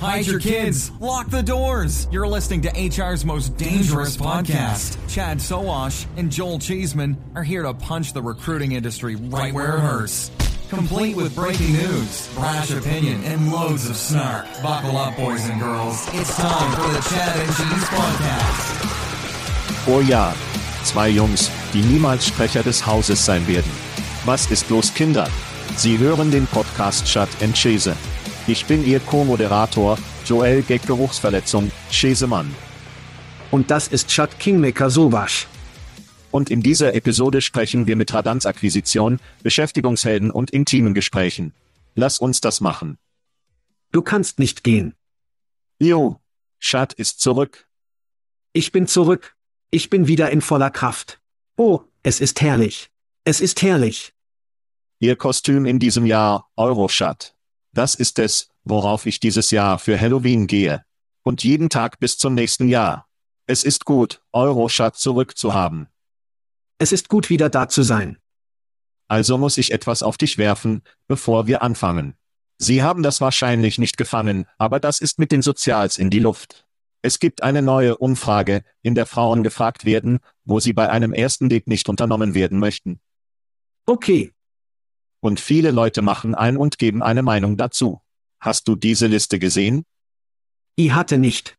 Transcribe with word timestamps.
Hide 0.00 0.26
your 0.26 0.40
kids. 0.40 0.90
Lock 1.00 1.30
the 1.30 1.42
doors. 1.42 2.06
You're 2.12 2.28
listening 2.28 2.62
to 2.62 2.70
HR's 2.70 3.24
most 3.24 3.56
dangerous 3.56 4.16
podcast. 4.16 4.98
Chad 5.08 5.40
Soash 5.40 6.06
and 6.16 6.30
Joel 6.30 6.58
Cheeseman 6.58 7.16
are 7.34 7.44
here 7.44 7.62
to 7.62 7.72
punch 7.72 8.12
the 8.12 8.22
recruiting 8.22 8.72
industry 8.72 9.16
right 9.16 9.54
where 9.54 9.76
it 9.76 9.80
hurts 9.80 10.30
complete 10.68 11.14
with 11.14 11.34
breaking 11.34 11.72
news, 11.72 12.28
brash 12.34 12.70
opinion, 12.70 13.22
and 13.24 13.52
loads 13.52 13.88
of 13.88 13.96
snark. 13.96 14.46
Buckle 14.62 14.96
up, 14.96 15.16
boys 15.16 15.48
and 15.48 15.60
girls. 15.60 16.06
It's 16.12 16.36
time 16.36 16.72
for 16.74 16.88
the 16.92 17.00
Chad 17.08 17.36
and 17.38 17.48
Cheese 17.56 17.84
Podcast. 17.88 18.82
Oh 19.88 20.00
ja, 20.00 20.34
zwei 20.82 21.08
Jungs, 21.10 21.50
die 21.72 21.82
niemals 21.82 22.26
Sprecher 22.26 22.62
des 22.62 22.84
Hauses 22.84 23.24
sein 23.24 23.46
werden. 23.46 23.70
Was 24.24 24.50
ist 24.50 24.68
los, 24.70 24.92
Kinder? 24.92 25.28
Sie 25.76 25.98
hören 25.98 26.30
den 26.30 26.46
Podcast 26.48 27.06
Chat 27.06 27.28
and 27.42 27.54
Chese. 27.54 27.94
Ich 28.48 28.64
bin 28.66 28.86
Ihr 28.86 29.00
Co-Moderator, 29.00 29.98
Joel 30.24 30.62
Gag 30.62 30.86
Geruchsverletzung, 30.86 31.72
Chesemann. 31.90 32.54
Und 33.50 33.72
das 33.72 33.88
ist 33.88 34.06
Chat 34.06 34.38
Kingmaker 34.38 34.88
Sowasch. 34.88 35.48
Und 36.30 36.48
in 36.50 36.60
dieser 36.62 36.94
Episode 36.94 37.40
sprechen 37.40 37.88
wir 37.88 37.96
mit 37.96 38.14
Radanz-Akquisition, 38.14 39.18
Beschäftigungshelden 39.42 40.30
und 40.30 40.52
intimen 40.52 40.94
Gesprächen. 40.94 41.54
Lass 41.96 42.20
uns 42.20 42.40
das 42.40 42.60
machen. 42.60 42.98
Du 43.90 44.00
kannst 44.00 44.38
nicht 44.38 44.62
gehen. 44.62 44.94
Jo, 45.80 46.20
Schad 46.60 46.92
ist 46.92 47.20
zurück. 47.20 47.66
Ich 48.52 48.70
bin 48.70 48.86
zurück. 48.86 49.36
Ich 49.70 49.90
bin 49.90 50.06
wieder 50.06 50.30
in 50.30 50.40
voller 50.40 50.70
Kraft. 50.70 51.20
Oh, 51.56 51.80
es 52.04 52.20
ist 52.20 52.40
herrlich. 52.40 52.90
Es 53.24 53.40
ist 53.40 53.62
herrlich. 53.62 54.12
Ihr 55.00 55.16
Kostüm 55.16 55.66
in 55.66 55.80
diesem 55.80 56.06
Jahr, 56.06 56.48
Euroschat. 56.56 57.35
Das 57.76 57.94
ist 57.94 58.18
es, 58.18 58.48
worauf 58.64 59.04
ich 59.04 59.20
dieses 59.20 59.50
Jahr 59.50 59.78
für 59.78 60.00
Halloween 60.00 60.46
gehe. 60.46 60.82
Und 61.22 61.44
jeden 61.44 61.68
Tag 61.68 61.98
bis 61.98 62.16
zum 62.16 62.32
nächsten 62.32 62.68
Jahr. 62.68 63.06
Es 63.46 63.64
ist 63.64 63.84
gut, 63.84 64.22
Euroschat 64.32 64.96
zurückzuhaben. 64.96 65.86
Es 66.78 66.90
ist 66.90 67.10
gut 67.10 67.28
wieder 67.28 67.50
da 67.50 67.68
zu 67.68 67.82
sein. 67.82 68.16
Also 69.08 69.36
muss 69.36 69.58
ich 69.58 69.72
etwas 69.72 70.02
auf 70.02 70.16
dich 70.16 70.38
werfen, 70.38 70.80
bevor 71.06 71.46
wir 71.46 71.60
anfangen. 71.60 72.14
Sie 72.56 72.82
haben 72.82 73.02
das 73.02 73.20
wahrscheinlich 73.20 73.76
nicht 73.76 73.98
gefangen, 73.98 74.46
aber 74.56 74.80
das 74.80 75.02
ist 75.02 75.18
mit 75.18 75.30
den 75.30 75.42
Sozials 75.42 75.98
in 75.98 76.08
die 76.08 76.18
Luft. 76.18 76.66
Es 77.02 77.18
gibt 77.18 77.42
eine 77.42 77.60
neue 77.60 77.98
Umfrage, 77.98 78.62
in 78.80 78.94
der 78.94 79.04
Frauen 79.04 79.42
gefragt 79.42 79.84
werden, 79.84 80.20
wo 80.46 80.60
sie 80.60 80.72
bei 80.72 80.88
einem 80.88 81.12
ersten 81.12 81.50
Date 81.50 81.66
nicht 81.66 81.90
unternommen 81.90 82.34
werden 82.34 82.58
möchten. 82.58 83.00
Okay. 83.84 84.32
Und 85.26 85.40
viele 85.40 85.72
Leute 85.72 86.02
machen 86.02 86.36
ein 86.36 86.56
und 86.56 86.78
geben 86.78 87.02
eine 87.02 87.24
Meinung 87.24 87.56
dazu. 87.56 88.00
Hast 88.38 88.68
du 88.68 88.76
diese 88.76 89.08
Liste 89.08 89.40
gesehen? 89.40 89.84
Ich 90.76 90.92
hatte 90.92 91.18
nicht. 91.18 91.58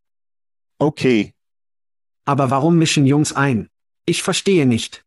Okay. 0.79 1.33
Aber 2.23 2.49
warum 2.49 2.77
mischen 2.77 3.05
Jungs 3.05 3.33
ein? 3.33 3.69
Ich 4.05 4.23
verstehe 4.23 4.65
nicht. 4.65 5.03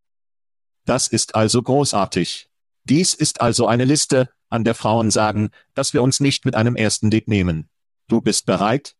Das 0.84 1.08
ist 1.08 1.36
also 1.36 1.62
großartig. 1.62 2.50
Dies 2.84 3.14
ist 3.14 3.40
also 3.40 3.66
eine 3.66 3.86
Liste, 3.86 4.28
an 4.50 4.62
der 4.62 4.74
Frauen 4.74 5.10
sagen, 5.10 5.52
dass 5.72 5.94
wir 5.94 6.02
uns 6.02 6.20
nicht 6.20 6.44
mit 6.44 6.54
einem 6.54 6.76
ersten 6.76 7.10
Date 7.10 7.28
nehmen. 7.28 7.70
Du 8.08 8.20
bist 8.20 8.44
bereit? 8.44 8.94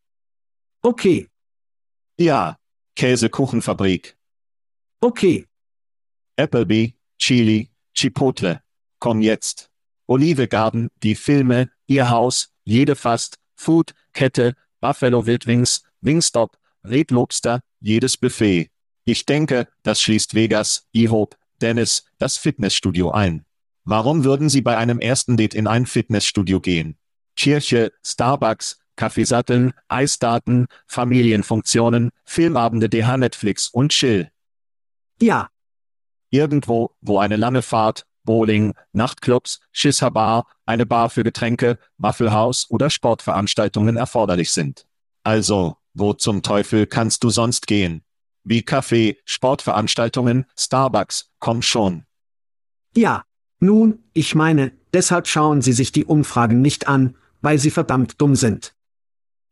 Okay. 0.81 1.29
Ja. 2.17 2.57
Käsekuchenfabrik. 2.95 4.17
Okay. 5.01 5.45
Applebee, 6.35 6.95
Chili, 7.19 7.69
Chipotle. 7.93 8.63
Komm 9.01 9.21
jetzt. 9.21 9.71
Olive 10.05 10.47
Garden, 10.47 10.89
die 11.01 11.15
Filme, 11.15 11.71
ihr 11.87 12.11
Haus, 12.11 12.53
jede 12.63 12.95
Fast, 12.95 13.39
Food, 13.55 13.95
Kette, 14.13 14.55
Buffalo 14.79 15.25
Wild 15.25 15.47
Wings, 15.47 15.81
Wingstop, 16.01 16.55
Red 16.83 17.09
Lobster, 17.09 17.61
jedes 17.79 18.15
Buffet. 18.15 18.69
Ich 19.03 19.25
denke, 19.25 19.67
das 19.81 20.01
schließt 20.01 20.35
Vegas, 20.35 20.87
IHOP, 20.91 21.35
Dennis, 21.59 22.05
das 22.19 22.37
Fitnessstudio 22.37 23.09
ein. 23.09 23.43
Warum 23.85 24.23
würden 24.23 24.49
Sie 24.49 24.61
bei 24.61 24.77
einem 24.77 24.99
ersten 24.99 25.35
Date 25.35 25.55
in 25.55 25.65
ein 25.65 25.87
Fitnessstudio 25.87 26.59
gehen? 26.59 26.95
Kirche, 27.35 27.91
Starbucks, 28.05 28.77
Kaffeesatteln, 28.97 29.73
Eisdaten, 29.87 30.67
Familienfunktionen, 30.85 32.11
Filmabende 32.23 32.87
DH 32.87 33.17
Netflix 33.17 33.67
und 33.67 33.93
Chill. 33.93 34.29
Ja. 35.19 35.49
Irgendwo, 36.29 36.91
wo 37.01 37.17
eine 37.17 37.35
lange 37.35 37.63
Fahrt, 37.63 38.05
Bowling, 38.23 38.73
Nachtclubs, 38.93 39.59
Schisserbar, 39.71 40.47
eine 40.65 40.85
Bar 40.85 41.09
für 41.09 41.23
Getränke, 41.23 41.77
Waffelhaus 41.97 42.67
oder 42.69 42.89
Sportveranstaltungen 42.89 43.97
erforderlich 43.97 44.51
sind. 44.51 44.85
Also, 45.23 45.77
wo 45.93 46.13
zum 46.13 46.41
Teufel 46.41 46.87
kannst 46.87 47.23
du 47.23 47.29
sonst 47.29 47.67
gehen? 47.67 48.03
Wie 48.43 48.63
Kaffee, 48.63 49.17
Sportveranstaltungen, 49.25 50.45
Starbucks, 50.57 51.31
komm 51.39 51.61
schon. 51.61 52.05
Ja. 52.95 53.23
Nun, 53.63 53.99
ich 54.13 54.33
meine, 54.33 54.71
deshalb 54.91 55.27
schauen 55.27 55.61
Sie 55.61 55.73
sich 55.73 55.91
die 55.91 56.05
Umfragen 56.05 56.61
nicht 56.61 56.87
an, 56.87 57.15
weil 57.41 57.59
sie 57.59 57.69
verdammt 57.69 58.19
dumm 58.19 58.35
sind. 58.35 58.73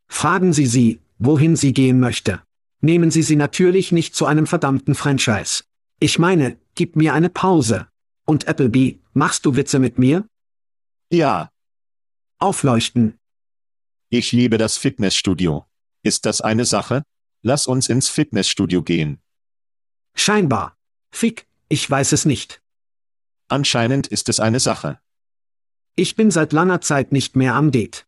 Fragen 0.08 0.52
Sie 0.52 0.66
sie, 0.66 0.98
wohin 1.20 1.54
sie 1.54 1.72
gehen 1.72 2.00
möchte. 2.00 2.42
Nehmen 2.80 3.12
Sie 3.12 3.22
sie 3.22 3.36
natürlich 3.36 3.92
nicht 3.92 4.16
zu 4.16 4.26
einem 4.26 4.48
verdammten 4.48 4.96
Franchise. 4.96 5.62
Ich 6.00 6.18
meine, 6.18 6.56
gib 6.74 6.96
mir 6.96 7.14
eine 7.14 7.30
Pause. 7.30 7.86
Und 8.30 8.46
Applebee, 8.46 9.00
machst 9.12 9.44
du 9.44 9.56
Witze 9.56 9.80
mit 9.80 9.98
mir? 9.98 10.24
Ja. 11.10 11.50
Aufleuchten. 12.38 13.18
Ich 14.08 14.30
liebe 14.30 14.56
das 14.56 14.76
Fitnessstudio. 14.76 15.66
Ist 16.04 16.26
das 16.26 16.40
eine 16.40 16.64
Sache? 16.64 17.02
Lass 17.42 17.66
uns 17.66 17.88
ins 17.88 18.08
Fitnessstudio 18.08 18.84
gehen. 18.84 19.20
Scheinbar. 20.14 20.76
Fick, 21.10 21.48
ich 21.68 21.90
weiß 21.90 22.12
es 22.12 22.24
nicht. 22.24 22.62
Anscheinend 23.48 24.06
ist 24.06 24.28
es 24.28 24.38
eine 24.38 24.60
Sache. 24.60 25.00
Ich 25.96 26.14
bin 26.14 26.30
seit 26.30 26.52
langer 26.52 26.80
Zeit 26.80 27.10
nicht 27.10 27.34
mehr 27.34 27.56
am 27.56 27.72
Date. 27.72 28.06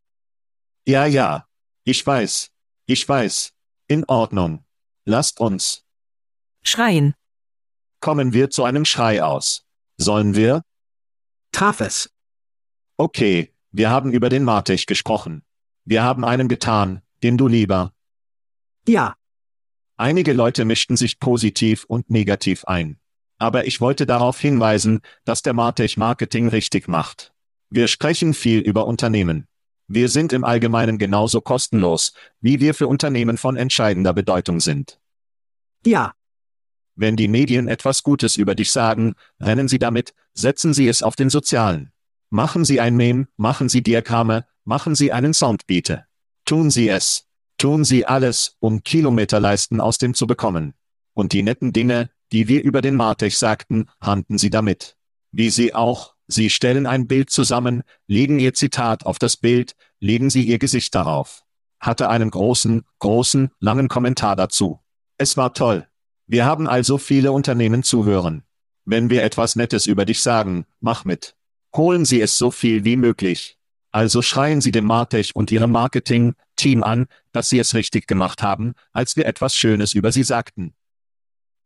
Ja, 0.87 1.05
ja. 1.05 1.49
Ich 1.83 2.07
weiß. 2.07 2.53
Ich 2.87 3.09
weiß. 3.09 3.55
In 3.89 4.05
Ordnung. 4.05 4.65
Lasst 5.05 5.41
uns. 5.41 5.85
Schreien. 6.63 7.17
Kommen 7.99 8.33
wir 8.33 8.51
zu 8.51 8.63
einem 8.63 8.85
Schrei 8.85 9.21
aus. 9.25 9.67
Sollen 10.03 10.35
wir? 10.35 10.63
Traf 11.53 11.81
es. 11.81 12.11
Okay, 12.97 13.53
wir 13.71 13.91
haben 13.91 14.13
über 14.13 14.29
den 14.29 14.45
Martech 14.45 14.87
gesprochen. 14.87 15.43
Wir 15.85 16.03
haben 16.03 16.25
einen 16.25 16.49
getan, 16.49 17.03
den 17.23 17.37
du 17.39 17.49
lieber. 17.49 17.93
Ja, 18.87 19.17
Einige 20.03 20.33
Leute 20.33 20.65
mischten 20.65 20.97
sich 20.97 21.21
positiv 21.21 21.85
und 21.85 22.11
negativ 22.11 22.65
ein. 22.65 22.99
Aber 23.39 23.69
ich 23.69 23.81
wollte 23.81 24.05
darauf 24.05 24.41
hinweisen, 24.41 25.01
dass 25.25 25.43
der 25.43 25.53
Martech 25.53 25.97
Marketing 25.97 26.49
richtig 26.49 26.89
macht. 26.89 27.33
Wir 27.71 27.87
sprechen 27.87 28.35
viel 28.35 28.59
über 28.59 28.89
Unternehmen. 28.89 29.47
Wir 29.87 30.09
sind 30.09 30.33
im 30.33 30.43
Allgemeinen 30.43 30.99
genauso 30.99 31.41
kostenlos, 31.41 32.15
wie 32.41 32.59
wir 32.59 32.75
für 32.75 32.89
Unternehmen 32.89 33.37
von 33.37 33.57
entscheidender 33.57 34.13
Bedeutung 34.13 34.59
sind. 34.59 34.99
ja, 35.87 36.15
Wenn 36.95 37.17
die 37.17 37.29
Medien 37.29 37.69
etwas 37.69 38.03
Gutes 38.03 38.37
über 38.37 38.55
dich 38.55 38.71
sagen, 38.71 39.15
rennen 39.41 39.69
sie 39.69 39.79
damit, 39.79 40.13
setzen 40.35 40.75
sie 40.75 40.89
es 40.89 41.03
auf 41.03 41.17
den 41.17 41.31
Sozialen. 41.31 41.93
Machen 42.31 42.65
sie 42.65 42.81
ein 42.81 42.97
Meme, 42.97 43.29
machen 43.37 43.69
sie 43.69 43.83
Diagramme, 43.83 44.47
machen 44.65 44.95
sie 44.95 45.13
einen 45.13 45.35
Soundbiete. 45.35 46.07
Tun 46.45 46.71
sie 46.71 46.89
es. 46.89 47.27
Tun 47.59 47.85
sie 47.85 48.07
alles, 48.07 48.57
um 48.59 48.83
Kilometerleisten 48.83 49.81
aus 49.81 49.99
dem 49.99 50.15
zu 50.15 50.27
bekommen. 50.27 50.75
Und 51.15 51.33
die 51.33 51.43
netten 51.43 51.73
Dinge, 51.73 52.11
die 52.33 52.49
wir 52.49 52.63
über 52.63 52.81
den 52.81 52.97
Martech 52.97 53.39
sagten, 53.39 53.89
handeln 54.01 54.39
sie 54.39 54.51
damit. 54.51 54.97
Wie 55.31 55.51
sie 55.51 55.75
auch, 55.75 56.15
sie 56.27 56.51
stellen 56.51 56.87
ein 56.87 57.07
Bild 57.07 57.31
zusammen, 57.31 57.83
legen 58.07 58.39
ihr 58.39 58.55
Zitat 58.55 59.07
auf 59.07 59.19
das 59.19 59.37
Bild, 59.37 59.75
legen 60.01 60.31
sie 60.31 60.43
ihr 60.43 60.59
Gesicht 60.59 60.95
darauf. 60.95 61.45
Hatte 61.81 62.09
einen 62.09 62.31
großen, 62.31 62.83
großen, 62.99 63.51
langen 63.61 63.89
Kommentar 63.89 64.37
dazu. 64.37 64.81
Es 65.19 65.37
war 65.37 65.55
toll. 65.55 65.87
Wir 66.33 66.47
haben 66.47 66.67
also 66.67 66.97
viele 66.97 67.31
Unternehmen 67.31 67.83
zuhören. 67.83 68.43
Wenn 68.87 69.11
wir 69.11 69.23
etwas 69.23 69.55
Nettes 69.55 69.85
über 69.85 70.07
dich 70.07 70.23
sagen, 70.23 70.65
mach 70.81 71.05
mit. 71.05 71.35
Holen 71.77 72.07
Sie 72.07 72.23
es 72.23 72.39
so 72.39 72.51
viel 72.51 72.87
wie 72.87 72.97
möglich. 72.97 73.59
Also 73.91 74.23
schreien 74.23 74.63
Sie 74.63 74.73
dem 74.73 74.87
Martech 74.87 75.37
und 75.37 75.53
Ihrem 75.53 75.73
Marketing-Team 75.73 76.83
an, 76.85 77.05
dass 77.33 77.51
Sie 77.51 77.59
es 77.59 77.75
richtig 77.75 78.07
gemacht 78.07 78.43
haben, 78.43 78.73
als 78.95 79.15
wir 79.15 79.27
etwas 79.27 79.55
Schönes 79.55 79.93
über 79.93 80.11
Sie 80.11 80.23
sagten. 80.23 80.73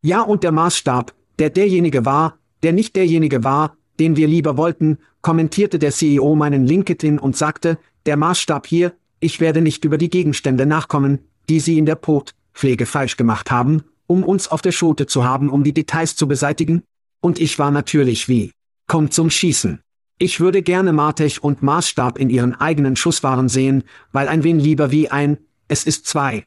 ja 0.02 0.22
und 0.22 0.42
der 0.42 0.50
Maßstab, 0.50 1.14
der 1.38 1.50
derjenige 1.50 2.04
war, 2.04 2.40
der 2.64 2.72
nicht 2.72 2.96
derjenige 2.96 3.44
war, 3.44 3.76
den 4.00 4.16
wir 4.16 4.26
lieber 4.26 4.56
wollten, 4.56 4.98
kommentierte 5.20 5.78
der 5.78 5.92
CEO 5.92 6.34
meinen 6.34 6.66
LinkedIn 6.66 7.20
und 7.20 7.36
sagte, 7.36 7.78
der 8.04 8.16
Maßstab 8.16 8.66
hier, 8.66 8.94
ich 9.20 9.38
werde 9.38 9.60
nicht 9.60 9.84
über 9.84 9.96
die 9.96 10.10
Gegenstände 10.10 10.66
nachkommen, 10.66 11.20
die 11.48 11.60
Sie 11.60 11.78
in 11.78 11.86
der 11.86 11.94
Portpflege 11.94 12.86
falsch 12.86 13.16
gemacht 13.16 13.52
haben, 13.52 13.84
um 14.06 14.24
uns 14.24 14.48
auf 14.48 14.62
der 14.62 14.72
Schote 14.72 15.06
zu 15.06 15.24
haben, 15.24 15.50
um 15.50 15.64
die 15.64 15.74
Details 15.74 16.16
zu 16.16 16.28
beseitigen? 16.28 16.82
Und 17.20 17.40
ich 17.40 17.58
war 17.58 17.70
natürlich 17.70 18.28
wie, 18.28 18.52
kommt 18.86 19.12
zum 19.12 19.30
Schießen. 19.30 19.80
Ich 20.18 20.40
würde 20.40 20.62
gerne 20.62 20.92
Martech 20.92 21.42
und 21.42 21.62
Maßstab 21.62 22.18
in 22.18 22.30
ihren 22.30 22.54
eigenen 22.54 22.96
Schusswaren 22.96 23.48
sehen, 23.48 23.84
weil 24.12 24.28
ein 24.28 24.44
wen 24.44 24.58
lieber 24.58 24.90
wie 24.90 25.10
ein, 25.10 25.38
es 25.68 25.84
ist 25.84 26.06
zwei. 26.06 26.44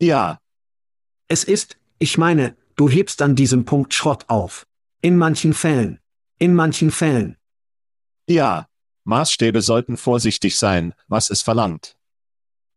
Ja, 0.00 0.38
Es 1.28 1.44
ist, 1.44 1.78
ich 1.98 2.18
meine, 2.18 2.56
du 2.76 2.88
hebst 2.88 3.22
an 3.22 3.36
diesem 3.36 3.64
Punkt 3.64 3.94
Schrott 3.94 4.24
auf. 4.28 4.66
In 5.00 5.16
manchen 5.16 5.54
Fällen. 5.54 5.98
In 6.38 6.54
manchen 6.54 6.90
Fällen. 6.90 7.36
ja. 8.28 8.66
Maßstäbe 9.06 9.60
sollten 9.60 9.98
vorsichtig 9.98 10.56
sein, 10.58 10.94
was 11.08 11.28
es 11.28 11.42
verlangt. 11.42 11.94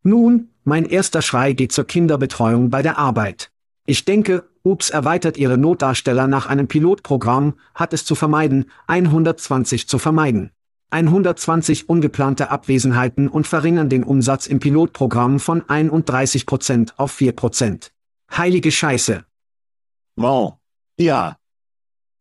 Nun, 0.03 0.49
mein 0.65 0.83
erster 0.83 1.21
Schrei 1.21 1.53
geht 1.53 1.71
zur 1.71 1.85
Kinderbetreuung 1.85 2.69
bei 2.69 2.81
der 2.81 2.97
Arbeit. 2.97 3.49
Ich 3.89 4.03
denke, 4.03 4.43
Ups 4.63 4.89
erweitert 4.89 5.37
ihre 5.37 5.57
Notdarsteller 5.57 6.27
nach 6.27 6.45
einem 6.45 6.67
Pilotprogramm, 6.67 7.53
hat 7.73 7.93
es 7.93 8.03
zu 8.03 8.15
vermeiden, 8.15 8.69
120 8.87 9.87
zu 9.87 9.97
vermeiden. 9.97 10.51
120 10.89 11.87
ungeplante 11.87 12.51
Abwesenheiten 12.51 13.29
und 13.29 13.47
verringern 13.47 13.87
den 13.87 14.03
Umsatz 14.03 14.45
im 14.45 14.59
Pilotprogramm 14.59 15.39
von 15.39 15.61
31% 15.61 16.95
auf 16.97 17.17
4%. 17.17 17.91
Heilige 18.35 18.71
Scheiße. 18.73 19.23
Wow. 20.17 20.55
Ja, 20.99 21.37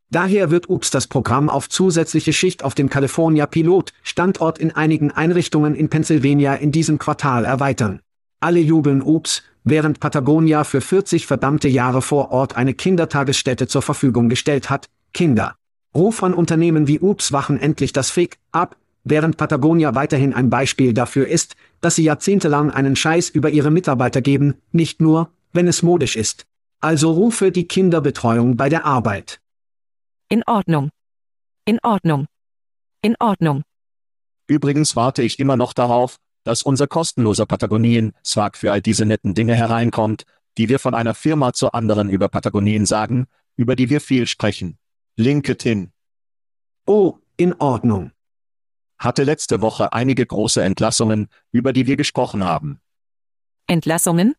Daher 0.08 0.52
wird 0.52 0.70
UPS 0.70 0.92
das 0.92 1.08
Programm 1.08 1.50
auf 1.50 1.68
zusätzliche 1.68 2.32
Schicht 2.32 2.62
auf 2.62 2.76
dem 2.76 2.88
California 2.88 3.44
Pilot 3.46 3.92
Standort 4.04 4.60
in 4.60 4.70
einigen 4.70 5.10
Einrichtungen 5.10 5.74
in 5.74 5.90
Pennsylvania 5.90 6.54
in 6.54 6.70
diesem 6.70 6.98
Quartal 6.98 7.44
erweitern. 7.44 8.02
Alle 8.40 8.60
jubeln 8.60 9.02
UPS, 9.02 9.42
während 9.64 9.98
Patagonia 9.98 10.64
für 10.64 10.80
40 10.80 11.26
verdammte 11.26 11.68
Jahre 11.68 12.02
vor 12.02 12.30
Ort 12.30 12.56
eine 12.56 12.74
Kindertagesstätte 12.74 13.66
zur 13.66 13.82
Verfügung 13.82 14.28
gestellt 14.28 14.68
hat. 14.68 14.88
Kinder. 15.14 15.56
Ruf 15.94 16.22
an 16.22 16.34
Unternehmen 16.34 16.86
wie 16.86 17.00
UPS 17.00 17.32
wachen 17.32 17.58
endlich 17.58 17.92
das 17.92 18.10
Fick 18.10 18.38
ab, 18.52 18.76
während 19.04 19.38
Patagonia 19.38 19.94
weiterhin 19.94 20.34
ein 20.34 20.50
Beispiel 20.50 20.92
dafür 20.92 21.26
ist, 21.26 21.56
dass 21.80 21.94
sie 21.94 22.04
jahrzehntelang 22.04 22.70
einen 22.70 22.96
Scheiß 22.96 23.30
über 23.30 23.48
ihre 23.48 23.70
Mitarbeiter 23.70 24.20
geben, 24.20 24.60
nicht 24.72 25.00
nur, 25.00 25.30
wenn 25.54 25.66
es 25.66 25.82
modisch 25.82 26.16
ist. 26.16 26.44
Also 26.80 27.12
rufe 27.12 27.50
die 27.50 27.66
Kinderbetreuung 27.66 28.58
bei 28.58 28.68
der 28.68 28.84
Arbeit. 28.84 29.40
In 30.28 30.42
Ordnung. 30.46 30.90
In 31.64 31.78
Ordnung. 31.82 32.26
In 33.00 33.16
Ordnung. 33.18 33.62
übrigens 34.46 34.94
warte 34.94 35.22
ich 35.22 35.38
immer 35.38 35.56
noch 35.56 35.72
darauf, 35.72 36.18
dass 36.46 36.62
unser 36.62 36.86
kostenloser 36.86 37.44
Patagonien-Swag 37.46 38.56
für 38.56 38.70
all 38.72 38.80
diese 38.80 39.04
netten 39.04 39.34
Dinge 39.34 39.54
hereinkommt, 39.54 40.24
die 40.58 40.68
wir 40.68 40.78
von 40.78 40.94
einer 40.94 41.14
Firma 41.14 41.52
zur 41.52 41.74
anderen 41.74 42.08
über 42.08 42.28
Patagonien 42.28 42.86
sagen, 42.86 43.26
über 43.56 43.74
die 43.74 43.90
wir 43.90 44.00
viel 44.00 44.26
sprechen. 44.26 44.78
LinkedIn 45.16 45.92
Oh, 46.86 47.18
in 47.36 47.54
Ordnung. 47.54 48.12
hatte 48.98 49.24
letzte 49.24 49.60
Woche 49.60 49.92
einige 49.92 50.24
große 50.24 50.62
Entlassungen, 50.62 51.28
über 51.50 51.72
die 51.72 51.86
wir 51.86 51.96
gesprochen 51.96 52.44
haben. 52.44 52.80
Entlassungen? 53.66 54.34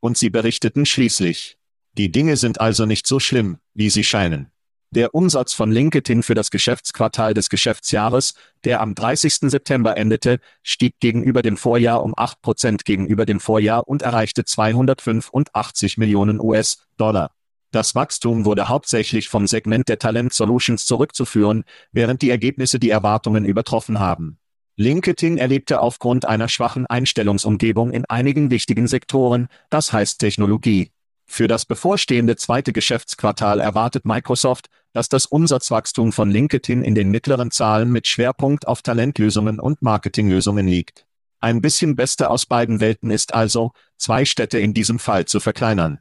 Und 0.00 0.16
sie 0.16 0.30
berichteten 0.30 0.86
schließlich. 0.86 1.58
Die 1.94 2.12
Dinge 2.12 2.36
sind 2.36 2.60
also 2.60 2.86
nicht 2.86 3.06
so 3.06 3.18
schlimm, 3.18 3.58
wie 3.74 3.90
sie 3.90 4.04
scheinen. 4.04 4.52
Der 4.90 5.14
Umsatz 5.14 5.52
von 5.52 5.72
LinkedIn 5.72 6.22
für 6.22 6.34
das 6.34 6.50
Geschäftsquartal 6.50 7.34
des 7.34 7.50
Geschäftsjahres, 7.50 8.34
der 8.64 8.80
am 8.80 8.94
30. 8.94 9.50
September 9.50 9.96
endete, 9.96 10.38
stieg 10.62 10.94
gegenüber 11.00 11.42
dem 11.42 11.56
Vorjahr 11.56 12.04
um 12.04 12.14
8% 12.14 12.84
gegenüber 12.84 13.26
dem 13.26 13.40
Vorjahr 13.40 13.88
und 13.88 14.02
erreichte 14.02 14.44
285 14.44 15.98
Millionen 15.98 16.40
US-Dollar. 16.40 17.32
Das 17.72 17.94
Wachstum 17.94 18.44
wurde 18.44 18.68
hauptsächlich 18.68 19.28
vom 19.28 19.46
Segment 19.46 19.88
der 19.88 19.98
Talent 19.98 20.32
Solutions 20.32 20.86
zurückzuführen, 20.86 21.64
während 21.92 22.22
die 22.22 22.30
Ergebnisse 22.30 22.78
die 22.78 22.90
Erwartungen 22.90 23.44
übertroffen 23.44 23.98
haben. 23.98 24.38
LinkedIn 24.76 25.36
erlebte 25.36 25.80
aufgrund 25.80 26.26
einer 26.26 26.48
schwachen 26.48 26.86
Einstellungsumgebung 26.86 27.90
in 27.92 28.04
einigen 28.04 28.50
wichtigen 28.50 28.86
Sektoren, 28.86 29.48
das 29.68 29.92
heißt 29.92 30.20
Technologie. 30.20 30.92
Für 31.26 31.48
das 31.48 31.64
bevorstehende 31.66 32.36
zweite 32.36 32.72
Geschäftsquartal 32.72 33.60
erwartet 33.60 34.04
Microsoft, 34.04 34.68
dass 34.92 35.08
das 35.08 35.26
Umsatzwachstum 35.26 36.12
von 36.12 36.30
LinkedIn 36.30 36.82
in 36.82 36.94
den 36.94 37.10
mittleren 37.10 37.50
Zahlen 37.50 37.90
mit 37.90 38.06
Schwerpunkt 38.06 38.66
auf 38.66 38.82
Talentlösungen 38.82 39.60
und 39.60 39.82
Marketinglösungen 39.82 40.66
liegt. 40.66 41.06
Ein 41.40 41.60
bisschen 41.60 41.96
Beste 41.96 42.30
aus 42.30 42.46
beiden 42.46 42.80
Welten 42.80 43.10
ist 43.10 43.34
also, 43.34 43.72
zwei 43.98 44.24
Städte 44.24 44.58
in 44.58 44.72
diesem 44.72 44.98
Fall 44.98 45.26
zu 45.26 45.40
verkleinern. 45.40 45.98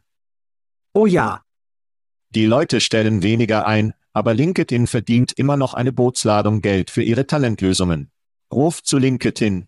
Oh 0.94 1.06
ja, 1.06 1.42
Die 2.30 2.46
Leute 2.46 2.82
stellen 2.82 3.24
weniger 3.24 3.66
ein, 3.66 3.94
aber 4.14 4.34
LinkedIn 4.34 4.88
verdient 4.88 5.34
immer 5.34 5.58
noch 5.58 5.74
eine 5.74 5.92
Bootsladung 5.92 6.62
Geld 6.62 6.90
für 6.90 7.04
ihre 7.04 7.28
Talentlösungen. 7.28 8.12
Ruf 8.52 8.84
zu 8.84 8.98
LinkedIn. 8.98 9.68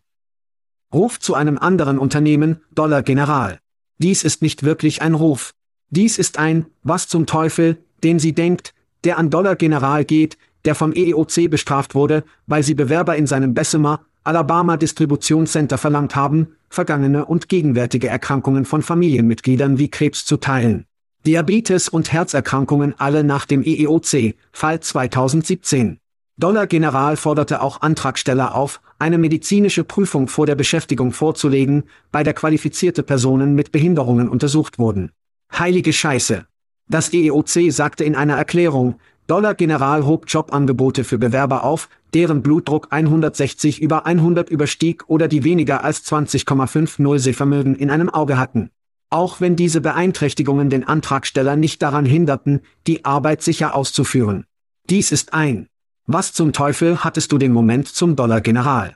Ruf 0.94 1.20
zu 1.20 1.36
einem 1.36 1.58
anderen 1.58 1.98
Unternehmen, 1.98 2.62
Dollar 2.72 3.04
General. 3.04 3.60
Dies 4.00 4.24
ist 4.24 4.42
nicht 4.42 4.64
wirklich 4.64 5.02
ein 5.02 5.16
Ruf. 5.16 5.54
Dies 5.90 6.20
ist 6.20 6.38
ein, 6.38 6.68
was 6.84 7.08
zum 7.08 7.26
Teufel, 7.26 7.78
den 8.04 8.20
sie 8.20 8.34
denkt, 8.34 8.74
der 9.04 9.18
an 9.18 9.30
Dollar 9.30 9.56
General 9.56 10.06
geht, 10.06 10.38
der 10.66 10.76
vom 10.76 10.94
EEOC 10.94 11.50
bestraft 11.50 11.96
wurde, 11.96 12.24
weil 12.46 12.62
sie 12.62 12.76
Bewerber 12.76 13.16
in 13.16 13.26
seinem 13.26 13.54
Bessemer, 13.54 14.02
Alabama 14.24 14.78
Distributionscenter 14.78 15.78
verlangt 15.78 16.16
haben, 16.16 16.56
vergangene 16.70 17.26
und 17.26 17.50
gegenwärtige 17.50 18.08
Erkrankungen 18.10 18.66
von 18.66 18.82
Familienmitgliedern 18.82 19.80
wie 19.80 19.90
Krebs 19.90 20.26
zu 20.26 20.38
teilen. 20.38 20.86
Diabetes 21.26 21.90
und 21.90 22.12
Herzerkrankungen 22.12 22.94
alle 23.00 23.24
nach 23.24 23.46
dem 23.46 23.64
EEOC, 23.64 24.36
Fall 24.52 24.80
2017. 24.80 26.00
Dollar 26.40 26.68
General 26.68 27.18
forderte 27.18 27.64
auch 27.64 27.82
Antragsteller 27.82 28.54
auf, 28.54 28.80
eine 29.00 29.18
medizinische 29.18 29.84
Prüfung 29.84 30.28
vor 30.28 30.46
der 30.46 30.54
Beschäftigung 30.54 31.12
vorzulegen, 31.12 31.86
bei 32.12 32.22
der 32.22 32.36
qualifizierte 32.36 33.02
Personen 33.02 33.56
mit 33.56 33.72
Behinderungen 33.72 34.30
untersucht 34.30 34.78
wurden. 34.78 35.12
Heilige 35.52 35.92
Scheiße. 35.92 36.46
Das 36.90 37.12
EEOC 37.12 37.72
sagte 37.72 38.04
in 38.04 38.16
einer 38.16 38.38
Erklärung, 38.38 39.00
Dollar 39.26 39.56
General 39.56 40.06
hob 40.06 40.26
Jobangebote 40.28 41.04
für 41.04 41.18
Bewerber 41.18 41.64
auf, 41.64 41.90
deren 42.14 42.44
Blutdruck 42.44 42.90
160 42.92 43.82
über 43.82 44.06
100 44.06 44.52
überstieg 44.52 45.10
oder 45.10 45.28
die 45.28 45.44
weniger 45.44 45.84
als 45.84 46.06
20,50 46.06 47.18
Sehvermögen 47.18 47.76
in 47.76 47.90
einem 47.90 48.10
Auge 48.10 48.38
hatten. 48.38 48.70
Auch 49.10 49.42
wenn 49.42 49.56
diese 49.56 49.82
Beeinträchtigungen 49.82 50.70
den 50.70 50.88
Antragsteller 50.88 51.56
nicht 51.56 51.82
daran 51.82 52.06
hinderten, 52.06 52.62
die 52.86 53.06
Arbeit 53.06 53.42
sicher 53.42 53.74
auszuführen. 53.74 54.46
Dies 54.88 55.12
ist 55.12 55.34
ein. 55.34 55.68
Was 56.10 56.32
zum 56.32 56.54
Teufel 56.54 57.04
hattest 57.04 57.34
du 57.34 57.38
den 57.38 57.52
Moment 57.52 57.90
zum 57.90 58.16
Dollar 58.16 58.40
General? 58.40 58.96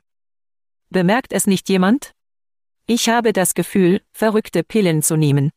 Bemerkt 0.89 1.33
es 1.33 1.45
nicht 1.45 1.67
jemand? 1.67 2.13
Ich 2.87 3.09
habe 3.09 3.33
das 3.33 3.53
Gefühl, 3.53 4.01
verrückte 4.13 4.63
Pillen 4.63 5.03
zu 5.03 5.17
nehmen. 5.17 5.51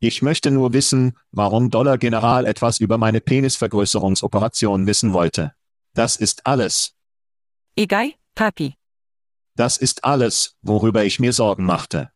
Ich 0.00 0.20
möchte 0.20 0.50
nur 0.50 0.72
wissen, 0.72 1.16
warum 1.30 1.70
Dollar 1.70 1.96
General 1.96 2.44
etwas 2.44 2.80
über 2.80 2.98
meine 2.98 3.20
Penisvergrößerungsoperation 3.20 4.88
wissen 4.88 5.12
wollte. 5.12 5.52
Das 5.92 6.16
ist 6.16 6.44
alles. 6.44 6.96
Egal, 7.76 8.12
Papi. 8.34 8.74
Das 9.54 9.76
ist 9.76 10.02
alles, 10.02 10.56
worüber 10.60 11.04
ich 11.04 11.20
mir 11.20 11.32
Sorgen 11.32 11.66
machte. 11.66 12.10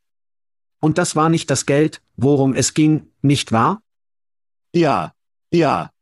Und 0.80 0.98
das 0.98 1.14
war 1.14 1.28
nicht 1.28 1.48
das 1.48 1.64
Geld, 1.64 2.02
worum 2.16 2.54
es 2.54 2.74
ging, 2.74 3.12
nicht 3.22 3.52
wahr? 3.52 3.82
Ja, 4.74 5.14
ja. 5.52 5.92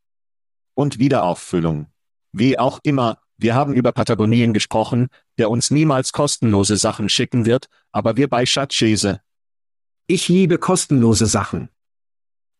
Und 0.72 0.98
Wiederauffüllung. 0.98 1.88
Wie 2.38 2.58
auch 2.58 2.80
immer, 2.82 3.16
wir 3.38 3.54
haben 3.54 3.72
über 3.72 3.92
Patagonien 3.92 4.52
gesprochen, 4.52 5.08
der 5.38 5.48
uns 5.48 5.70
niemals 5.70 6.12
kostenlose 6.12 6.76
Sachen 6.76 7.08
schicken 7.08 7.46
wird, 7.46 7.70
aber 7.92 8.18
wir 8.18 8.28
bei 8.28 8.44
Schatzschäse. 8.44 9.22
Ich 10.06 10.28
liebe 10.28 10.58
kostenlose 10.58 11.24
Sachen. 11.24 11.70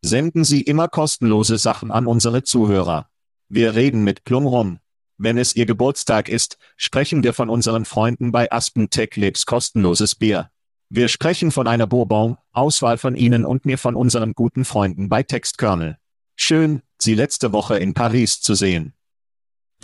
Senden 0.01 0.45
Sie 0.45 0.63
immer 0.63 0.89
kostenlose 0.89 1.59
Sachen 1.59 1.91
an 1.91 2.07
unsere 2.07 2.43
Zuhörer. 2.43 3.11
Wir 3.51 3.75
reden 3.75 4.03
mit 4.03 4.25
Plum 4.25 4.47
rum. 4.47 4.79
Wenn 5.19 5.37
es 5.37 5.55
Ihr 5.55 5.67
Geburtstag 5.67 6.31
ist, 6.31 6.57
sprechen 6.79 7.23
wir 7.23 7.35
von 7.35 7.51
unseren 7.51 7.85
Freunden 7.85 8.33
bei 8.33 8.51
Aspen 8.51 8.89
Tech 8.89 9.11
Labs 9.17 9.45
kostenloses 9.45 10.15
Bier. 10.15 10.51
Wir 10.89 11.09
sprechen 11.09 11.51
von 11.51 11.69
einer 11.69 11.87
Bourbon, 11.87 12.39
Auswahl 12.53 12.97
von 12.97 13.15
Ihnen 13.15 13.45
und 13.45 13.67
mir 13.67 13.77
von 13.77 13.95
unseren 13.95 14.33
guten 14.33 14.65
Freunden 14.65 15.11
bei 15.11 15.23
Textkernel. 15.23 15.99
Schön, 16.35 16.81
Sie 16.99 17.15
letzte 17.15 17.53
Woche 17.53 17.77
in 17.77 17.93
Paris 17.93 18.41
zu 18.41 18.55
sehen. 18.55 18.96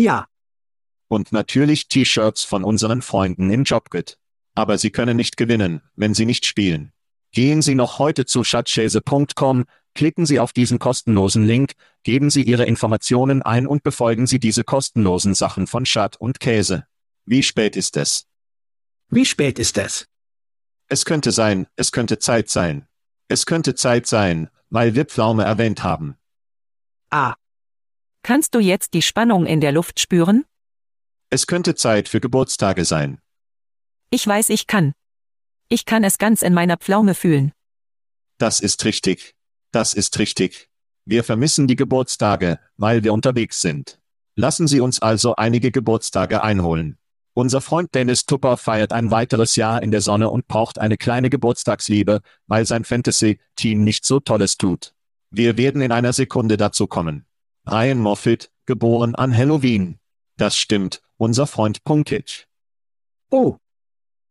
Ja, 0.02 0.26
Und 1.06 1.30
natürlich 1.30 1.86
T-Shirts 1.86 2.42
von 2.42 2.64
unseren 2.64 3.02
Freunden 3.02 3.50
in 3.50 3.62
Jobgit. 3.62 4.18
Aber 4.56 4.76
Sie 4.76 4.90
können 4.90 5.16
nicht 5.16 5.36
gewinnen, 5.36 5.80
wenn 5.94 6.12
Sie 6.12 6.26
nicht 6.26 6.44
spielen. 6.44 6.92
Gehen 7.30 7.62
Sie 7.62 7.76
noch 7.76 8.00
heute 8.00 8.26
zu 8.26 8.42
schatzschäse.com, 8.42 9.64
klicken 9.94 10.26
Sie 10.26 10.40
auf 10.40 10.52
diesen 10.52 10.80
kostenlosen 10.80 11.44
Link, 11.46 11.74
geben 12.02 12.30
Sie 12.30 12.42
Ihre 12.42 12.64
Informationen 12.64 13.42
ein 13.42 13.68
und 13.68 13.84
befolgen 13.84 14.26
Sie 14.26 14.40
diese 14.40 14.64
kostenlosen 14.64 15.34
Sachen 15.34 15.68
von 15.68 15.86
Schat 15.86 16.16
und 16.16 16.40
Käse. 16.40 16.84
Wie 17.24 17.44
spät 17.44 17.76
ist 17.76 17.96
es? 17.96 18.26
wie 19.08 19.24
spät 19.24 19.60
ist 19.60 19.78
es? 19.78 20.08
Es 20.88 21.04
könnte 21.04 21.30
sein, 21.30 21.68
es 21.76 21.92
könnte 21.92 22.18
Zeit 22.18 22.48
sein. 22.48 22.88
Es 23.28 23.46
könnte 23.46 23.76
Zeit 23.76 24.08
sein, 24.08 24.50
weil 24.68 24.96
wir 24.96 25.04
Pflaume 25.04 25.44
erwähnt 25.44 25.84
haben. 25.84 26.16
Ah, 27.10 27.34
Kannst 28.22 28.54
du 28.54 28.60
jetzt 28.60 28.94
die 28.94 29.02
Spannung 29.02 29.46
in 29.46 29.60
der 29.60 29.72
Luft 29.72 29.98
spüren? 29.98 30.44
Es 31.30 31.48
könnte 31.48 31.74
Zeit 31.74 32.08
für 32.08 32.20
Geburtstage 32.20 32.84
sein. 32.84 33.20
Ich 34.10 34.26
weiß, 34.26 34.50
ich 34.50 34.68
kann. 34.68 34.92
Ich 35.68 35.86
kann 35.86 36.04
es 36.04 36.18
ganz 36.18 36.42
in 36.42 36.54
meiner 36.54 36.76
Pflaume 36.76 37.14
fühlen. 37.14 37.52
Das 38.38 38.60
ist 38.60 38.84
richtig. 38.84 39.34
Das 39.72 39.94
ist 39.94 40.18
richtig. 40.18 40.68
Wir 41.04 41.24
vermissen 41.24 41.66
die 41.66 41.74
Geburtstage, 41.74 42.60
weil 42.76 43.02
wir 43.02 43.12
unterwegs 43.12 43.60
sind. 43.60 43.98
Lassen 44.36 44.68
Sie 44.68 44.80
uns 44.80 45.02
also 45.02 45.34
einige 45.34 45.72
Geburtstage 45.72 46.44
einholen. 46.44 46.98
Unser 47.34 47.60
Freund 47.60 47.94
Dennis 47.94 48.26
Tupper 48.26 48.56
feiert 48.56 48.92
ein 48.92 49.10
weiteres 49.10 49.56
Jahr 49.56 49.82
in 49.82 49.90
der 49.90 50.02
Sonne 50.02 50.30
und 50.30 50.46
braucht 50.46 50.78
eine 50.78 50.96
kleine 50.96 51.30
Geburtstagsliebe, 51.30 52.20
weil 52.46 52.66
sein 52.66 52.84
Fantasy-Team 52.84 53.82
nicht 53.82 54.04
so 54.04 54.20
Tolles 54.20 54.58
tut. 54.58 54.94
Wir 55.30 55.56
werden 55.56 55.80
in 55.80 55.90
einer 55.90 56.12
Sekunde 56.12 56.56
dazu 56.56 56.86
kommen. 56.86 57.26
Ryan 57.66 57.98
Moffitt, 57.98 58.50
geboren 58.66 59.14
an 59.14 59.36
Halloween. 59.36 59.98
Das 60.36 60.56
stimmt, 60.56 61.02
unser 61.16 61.46
Freund 61.46 61.84
Punkic. 61.84 62.46
oh, 63.30 63.56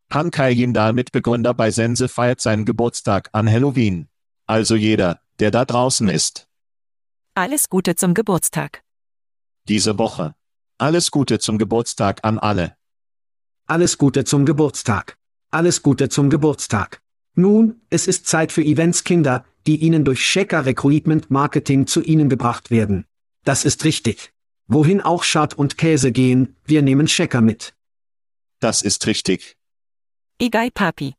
Pankaj 0.10 0.52
Jindal 0.54 0.92
Mitbegründer 0.92 1.54
bei 1.54 1.72
Sense 1.72 2.10
feiert 2.10 2.42
seinen 2.42 2.66
Geburtstag 2.66 3.30
an 3.32 3.50
Halloween. 3.50 4.10
Also 4.46 4.76
jeder, 4.76 5.22
der 5.40 5.52
da 5.52 5.64
draußen 5.64 6.10
ist. 6.10 6.50
Alles 7.34 7.70
Gute 7.70 7.96
zum 7.96 8.14
Geburtstag. 8.14 8.84
Diese 9.70 9.98
Woche. 9.98 10.36
Alles 10.78 11.12
Gute 11.12 11.40
zum 11.40 11.58
Geburtstag 11.58 12.26
an 12.26 12.40
alle. 12.40 12.76
alles 13.68 13.98
Gute 13.98 14.26
zum 14.26 14.46
Geburtstag. 14.46 15.18
Alles 15.50 15.82
Gute 15.82 16.10
zum 16.10 16.30
Geburtstag. 16.30 17.02
Nun, 17.36 17.80
es 17.90 18.08
ist 18.08 18.28
Zeit 18.28 18.52
für 18.52 18.64
Events 18.64 19.06
Kinder, 19.06 19.46
die 19.66 19.78
Ihnen 19.78 20.04
durch 20.04 20.20
Checker 20.20 20.66
Recruitment 20.66 21.32
Marketing 21.32 21.88
zu 21.88 22.02
Ihnen 22.02 22.28
gebracht 22.28 22.70
werden. 22.70 23.06
Das 23.44 23.66
ist 23.66 23.84
richtig. 23.84 24.32
Wohin 24.68 25.02
auch 25.02 25.24
Schad 25.24 25.54
und 25.54 25.78
Käse 25.78 26.12
gehen, 26.12 26.56
wir 26.66 26.82
nehmen 26.82 27.08
Checker 27.08 27.42
mit. 27.42 27.74
Das 28.60 28.82
ist 28.82 29.08
richtig. 29.08 29.58
Egal, 30.40 30.72
Papi. 30.72 31.14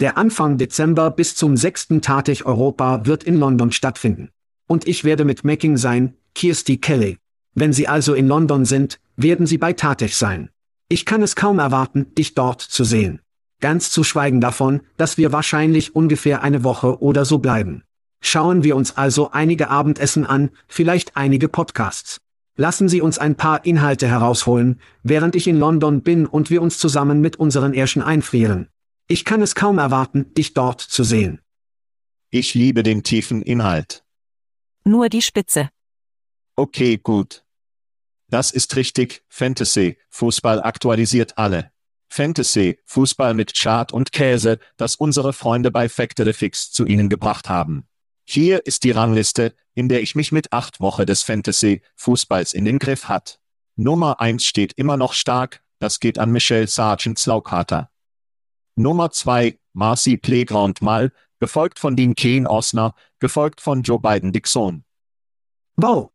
Der 0.00 0.18
Anfang 0.18 0.58
Dezember 0.58 1.10
bis 1.10 1.36
zum 1.36 1.56
6. 1.56 1.88
Tatech 2.02 2.44
Europa 2.44 3.06
wird 3.06 3.24
in 3.24 3.38
London 3.38 3.72
stattfinden. 3.72 4.30
Und 4.66 4.86
ich 4.86 5.04
werde 5.04 5.24
mit 5.24 5.44
Macking 5.44 5.76
sein, 5.76 6.16
Kirsty 6.34 6.78
Kelly. 6.78 7.18
Wenn 7.54 7.72
Sie 7.72 7.88
also 7.88 8.12
in 8.12 8.28
London 8.28 8.64
sind, 8.64 9.00
werden 9.16 9.46
Sie 9.46 9.58
bei 9.58 9.72
Tatech 9.72 10.16
sein. 10.16 10.50
Ich 10.88 11.06
kann 11.06 11.22
es 11.22 11.36
kaum 11.36 11.58
erwarten, 11.58 12.14
dich 12.14 12.34
dort 12.34 12.60
zu 12.60 12.84
sehen. 12.84 13.20
Ganz 13.60 13.90
zu 13.90 14.04
schweigen 14.04 14.40
davon, 14.42 14.82
dass 14.98 15.16
wir 15.16 15.32
wahrscheinlich 15.32 15.96
ungefähr 15.96 16.42
eine 16.42 16.62
Woche 16.62 17.00
oder 17.00 17.24
so 17.24 17.38
bleiben. 17.38 17.82
Schauen 18.20 18.64
wir 18.64 18.76
uns 18.76 18.96
also 18.96 19.30
einige 19.30 19.70
Abendessen 19.70 20.26
an, 20.26 20.50
vielleicht 20.68 21.16
einige 21.16 21.48
Podcasts. 21.48 22.20
Lassen 22.56 22.88
Sie 22.88 23.02
uns 23.02 23.18
ein 23.18 23.36
paar 23.36 23.64
Inhalte 23.66 24.08
herausholen, 24.08 24.80
während 25.02 25.36
ich 25.36 25.46
in 25.46 25.58
London 25.58 26.02
bin 26.02 26.26
und 26.26 26.48
wir 26.48 26.62
uns 26.62 26.78
zusammen 26.78 27.20
mit 27.20 27.36
unseren 27.36 27.74
Ärschen 27.74 28.02
einfrieren. 28.02 28.68
Ich 29.08 29.24
kann 29.24 29.42
es 29.42 29.54
kaum 29.54 29.78
erwarten, 29.78 30.32
dich 30.34 30.54
dort 30.54 30.80
zu 30.80 31.04
sehen. 31.04 31.40
Ich 32.30 32.54
liebe 32.54 32.82
den 32.82 33.02
tiefen 33.02 33.42
Inhalt. 33.42 34.04
Nur 34.84 35.08
die 35.08 35.22
Spitze. 35.22 35.68
Okay, 36.56 36.96
gut. 36.96 37.44
Das 38.28 38.50
ist 38.50 38.74
richtig, 38.74 39.22
Fantasy, 39.28 39.98
Fußball 40.08 40.62
aktualisiert 40.62 41.38
alle. 41.38 41.70
Fantasy, 42.08 42.78
Fußball 42.86 43.34
mit 43.34 43.54
Chart 43.54 43.92
und 43.92 44.10
Käse, 44.12 44.58
das 44.76 44.96
unsere 44.96 45.32
Freunde 45.32 45.70
bei 45.70 45.88
Factory 45.88 46.32
Fix 46.32 46.72
zu 46.72 46.86
Ihnen 46.86 47.08
gebracht 47.08 47.48
haben. 47.48 47.86
Hier 48.28 48.66
ist 48.66 48.82
die 48.82 48.90
Rangliste, 48.90 49.54
in 49.74 49.88
der 49.88 50.02
ich 50.02 50.16
mich 50.16 50.32
mit 50.32 50.52
acht 50.52 50.80
Wochen 50.80 51.06
des 51.06 51.22
Fantasy, 51.22 51.80
Fußballs 51.94 52.54
in 52.54 52.64
den 52.64 52.80
Griff 52.80 53.08
hat. 53.08 53.38
Nummer 53.76 54.20
eins 54.20 54.44
steht 54.44 54.72
immer 54.72 54.96
noch 54.96 55.12
stark, 55.12 55.62
das 55.78 56.00
geht 56.00 56.18
an 56.18 56.32
Michelle 56.32 56.66
Sargent 56.66 57.18
Slaughter. 57.18 57.90
Nummer 58.74 59.10
zwei, 59.12 59.58
Marcy 59.74 60.16
Playground 60.16 60.82
Mal, 60.82 61.12
gefolgt 61.38 61.78
von 61.78 61.94
Dean 61.94 62.16
Kane 62.16 62.50
Osner, 62.50 62.94
gefolgt 63.20 63.60
von 63.60 63.82
Joe 63.82 64.00
Biden 64.00 64.32
Dixon. 64.32 64.84
Wow, 65.76 66.10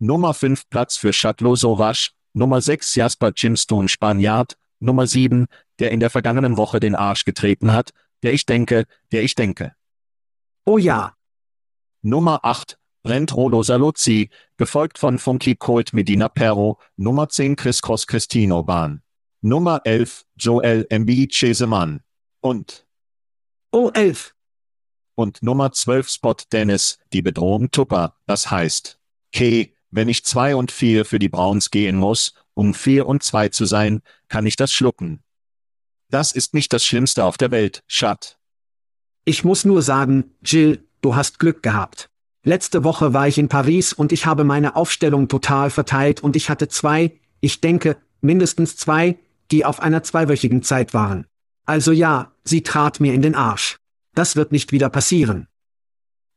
Nummer 0.00 0.32
5 0.32 0.68
Platz 0.70 0.96
für 0.96 1.12
Chatlo 1.12 1.54
Sauvage, 1.54 2.12
Nummer 2.32 2.60
6 2.60 2.94
Jasper 2.94 3.32
Jimstone 3.36 3.88
Spaniard, 3.88 4.56
Nummer 4.78 5.06
7, 5.06 5.46
der 5.78 5.90
in 5.90 6.00
der 6.00 6.08
vergangenen 6.08 6.56
Woche 6.56 6.80
den 6.80 6.94
Arsch 6.94 7.24
getreten 7.24 7.72
hat, 7.72 7.92
der 8.22 8.32
ich 8.32 8.46
denke, 8.46 8.86
der 9.12 9.22
ich 9.22 9.34
denke. 9.34 9.74
oh 10.64 10.78
ja, 10.78 11.14
Nummer 12.02 12.44
8, 12.44 12.78
Brent 13.02 13.34
Rolo 13.34 13.62
Saluzzi, 13.62 14.30
gefolgt 14.56 14.98
von 14.98 15.18
Funky 15.18 15.54
Colt 15.54 15.92
Medina 15.92 16.28
Perro, 16.28 16.78
Nummer 16.96 17.28
10 17.28 17.56
Chris 17.56 17.82
Cross 17.82 18.06
Cristino 18.06 18.62
Bahn. 18.62 19.02
Nummer 19.42 19.82
11, 19.84 20.26
Joel 20.36 20.86
Embiid 20.90 21.32
Chesemann. 21.32 22.02
Und, 22.40 22.86
oh 23.72 23.90
elf, 23.94 24.34
und 25.14 25.42
Nummer 25.42 25.72
12 25.72 26.08
Spot 26.08 26.36
Dennis, 26.50 26.98
die 27.12 27.22
Bedrohung 27.22 27.70
Tupper, 27.70 28.16
das 28.26 28.50
heißt, 28.50 28.98
okay, 29.32 29.74
wenn 29.90 30.08
ich 30.08 30.24
2 30.24 30.56
und 30.56 30.72
4 30.72 31.04
für 31.04 31.18
die 31.18 31.28
Browns 31.28 31.70
gehen 31.70 31.96
muss, 31.96 32.34
um 32.54 32.74
4 32.74 33.06
und 33.06 33.22
2 33.22 33.50
zu 33.50 33.66
sein, 33.66 34.02
kann 34.28 34.46
ich 34.46 34.56
das 34.56 34.72
schlucken. 34.72 35.22
Das 36.08 36.32
ist 36.32 36.54
nicht 36.54 36.72
das 36.72 36.84
Schlimmste 36.84 37.24
auf 37.24 37.36
der 37.36 37.50
Welt, 37.50 37.82
Schat. 37.86 38.38
Ich 39.24 39.44
muss 39.44 39.64
nur 39.64 39.82
sagen, 39.82 40.34
Jill, 40.42 40.88
du 41.00 41.14
hast 41.14 41.38
Glück 41.38 41.62
gehabt. 41.62 42.08
Letzte 42.42 42.84
Woche 42.84 43.12
war 43.12 43.28
ich 43.28 43.38
in 43.38 43.48
Paris 43.48 43.92
und 43.92 44.12
ich 44.12 44.26
habe 44.26 44.44
meine 44.44 44.76
Aufstellung 44.76 45.28
total 45.28 45.70
verteilt 45.70 46.22
und 46.22 46.36
ich 46.36 46.48
hatte 46.48 46.68
zwei, 46.68 47.18
ich 47.40 47.60
denke, 47.60 47.96
mindestens 48.20 48.76
zwei, 48.76 49.18
die 49.50 49.64
auf 49.64 49.80
einer 49.80 50.02
zweiwöchigen 50.02 50.62
Zeit 50.62 50.94
waren. 50.94 51.26
Also 51.66 51.92
ja, 51.92 52.32
sie 52.44 52.62
trat 52.62 53.00
mir 53.00 53.12
in 53.14 53.22
den 53.22 53.34
Arsch. 53.34 53.78
Das 54.14 54.36
wird 54.36 54.52
nicht 54.52 54.72
wieder 54.72 54.88
passieren. 54.88 55.48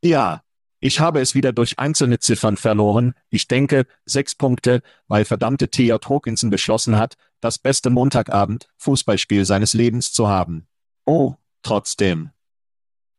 Ja, 0.03 0.43
Ich 0.85 0.99
habe 0.99 1.21
es 1.21 1.33
wieder 1.33 1.53
durch 1.53 1.79
einzelne 1.79 2.19
Ziffern 2.19 2.57
verloren, 2.57 3.13
ich 3.29 3.47
denke, 3.47 3.85
sechs 4.03 4.35
Punkte, 4.35 4.81
weil 5.07 5.23
verdammte 5.23 5.69
T.J. 5.69 6.09
Hawkinson 6.09 6.49
beschlossen 6.49 6.97
hat, 6.97 7.15
das 7.39 7.57
beste 7.57 7.89
Montagabend, 7.89 8.67
Fußballspiel 8.79 9.45
seines 9.45 9.73
Lebens 9.73 10.11
zu 10.11 10.27
haben. 10.27 10.67
Oh, 11.05 11.35
trotzdem. 11.61 12.31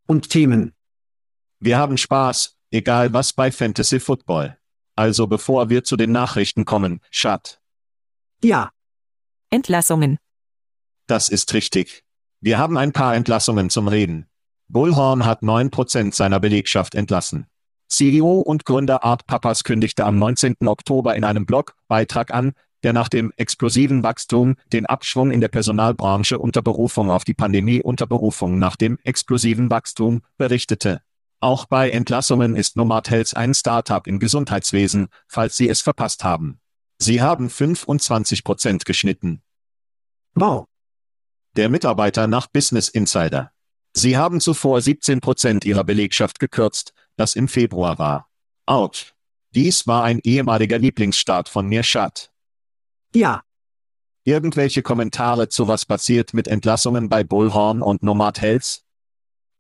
Und 0.07 0.29
Themen. 0.29 0.74
Wir 1.65 1.79
haben 1.79 1.97
Spaß, 1.97 2.59
egal 2.73 3.15
was 3.15 3.33
bei 3.33 3.51
Fantasy 3.51 3.99
Football. 3.99 4.59
Also 4.97 5.27
bevor 5.27 5.71
wir 5.71 5.83
zu 5.83 5.97
den 5.97 6.13
Nachrichten 6.13 6.67
kommen, 6.67 7.01
Schat. 7.11 7.59
Ja, 8.43 8.71
Entlassungen. 9.49 10.19
Das 11.07 11.31
ist 11.31 11.55
richtig. 11.55 12.05
Wir 12.43 12.59
haben 12.59 12.77
ein 12.77 12.93
paar 12.93 13.15
Entlassungen 13.15 13.71
zum 13.71 13.89
Reden. 13.89 14.27
Bullhorn 14.69 15.25
hat 15.25 15.41
9% 15.41 16.15
seiner 16.15 16.39
Belegschaft 16.39 16.95
entlassen. 16.95 17.47
CEO 17.89 18.41
und 18.41 18.67
Gründer 18.67 19.03
Art 19.03 19.27
Papas 19.27 19.65
kündigte 19.65 20.05
am 20.05 20.19
19. 20.19 20.57
Oktober 20.67 21.17
in 21.17 21.25
einem 21.25 21.47
Blogbeitrag 21.47 22.31
an, 22.35 22.53
der 22.83 22.93
nach 22.93 23.09
dem 23.09 23.33
explosiven 23.39 24.03
Wachstum 24.03 24.57
den 24.71 24.85
Abschwung 24.85 25.31
in 25.31 25.41
der 25.41 25.49
Personalbranche 25.49 26.39
unter 26.39 26.61
Berufung 26.61 27.11
auf 27.11 27.25
die 27.25 27.33
Pandemie 27.33 27.81
unter 27.81 28.07
Berufung 28.07 28.59
nach 28.59 28.77
dem 28.77 28.99
explosiven 29.03 29.71
Wachstum 29.71 30.21
berichtete. 30.37 31.01
Auch 31.45 31.67
bei 31.67 31.91
Entlassungen 31.91 32.57
ist 32.57 32.75
Nomad 32.75 33.11
Health 33.11 33.37
ein 33.37 33.53
Startup 33.53 34.07
im 34.07 34.19
Gesundheitswesen, 34.19 35.09
falls 35.29 35.59
Sie 35.59 35.69
es 35.69 35.83
verpasst 35.83 36.25
haben. 36.25 36.59
Sie 36.97 37.21
haben 37.21 37.51
25 37.51 38.45
Prozent 38.45 38.87
geschnitten. 38.87 39.43
wow. 40.35 40.65
Der 41.55 41.69
Mitarbeiter 41.69 42.29
nach 42.29 42.47
Business 42.47 42.89
Insider. 42.89 43.53
Sie 43.93 44.17
haben 44.17 44.41
zuvor 44.41 44.81
17 44.81 45.21
Prozent 45.21 45.67
ihrer 45.67 45.85
Belegschaft 45.85 46.41
gekürzt, 46.41 46.95
das 47.17 47.37
im 47.37 47.47
Februar 47.47 47.99
war. 47.99 48.31
Autsch. 48.65 49.13
Dies 49.55 49.87
war 49.87 50.03
ein 50.03 50.21
ehemaliger 50.25 50.79
Lieblingsstaat 50.79 51.51
von 51.51 51.67
Mirschat. 51.67 52.33
Ja, 53.15 53.43
Irgendwelche 54.25 54.81
Kommentare 54.81 55.51
zu 55.51 55.69
was 55.69 55.85
passiert 55.85 56.33
mit 56.33 56.49
Entlassungen 56.49 57.11
bei 57.11 57.23
Bullhorn 57.23 57.83
und 57.83 58.03
Nomad 58.03 58.41
Health? 58.41 58.81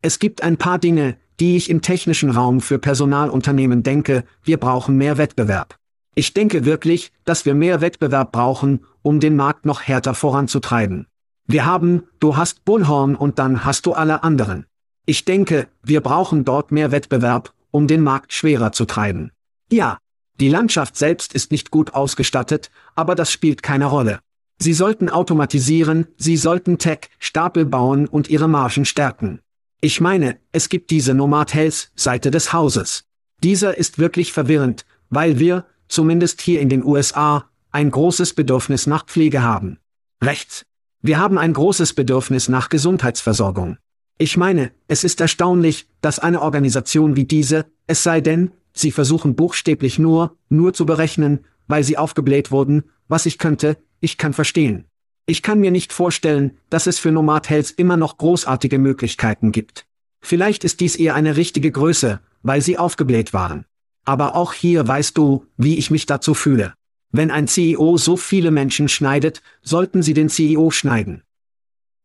es 0.00 0.18
gibt 0.18 0.42
ein 0.42 0.58
paar 0.58 0.78
Dinge, 0.78 1.18
die 1.40 1.56
ich 1.56 1.70
im 1.70 1.82
technischen 1.82 2.30
Raum 2.30 2.60
für 2.60 2.78
Personalunternehmen 2.78 3.82
denke, 3.82 4.24
wir 4.42 4.58
brauchen 4.58 4.96
mehr 4.96 5.18
Wettbewerb. 5.18 5.76
Ich 6.14 6.32
denke 6.32 6.64
wirklich, 6.64 7.12
dass 7.24 7.44
wir 7.44 7.54
mehr 7.54 7.80
Wettbewerb 7.80 8.32
brauchen, 8.32 8.84
um 9.02 9.20
den 9.20 9.36
Markt 9.36 9.66
noch 9.66 9.82
härter 9.82 10.14
voranzutreiben. 10.14 11.06
Wir 11.46 11.66
haben, 11.66 12.04
du 12.20 12.36
hast 12.36 12.64
Bullhorn 12.64 13.16
und 13.16 13.38
dann 13.38 13.64
hast 13.64 13.86
du 13.86 13.92
alle 13.92 14.22
anderen. 14.22 14.66
Ich 15.06 15.24
denke, 15.24 15.68
wir 15.82 16.00
brauchen 16.00 16.44
dort 16.44 16.72
mehr 16.72 16.92
Wettbewerb, 16.92 17.52
um 17.70 17.86
den 17.86 18.02
Markt 18.02 18.32
schwerer 18.32 18.72
zu 18.72 18.84
treiben. 18.84 19.32
Ja, 19.70 19.98
die 20.40 20.48
Landschaft 20.48 20.96
selbst 20.96 21.34
ist 21.34 21.50
nicht 21.50 21.70
gut 21.70 21.94
ausgestattet, 21.94 22.70
aber 22.94 23.14
das 23.14 23.30
spielt 23.30 23.62
keine 23.62 23.86
Rolle. 23.86 24.20
Sie 24.58 24.72
sollten 24.72 25.10
automatisieren, 25.10 26.06
sie 26.16 26.36
sollten 26.36 26.78
Tech-Stapel 26.78 27.66
bauen 27.66 28.06
und 28.06 28.30
ihre 28.30 28.48
Margen 28.48 28.84
stärken. 28.84 29.40
Ich 29.84 30.00
meine, 30.00 30.38
es 30.50 30.70
gibt 30.70 30.88
diese 30.88 31.12
Nomad 31.12 31.52
Health 31.52 31.90
Seite 31.94 32.30
des 32.30 32.54
Hauses. 32.54 33.04
Dieser 33.42 33.76
ist 33.76 33.98
wirklich 33.98 34.32
verwirrend, 34.32 34.86
weil 35.10 35.38
wir, 35.38 35.66
zumindest 35.88 36.40
hier 36.40 36.62
in 36.62 36.70
den 36.70 36.82
USA, 36.82 37.50
ein 37.70 37.90
großes 37.90 38.32
Bedürfnis 38.32 38.86
nach 38.86 39.04
Pflege 39.04 39.42
haben. 39.42 39.78
Rechts. 40.22 40.64
Wir 41.02 41.18
haben 41.18 41.36
ein 41.36 41.52
großes 41.52 41.92
Bedürfnis 41.92 42.48
nach 42.48 42.70
Gesundheitsversorgung. 42.70 43.76
Ich 44.16 44.38
meine, 44.38 44.70
es 44.88 45.04
ist 45.04 45.20
erstaunlich, 45.20 45.86
dass 46.00 46.18
eine 46.18 46.40
Organisation 46.40 47.14
wie 47.14 47.26
diese, 47.26 47.66
es 47.86 48.02
sei 48.02 48.22
denn, 48.22 48.52
sie 48.72 48.90
versuchen 48.90 49.36
buchstäblich 49.36 49.98
nur, 49.98 50.34
nur 50.48 50.72
zu 50.72 50.86
berechnen, 50.86 51.40
weil 51.66 51.84
sie 51.84 51.98
aufgebläht 51.98 52.50
wurden, 52.50 52.84
was 53.08 53.26
ich 53.26 53.36
könnte, 53.36 53.76
ich 54.00 54.16
kann 54.16 54.32
verstehen. 54.32 54.86
Ich 55.26 55.42
kann 55.42 55.60
mir 55.60 55.70
nicht 55.70 55.92
vorstellen, 55.92 56.58
dass 56.68 56.86
es 56.86 56.98
für 56.98 57.10
Nomad 57.10 57.48
Health 57.48 57.72
immer 57.76 57.96
noch 57.96 58.18
großartige 58.18 58.78
Möglichkeiten 58.78 59.52
gibt. 59.52 59.86
Vielleicht 60.20 60.64
ist 60.64 60.80
dies 60.80 60.96
eher 60.96 61.14
eine 61.14 61.36
richtige 61.36 61.70
Größe, 61.70 62.20
weil 62.42 62.60
sie 62.60 62.76
aufgebläht 62.78 63.32
waren. 63.32 63.64
Aber 64.04 64.34
auch 64.34 64.52
hier 64.52 64.86
weißt 64.86 65.16
du, 65.16 65.46
wie 65.56 65.78
ich 65.78 65.90
mich 65.90 66.04
dazu 66.04 66.34
fühle. 66.34 66.74
Wenn 67.10 67.30
ein 67.30 67.48
CEO 67.48 67.96
so 67.96 68.16
viele 68.16 68.50
Menschen 68.50 68.88
schneidet, 68.88 69.40
sollten 69.62 70.02
sie 70.02 70.14
den 70.14 70.28
CEO 70.28 70.70
schneiden. 70.70 71.22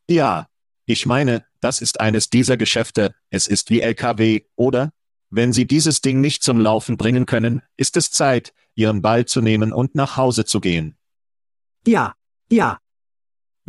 Ja. 0.09 0.47
Ich 0.85 1.05
meine, 1.05 1.45
das 1.61 1.81
ist 1.81 1.99
eines 1.99 2.31
dieser 2.31 2.57
Geschäfte, 2.57 3.13
es 3.29 3.45
ist 3.47 3.69
wie 3.69 3.81
LKW, 3.81 4.41
oder? 4.55 4.91
Wenn 5.29 5.53
Sie 5.53 5.67
dieses 5.67 6.01
Ding 6.01 6.19
nicht 6.19 6.41
zum 6.41 6.59
Laufen 6.59 6.97
bringen 6.97 7.27
können, 7.27 7.61
ist 7.77 7.95
es 7.95 8.09
Zeit, 8.09 8.53
Ihren 8.73 9.03
Ball 9.03 9.25
zu 9.25 9.41
nehmen 9.41 9.71
und 9.71 9.93
nach 9.93 10.17
Hause 10.17 10.45
zu 10.45 10.59
gehen. 10.59 10.97
Ja, 11.85 12.15
ja, 12.51 12.79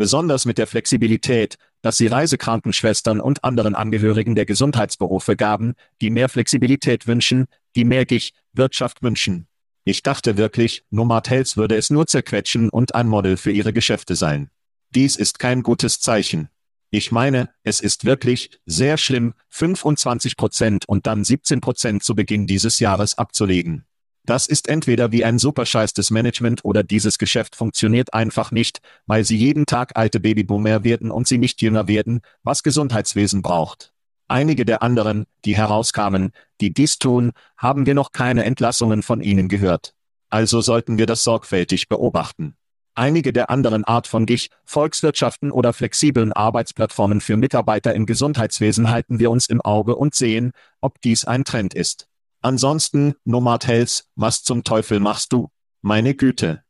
Besonders 0.01 0.47
mit 0.47 0.57
der 0.57 0.67
Flexibilität, 0.67 1.59
dass 1.83 1.99
Sie 1.99 2.07
Reisekrankenschwestern 2.07 3.21
und 3.21 3.45
anderen 3.45 3.75
Angehörigen 3.75 4.35
der 4.35 4.47
Gesundheitsberufe 4.47 5.37
gaben, 5.37 5.75
die 6.01 6.09
mehr 6.09 6.31
Flexibilität 6.31 7.07
wünschen, 7.07 7.49
die 7.77 7.85
mehr 7.85 8.07
Gich, 8.07 8.33
Wirtschaft 8.55 9.03
wünschen. 9.03 9.47
Ich 9.85 10.03
dachte 10.03 10.39
wirklich, 10.39 10.85
Nomad 10.89 11.29
Health 11.29 11.59
würde 11.59 11.77
es 11.77 11.91
nur 11.91 12.07
zerquetschen 12.07 12.71
und 12.71 12.95
ein 12.95 13.09
Model 13.09 13.37
für 13.37 13.51
ihre 13.51 13.75
Geschäfte 13.75 14.17
sein. 14.17 14.49
Dies 14.89 15.17
ist 15.17 15.39
kein 15.39 15.63
gutes 15.63 16.01
Zeichen. 16.01 16.49
Ich 16.89 17.13
meine, 17.13 17.51
es 17.63 17.81
ist 17.81 18.07
wirklich 18.07 18.59
sehr 18.65 18.97
schlimm, 18.97 19.35
25 19.51 20.39
Prozent 20.39 20.89
und 20.89 21.07
dann 21.07 21.25
17 21.25 21.61
Prozent 21.61 22.03
zu 22.05 22.15
Beginn 22.15 22.47
dieses 22.47 22.79
Jahres 22.79 23.19
abzulegen. 23.19 23.85
Das 24.27 24.47
ist 24.47 24.69
entweder 24.69 25.13
wie 25.13 25.25
ein 25.25 25.39
superscheiß 25.39 25.95
des 25.95 26.11
Management 26.11 26.65
oder 26.65 26.83
dieses 26.83 27.19
Geschäft 27.19 27.57
funktioniert 27.57 28.13
einfach 28.15 28.51
nicht, 28.51 28.81
weil 29.07 29.25
sie 29.25 29.37
jeden 29.37 29.67
Tag 29.67 29.93
alte 29.97 30.21
Babyboomer 30.21 30.85
werden 30.85 31.11
und 31.11 31.27
sie 31.27 31.39
nicht 31.39 31.63
jünger 31.63 31.89
werden, 31.89 32.21
was 32.43 32.63
Gesundheitswesen 32.63 33.43
braucht. 33.43 33.93
Einige 34.29 34.65
der 34.65 34.83
anderen, 34.83 35.27
die 35.45 35.57
herauskamen, 35.57 36.33
die 36.61 36.73
dies 36.73 36.99
tun, 36.99 37.33
haben 37.57 37.87
wir 37.87 37.95
noch 37.95 38.13
keine 38.13 38.45
Entlassungen 38.45 39.03
von 39.03 39.23
ihnen 39.23 39.49
gehört. 39.49 39.95
Also 40.29 40.61
sollten 40.61 40.99
wir 40.99 41.07
das 41.07 41.25
sorgfältig 41.25 41.89
beobachten. 41.89 42.55
Einige 42.95 43.33
der 43.33 43.51
anderen 43.51 43.85
Art 43.85 44.07
von 44.07 44.27
GIG, 44.27 44.51
Volkswirtschaften 44.65 45.51
oder 45.51 45.73
flexiblen 45.73 46.33
Arbeitsplattformen 46.33 47.21
für 47.21 47.37
Mitarbeiter 47.37 47.95
im 47.95 48.05
Gesundheitswesen 48.05 48.91
halten 48.91 49.19
wir 49.19 49.31
uns 49.31 49.49
im 49.49 49.61
Auge 49.61 49.97
und 49.97 50.15
sehen, 50.15 50.53
ob 50.81 51.01
dies 51.01 51.25
ein 51.25 51.45
Trend 51.45 51.73
ist. 51.73 52.10
Ansonsten, 52.43 53.15
Nomad 53.25 53.67
Health, 53.67 54.05
was 54.17 54.43
zum 54.43 54.65
Teufel 54.65 55.01
machst 55.01 55.33
du? 55.33 55.51
Meine 55.83 56.15
Güte, 56.15 56.63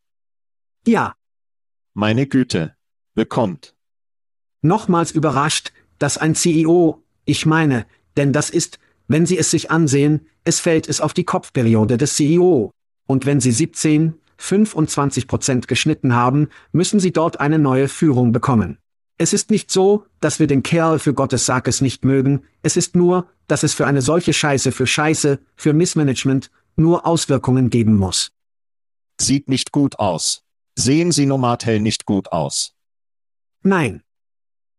ja. 0.86 1.14
meine 1.94 2.26
Güte. 2.26 2.74
Bekommt. 3.14 3.74
Nochmals 4.62 5.10
überrascht, 5.10 5.72
dass 5.98 6.16
ein 6.16 6.34
CEO, 6.34 7.02
ich 7.24 7.44
meine, 7.44 7.86
denn 8.16 8.32
das 8.32 8.50
ist, 8.50 8.78
wenn 9.08 9.26
Sie 9.26 9.36
es 9.36 9.50
sich 9.50 9.70
ansehen, 9.70 10.26
es 10.44 10.60
fällt 10.60 10.88
es 10.88 11.00
auf 11.00 11.12
die 11.12 11.24
Kopfperiode 11.24 11.98
des 11.98 12.14
CEO. 12.14 12.70
Und 13.06 13.26
wenn 13.26 13.40
Sie 13.40 13.50
17, 13.50 14.14
25 14.38 15.26
Prozent 15.26 15.68
geschnitten 15.68 16.14
haben, 16.14 16.48
müssen 16.72 17.00
Sie 17.00 17.12
dort 17.12 17.40
eine 17.40 17.58
neue 17.58 17.88
Führung 17.88 18.32
bekommen. 18.32 18.78
Es 19.20 19.34
ist 19.34 19.50
nicht 19.50 19.70
so, 19.70 20.06
dass 20.20 20.38
wir 20.38 20.46
den 20.46 20.62
Kerl 20.62 20.98
für 20.98 21.12
Gottes 21.12 21.44
Sakes 21.44 21.82
nicht 21.82 22.06
mögen, 22.06 22.44
es 22.62 22.78
ist 22.78 22.96
nur, 22.96 23.28
dass 23.48 23.62
es 23.62 23.74
für 23.74 23.86
eine 23.86 24.00
solche 24.00 24.32
Scheiße 24.32 24.72
für 24.72 24.86
Scheiße, 24.86 25.40
für 25.56 25.74
Missmanagement, 25.74 26.50
nur 26.74 27.06
Auswirkungen 27.06 27.68
geben 27.68 27.96
muss. 27.96 28.32
Sieht 29.20 29.46
nicht 29.46 29.72
gut 29.72 29.98
aus. 29.98 30.46
Sehen 30.74 31.12
Sie 31.12 31.26
Nomad 31.26 31.66
Hell 31.66 31.80
nicht 31.80 32.06
gut 32.06 32.32
aus. 32.32 32.74
Nein, 33.62 34.02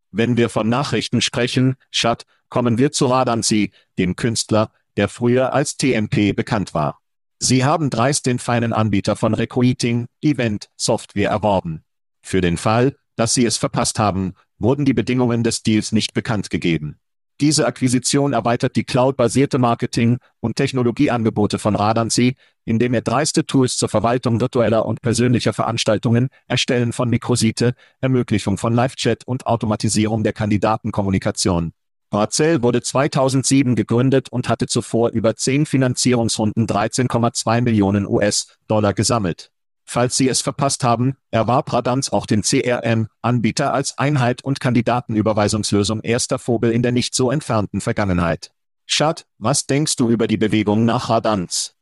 Wenn 0.09 0.37
wir 0.37 0.49
von 0.49 0.67
Nachrichten 0.67 1.21
sprechen, 1.21 1.75
Schat, 1.91 2.25
kommen 2.49 2.79
wir 2.79 2.91
zu 2.91 3.05
Radanzi, 3.05 3.71
dem 3.99 4.15
Künstler, 4.15 4.71
der 4.97 5.07
früher 5.07 5.53
als 5.53 5.77
TMP 5.77 6.35
bekannt 6.35 6.73
war. 6.73 6.99
Sie 7.37 7.63
haben 7.63 7.91
dreist 7.91 8.25
den 8.25 8.39
feinen 8.39 8.73
Anbieter 8.73 9.15
von 9.15 9.35
Recruiting, 9.35 10.07
Event, 10.19 10.71
Software 10.77 11.29
erworben. 11.29 11.83
Für 12.23 12.41
den 12.41 12.57
Fall, 12.57 12.97
dass 13.21 13.35
Sie 13.35 13.45
es 13.45 13.57
verpasst 13.57 13.99
haben, 13.99 14.33
wurden 14.57 14.83
die 14.83 14.95
Bedingungen 14.95 15.43
des 15.43 15.61
Deals 15.61 15.91
nicht 15.91 16.15
bekannt 16.15 16.49
gegeben. 16.49 16.95
Diese 17.39 17.67
Akquisition 17.67 18.33
erweitert 18.33 18.75
die 18.75 18.83
cloud-basierte 18.83 19.59
Marketing- 19.59 20.17
und 20.39 20.55
Technologieangebote 20.55 21.59
von 21.59 21.75
Radanzi, 21.75 22.35
indem 22.65 22.95
er 22.95 23.03
dreiste 23.03 23.45
Tools 23.45 23.77
zur 23.77 23.89
Verwaltung 23.89 24.41
virtueller 24.41 24.87
und 24.87 25.03
persönlicher 25.03 25.53
Veranstaltungen, 25.53 26.29
Erstellen 26.47 26.93
von 26.93 27.11
Mikrosite, 27.11 27.75
Ermöglichung 27.99 28.57
von 28.57 28.73
Live-Chat 28.73 29.27
und 29.27 29.45
Automatisierung 29.45 30.23
der 30.23 30.33
Kandidatenkommunikation. 30.33 31.73
Marcel 32.09 32.63
wurde 32.63 32.81
2007 32.81 33.75
gegründet 33.75 34.29
und 34.29 34.49
hatte 34.49 34.65
zuvor 34.65 35.11
über 35.11 35.35
10 35.35 35.67
Finanzierungsrunden 35.67 36.65
13,2 36.65 37.61
Millionen 37.61 38.07
US-Dollar 38.07 38.95
gesammelt. 38.95 39.51
Falls 39.93 40.15
Sie 40.15 40.29
es 40.29 40.39
verpasst 40.39 40.85
haben, 40.85 41.17
erwarb 41.31 41.73
Radanz 41.73 42.07
auch 42.07 42.25
den 42.25 42.43
CRM-Anbieter 42.43 43.73
als 43.73 43.97
Einheit 43.97 44.41
und 44.41 44.61
Kandidatenüberweisungslösung 44.61 45.99
erster 45.99 46.39
Vogel 46.39 46.71
in 46.71 46.81
der 46.81 46.93
nicht 46.93 47.13
so 47.13 47.29
entfernten 47.29 47.81
Vergangenheit. 47.81 48.53
Schad, 48.85 49.25
was 49.37 49.67
denkst 49.67 49.97
du 49.97 50.09
über 50.09 50.27
die 50.27 50.37
Bewegung 50.37 50.85
nach 50.85 51.09
Radanz? 51.09 51.75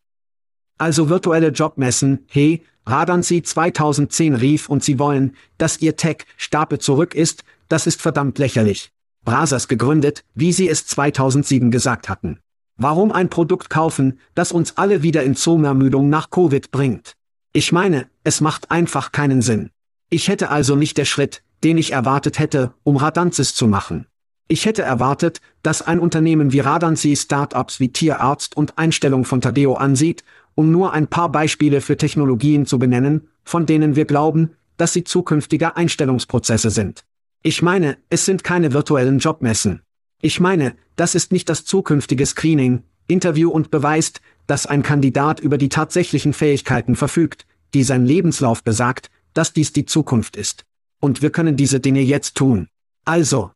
Also 0.79 1.09
virtuelle 1.09 1.49
Jobmessen, 1.49 2.25
hey, 2.29 2.65
Radanzi 2.87 3.43
2010 3.43 4.33
rief 4.33 4.69
und 4.69 4.83
sie 4.83 4.97
wollen, 4.97 5.35
dass 5.59 5.79
ihr 5.79 5.95
Tech-Stapel 5.95 6.79
zurück 6.79 7.13
ist, 7.13 7.43
das 7.67 7.85
ist 7.85 8.01
verdammt 8.01 8.39
lächerlich. 8.39 8.91
Brasers 9.23 9.67
gegründet, 9.67 10.23
wie 10.33 10.51
sie 10.51 10.67
es 10.67 10.87
2007 10.87 11.69
gesagt 11.69 12.09
hatten. 12.09 12.39
Warum 12.75 13.11
ein 13.11 13.29
Produkt 13.29 13.69
kaufen, 13.69 14.19
das 14.33 14.51
uns 14.51 14.77
alle 14.77 15.03
wieder 15.03 15.21
in 15.21 15.35
Zomermüdung 15.35 16.09
nach 16.09 16.31
Covid 16.31 16.71
bringt? 16.71 17.18
Ich 17.53 17.71
meine, 17.71 18.07
es 18.23 18.41
macht 18.41 18.71
einfach 18.71 19.11
keinen 19.11 19.41
Sinn. 19.41 19.69
Ich 20.09 20.27
hätte 20.27 20.49
also 20.49 20.75
nicht 20.75 20.97
der 20.97 21.05
Schritt, 21.05 21.43
den 21.63 21.77
ich 21.77 21.91
erwartet 21.91 22.39
hätte, 22.39 22.73
um 22.83 22.97
Radanzis 22.97 23.53
zu 23.53 23.67
machen. 23.67 24.05
Ich 24.47 24.65
hätte 24.65 24.81
erwartet, 24.81 25.41
dass 25.61 25.81
ein 25.83 25.99
Unternehmen 25.99 26.51
wie 26.51 26.59
Radanzi 26.59 27.15
Startups 27.15 27.79
wie 27.79 27.89
Tierarzt 27.89 28.57
und 28.57 28.77
Einstellung 28.79 29.25
von 29.25 29.41
Tadeo 29.41 29.75
ansieht 29.75 30.23
um 30.59 30.71
nur 30.71 30.91
ein 30.91 31.07
paar 31.07 31.31
Beispiele 31.31 31.79
für 31.79 31.95
Technologien 31.95 32.65
zu 32.65 32.79
benennen, 32.79 33.29
von 33.45 33.65
denen 33.65 33.95
wir 33.95 34.03
glauben, 34.03 34.55
dass 34.75 34.91
sie 34.91 35.05
zukünftige 35.05 35.77
Einstellungsprozesse 35.77 36.69
sind. 36.69 37.05
Ich 37.41 37.61
meine, 37.61 37.97
es 38.09 38.25
sind 38.25 38.43
keine 38.43 38.73
virtuellen 38.73 39.19
Jobmessen. 39.19 39.83
Ich 40.21 40.41
meine, 40.41 40.75
das 40.97 41.15
ist 41.15 41.31
nicht 41.31 41.47
das 41.47 41.63
zukünftige 41.63 42.25
Screening, 42.25 42.83
Interview 43.09 43.49
und 43.49 43.71
beweist, 43.71 44.21
dass 44.47 44.65
ein 44.65 44.83
Kandidat 44.83 45.39
über 45.39 45.57
die 45.57 45.69
tatsächlichen 45.69 46.33
Fähigkeiten 46.33 46.95
verfügt, 46.95 47.45
die 47.73 47.83
sein 47.83 48.05
Lebenslauf 48.05 48.63
besagt, 48.63 49.09
dass 49.33 49.53
dies 49.53 49.73
die 49.73 49.85
Zukunft 49.85 50.35
ist. 50.35 50.65
Und 50.99 51.21
wir 51.21 51.29
können 51.29 51.55
diese 51.55 51.79
Dinge 51.79 52.01
jetzt 52.01 52.35
tun. 52.35 52.67
Also. 53.05 53.51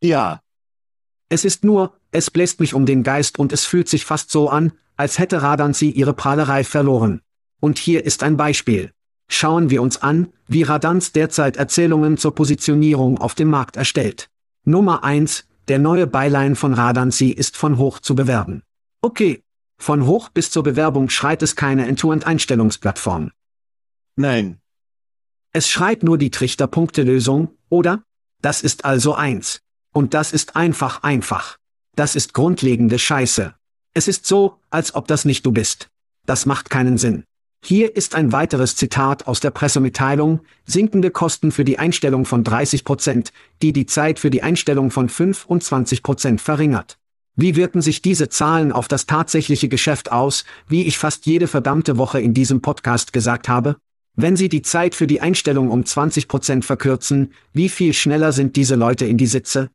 Ja. 0.00 0.40
Es 1.28 1.44
ist 1.44 1.64
nur, 1.64 1.96
es 2.10 2.30
bläst 2.30 2.60
mich 2.60 2.74
um 2.74 2.86
den 2.86 3.02
Geist 3.02 3.38
und 3.38 3.52
es 3.52 3.64
fühlt 3.64 3.88
sich 3.88 4.04
fast 4.04 4.30
so 4.30 4.48
an, 4.48 4.72
als 4.96 5.18
hätte 5.18 5.42
Radanzi 5.42 5.88
ihre 5.90 6.14
Prahlerei 6.14 6.64
verloren. 6.64 7.20
Und 7.60 7.78
hier 7.78 8.04
ist 8.04 8.22
ein 8.22 8.36
Beispiel. 8.36 8.92
Schauen 9.28 9.70
wir 9.70 9.82
uns 9.82 10.02
an, 10.02 10.28
wie 10.46 10.62
Radans 10.62 11.12
derzeit 11.12 11.56
Erzählungen 11.56 12.18
zur 12.18 12.34
Positionierung 12.34 13.18
auf 13.18 13.34
dem 13.34 13.48
Markt 13.48 13.76
erstellt. 13.76 14.28
Nummer 14.64 15.02
1, 15.02 15.46
der 15.68 15.78
neue 15.78 16.06
Beilein 16.06 16.56
von 16.56 16.74
Radanzi 16.74 17.28
ist 17.28 17.56
von 17.56 17.78
hoch 17.78 18.00
zu 18.00 18.14
bewerben. 18.14 18.62
Okay. 19.00 19.42
Von 19.76 20.06
hoch 20.06 20.28
bis 20.28 20.50
zur 20.50 20.62
Bewerbung 20.62 21.08
schreit 21.10 21.42
es 21.42 21.56
keine 21.56 21.86
End-to-End-Einstellungsplattform. 21.86 23.32
Nein. 24.16 24.60
Es 25.52 25.68
schreit 25.68 26.02
nur 26.02 26.16
die 26.16 26.30
Trichterpunktelösung, 26.30 27.48
oder? 27.68 28.04
Das 28.40 28.62
ist 28.62 28.84
also 28.84 29.14
eins. 29.14 29.60
Und 29.92 30.14
das 30.14 30.32
ist 30.32 30.56
einfach 30.56 31.02
einfach. 31.02 31.58
Das 31.96 32.16
ist 32.16 32.34
grundlegende 32.34 32.98
Scheiße. 32.98 33.54
Es 33.94 34.08
ist 34.08 34.26
so, 34.26 34.58
als 34.70 34.94
ob 34.94 35.06
das 35.06 35.24
nicht 35.24 35.46
du 35.46 35.52
bist. 35.52 35.88
Das 36.26 36.46
macht 36.46 36.70
keinen 36.70 36.98
Sinn. 36.98 37.24
Hier 37.66 37.96
ist 37.96 38.14
ein 38.14 38.30
weiteres 38.30 38.76
Zitat 38.76 39.26
aus 39.26 39.40
der 39.40 39.50
Pressemitteilung, 39.50 40.40
sinkende 40.66 41.10
Kosten 41.10 41.50
für 41.50 41.64
die 41.64 41.78
Einstellung 41.78 42.26
von 42.26 42.44
30 42.44 42.84
Prozent, 42.84 43.32
die 43.62 43.72
die 43.72 43.86
Zeit 43.86 44.18
für 44.18 44.28
die 44.28 44.42
Einstellung 44.42 44.90
von 44.90 45.08
25 45.08 46.02
Prozent 46.02 46.42
verringert. 46.42 46.98
Wie 47.36 47.56
wirken 47.56 47.80
sich 47.80 48.02
diese 48.02 48.28
Zahlen 48.28 48.70
auf 48.70 48.86
das 48.86 49.06
tatsächliche 49.06 49.70
Geschäft 49.70 50.12
aus, 50.12 50.44
wie 50.68 50.84
ich 50.84 50.98
fast 50.98 51.24
jede 51.24 51.46
verdammte 51.46 51.96
Woche 51.96 52.20
in 52.20 52.34
diesem 52.34 52.60
Podcast 52.60 53.14
gesagt 53.14 53.48
habe? 53.48 53.78
Wenn 54.14 54.36
Sie 54.36 54.50
die 54.50 54.62
Zeit 54.62 54.94
für 54.94 55.06
die 55.06 55.22
Einstellung 55.22 55.70
um 55.70 55.86
20 55.86 56.28
Prozent 56.28 56.66
verkürzen, 56.66 57.32
wie 57.54 57.70
viel 57.70 57.94
schneller 57.94 58.32
sind 58.32 58.56
diese 58.56 58.74
Leute 58.74 59.06
in 59.06 59.16
die 59.16 59.26
Sitze? 59.26 59.70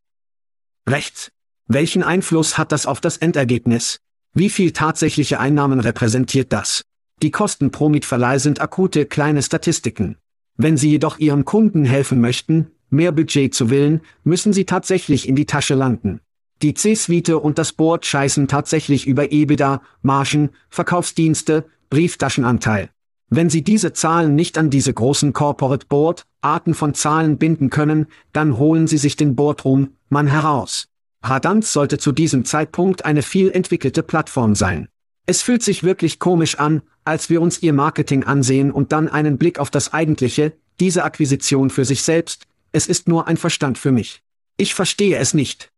Rechts. 0.88 1.32
Welchen 1.66 2.04
Einfluss 2.04 2.60
hat 2.60 2.72
das 2.72 2.86
auf 2.86 3.02
das 3.02 3.18
Endergebnis? 3.18 3.98
Wie 4.36 4.52
viel 4.52 4.74
tatsächliche 4.74 5.40
Einnahmen 5.40 5.80
repräsentiert 5.80 6.54
das? 6.54 6.84
Die 7.22 7.32
Kosten 7.32 7.72
pro 7.72 7.90
Mietverleih 7.90 8.40
sind 8.40 8.62
akute 8.62 9.06
kleine 9.06 9.42
Statistiken. 9.42 10.16
Wenn 10.56 10.78
Sie 10.78 10.90
jedoch 10.90 11.20
Ihren 11.20 11.44
Kunden 11.44 11.84
helfen 11.84 12.22
möchten, 12.22 12.72
mehr 12.90 13.12
Budget 13.12 13.54
zu 13.54 13.70
willen, 13.70 14.02
müssen 14.24 14.54
Sie 14.54 14.66
tatsächlich 14.66 15.28
in 15.28 15.36
die 15.36 15.46
Tasche 15.46 15.76
landen. 15.76 16.22
Die 16.62 16.74
C-Suite 16.74 17.30
und 17.32 17.58
das 17.58 17.74
Board 17.74 18.06
scheißen 18.06 18.48
tatsächlich 18.48 19.06
über 19.06 19.32
EBITDA, 19.32 19.82
Margen, 20.02 20.50
Verkaufsdienste, 20.70 21.66
Brieftaschenanteil. 21.90 22.90
Wenn 23.30 23.50
Sie 23.50 23.64
diese 23.64 23.94
Zahlen 23.94 24.36
nicht 24.36 24.58
an 24.58 24.70
diese 24.70 24.94
großen 24.94 25.34
Corporate 25.34 25.88
Board, 25.88 26.26
Arten 26.42 26.74
von 26.74 26.94
Zahlen 26.94 27.38
binden 27.38 27.70
können, 27.70 28.08
dann 28.32 28.58
holen 28.58 28.88
Sie 28.88 28.98
sich 28.98 29.18
den 29.18 29.36
Boardroom, 29.36 29.92
Mann 30.10 30.28
heraus. 30.28 30.88
Radanz 31.22 31.74
sollte 31.74 31.98
zu 31.98 32.12
diesem 32.14 32.46
Zeitpunkt 32.46 33.06
eine 33.06 33.22
viel 33.22 33.52
entwickelte 33.52 34.04
Plattform 34.04 34.56
sein. 34.56 34.88
Es 35.30 35.44
fühlt 35.44 35.62
sich 35.62 35.84
wirklich 35.84 36.18
komisch 36.18 36.56
an, 36.58 36.82
als 37.06 37.30
wir 37.30 37.40
uns 37.40 37.62
ihr 37.62 37.72
Marketing 37.72 38.24
ansehen 38.24 38.72
und 38.72 38.92
dann 38.92 39.08
einen 39.08 39.38
Blick 39.38 39.60
auf 39.60 39.70
das 39.70 39.94
eigentliche, 39.94 40.54
diese 40.80 41.04
Akquisition 41.04 41.70
für 41.70 41.86
sich 41.86 42.02
selbst, 42.02 42.48
es 42.72 42.88
ist 42.88 43.08
nur 43.08 43.28
ein 43.28 43.38
Verstand 43.38 43.78
für 43.78 43.92
mich. 43.92 44.24
Ich 44.58 44.74
verstehe 44.74 45.20
es 45.20 45.36
nicht. 45.36 45.72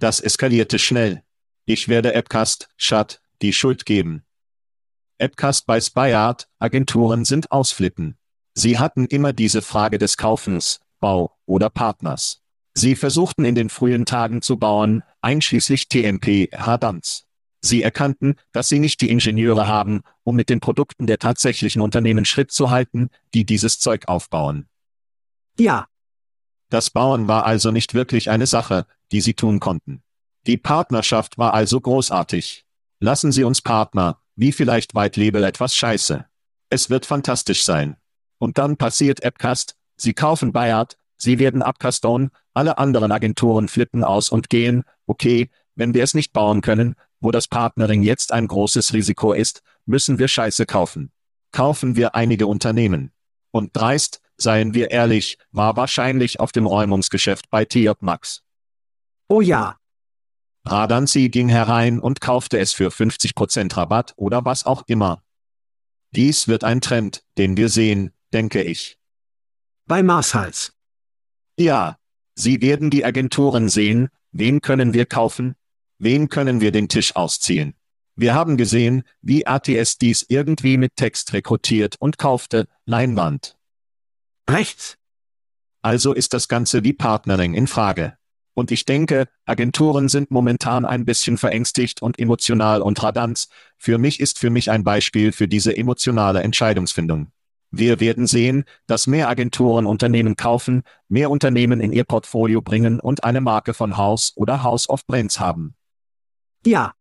Das 0.00 0.20
eskalierte 0.20 0.78
schnell. 0.78 1.22
Ich 1.64 1.88
werde 1.88 2.12
Appcast, 2.12 2.68
Chat, 2.76 3.22
die 3.40 3.54
Schuld 3.54 3.86
geben. 3.86 4.22
Appcast 5.16 5.64
bei 5.64 5.80
Spyart, 5.80 6.46
Agenturen 6.58 7.24
sind 7.24 7.50
ausflippen. 7.50 8.18
Sie 8.52 8.78
hatten 8.78 9.06
immer 9.06 9.32
diese 9.32 9.62
Frage 9.62 9.96
des 9.96 10.18
Kaufens, 10.18 10.80
Bau 11.00 11.34
oder 11.46 11.70
Partners. 11.70 12.42
Sie 12.74 12.96
versuchten 12.96 13.46
in 13.46 13.54
den 13.54 13.70
frühen 13.70 14.04
Tagen 14.04 14.42
zu 14.42 14.58
bauen, 14.58 15.04
einschließlich 15.22 15.88
TMP 15.88 16.50
Hadans. 16.54 17.27
Sie 17.60 17.82
erkannten, 17.82 18.36
dass 18.52 18.68
sie 18.68 18.78
nicht 18.78 19.00
die 19.00 19.10
Ingenieure 19.10 19.66
haben, 19.66 20.02
um 20.22 20.36
mit 20.36 20.48
den 20.48 20.60
Produkten 20.60 21.06
der 21.06 21.18
tatsächlichen 21.18 21.82
Unternehmen 21.82 22.24
Schritt 22.24 22.52
zu 22.52 22.70
halten, 22.70 23.08
die 23.34 23.44
dieses 23.44 23.78
Zeug 23.78 24.06
aufbauen. 24.06 24.68
Ja. 25.58 25.88
Das 26.70 26.90
Bauen 26.90 27.26
war 27.28 27.46
also 27.46 27.70
nicht 27.70 27.94
wirklich 27.94 28.30
eine 28.30 28.46
Sache, 28.46 28.86
die 29.10 29.20
sie 29.20 29.34
tun 29.34 29.58
konnten. 29.58 30.02
Die 30.46 30.56
Partnerschaft 30.56 31.38
war 31.38 31.54
also 31.54 31.80
großartig. 31.80 32.64
Lassen 33.00 33.32
Sie 33.32 33.44
uns 33.44 33.60
Partner, 33.60 34.20
wie 34.36 34.52
vielleicht 34.52 34.94
White 34.94 35.18
Label 35.18 35.44
etwas 35.44 35.74
scheiße. 35.74 36.26
Es 36.70 36.90
wird 36.90 37.06
fantastisch 37.06 37.64
sein. 37.64 37.96
Und 38.38 38.58
dann 38.58 38.76
passiert 38.76 39.22
Appcast, 39.22 39.76
Sie 39.96 40.14
kaufen 40.14 40.52
Bayard, 40.52 40.96
Sie 41.16 41.38
werden 41.38 41.62
abkastonen, 41.62 42.30
alle 42.54 42.78
anderen 42.78 43.10
Agenturen 43.10 43.68
flippen 43.68 44.04
aus 44.04 44.30
und 44.30 44.48
gehen, 44.48 44.84
okay, 45.06 45.50
wenn 45.74 45.94
wir 45.94 46.04
es 46.04 46.14
nicht 46.14 46.32
bauen 46.32 46.60
können, 46.60 46.94
wo 47.20 47.30
das 47.30 47.48
Partnering 47.48 48.02
jetzt 48.02 48.32
ein 48.32 48.46
großes 48.46 48.92
Risiko 48.92 49.32
ist, 49.32 49.62
müssen 49.86 50.18
wir 50.18 50.28
Scheiße 50.28 50.66
kaufen. 50.66 51.10
Kaufen 51.52 51.96
wir 51.96 52.14
einige 52.14 52.46
Unternehmen. 52.46 53.12
Und 53.50 53.76
dreist, 53.76 54.20
seien 54.36 54.74
wir 54.74 54.90
ehrlich, 54.90 55.38
war 55.50 55.76
wahrscheinlich 55.76 56.40
auf 56.40 56.52
dem 56.52 56.66
Räumungsgeschäft 56.66 57.50
bei 57.50 57.64
Tiop 57.64 58.02
Max. 58.02 58.42
Oh 59.28 59.40
ja. 59.40 59.76
Radanzi 60.64 61.28
ging 61.28 61.48
herein 61.48 61.98
und 61.98 62.20
kaufte 62.20 62.58
es 62.58 62.72
für 62.72 62.88
50% 62.88 63.76
Rabatt 63.76 64.12
oder 64.16 64.44
was 64.44 64.66
auch 64.66 64.84
immer. 64.86 65.22
Dies 66.10 66.48
wird 66.48 66.64
ein 66.64 66.80
Trend, 66.80 67.24
den 67.36 67.56
wir 67.56 67.68
sehen, 67.68 68.12
denke 68.32 68.62
ich. 68.62 68.98
Bei 69.86 70.02
Marshals. 70.02 70.72
Ja. 71.58 71.98
Sie 72.34 72.62
werden 72.62 72.90
die 72.90 73.04
Agenturen 73.04 73.68
sehen, 73.68 74.10
wen 74.30 74.60
können 74.60 74.94
wir 74.94 75.06
kaufen? 75.06 75.56
Wen 75.98 76.28
können 76.28 76.60
wir 76.60 76.70
den 76.70 76.88
Tisch 76.88 77.16
ausziehen? 77.16 77.74
Wir 78.14 78.34
haben 78.34 78.56
gesehen, 78.56 79.02
wie 79.20 79.46
ATS 79.46 79.98
dies 79.98 80.24
irgendwie 80.28 80.76
mit 80.76 80.96
Text 80.96 81.32
rekrutiert 81.32 81.96
und 81.98 82.18
kaufte, 82.18 82.66
Leinwand. 82.84 83.56
Rechts. 84.48 84.96
Also 85.82 86.12
ist 86.12 86.34
das 86.34 86.48
Ganze 86.48 86.84
wie 86.84 86.92
Partnering 86.92 87.54
in 87.54 87.66
Frage. 87.66 88.16
Und 88.54 88.72
ich 88.72 88.84
denke, 88.84 89.28
Agenturen 89.44 90.08
sind 90.08 90.32
momentan 90.32 90.84
ein 90.84 91.04
bisschen 91.04 91.38
verängstigt 91.38 92.02
und 92.02 92.18
emotional 92.18 92.82
und 92.82 93.00
Radanz. 93.00 93.48
Für 93.76 93.98
mich 93.98 94.18
ist 94.18 94.40
für 94.40 94.50
mich 94.50 94.70
ein 94.70 94.82
Beispiel 94.82 95.30
für 95.30 95.46
diese 95.46 95.76
emotionale 95.76 96.42
Entscheidungsfindung. 96.42 97.30
Wir 97.70 98.00
werden 98.00 98.26
sehen, 98.26 98.64
dass 98.86 99.06
mehr 99.06 99.28
Agenturen 99.28 99.86
Unternehmen 99.86 100.34
kaufen, 100.34 100.82
mehr 101.08 101.30
Unternehmen 101.30 101.80
in 101.80 101.92
ihr 101.92 102.04
Portfolio 102.04 102.62
bringen 102.62 102.98
und 102.98 103.22
eine 103.22 103.40
Marke 103.40 103.74
von 103.74 103.96
House 103.96 104.32
oder 104.34 104.64
House 104.64 104.88
of 104.88 105.06
Brands 105.06 105.38
haben. 105.38 105.74
Ja. 106.64 106.94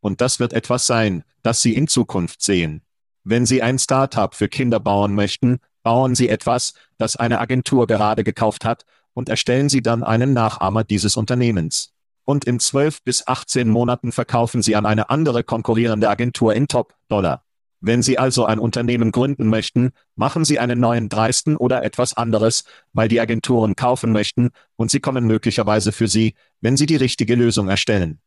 Und 0.00 0.20
das 0.20 0.40
wird 0.40 0.52
etwas 0.52 0.86
sein, 0.86 1.24
das 1.42 1.60
Sie 1.62 1.74
in 1.74 1.88
Zukunft 1.88 2.42
sehen. 2.42 2.82
Wenn 3.22 3.46
Sie 3.46 3.62
ein 3.62 3.78
Startup 3.78 4.34
für 4.34 4.48
Kinder 4.48 4.80
bauen 4.80 5.14
möchten, 5.14 5.60
bauen 5.82 6.14
Sie 6.14 6.28
etwas, 6.28 6.74
das 6.98 7.16
eine 7.16 7.40
Agentur 7.40 7.86
gerade 7.86 8.24
gekauft 8.24 8.64
hat, 8.64 8.84
und 9.14 9.28
erstellen 9.28 9.68
Sie 9.68 9.80
dann 9.80 10.02
einen 10.02 10.32
Nachahmer 10.32 10.84
dieses 10.84 11.16
Unternehmens. 11.16 11.92
Und 12.24 12.44
in 12.44 12.58
12 12.58 13.02
bis 13.02 13.26
18 13.26 13.68
Monaten 13.68 14.12
verkaufen 14.12 14.62
Sie 14.62 14.76
an 14.76 14.86
eine 14.86 15.10
andere 15.10 15.44
konkurrierende 15.44 16.08
Agentur 16.08 16.54
in 16.54 16.68
Top-Dollar. 16.68 17.44
Wenn 17.80 18.02
Sie 18.02 18.18
also 18.18 18.46
ein 18.46 18.58
Unternehmen 18.58 19.12
gründen 19.12 19.48
möchten, 19.48 19.92
machen 20.16 20.46
Sie 20.46 20.58
einen 20.58 20.80
neuen 20.80 21.10
Dreisten 21.10 21.54
oder 21.54 21.84
etwas 21.84 22.14
anderes, 22.14 22.64
weil 22.94 23.08
die 23.08 23.20
Agenturen 23.20 23.76
kaufen 23.76 24.10
möchten, 24.10 24.50
und 24.76 24.90
sie 24.90 25.00
kommen 25.00 25.26
möglicherweise 25.26 25.92
für 25.92 26.08
Sie, 26.08 26.34
wenn 26.62 26.78
Sie 26.78 26.86
die 26.86 26.96
richtige 26.96 27.34
Lösung 27.34 27.68
erstellen. 27.68 28.20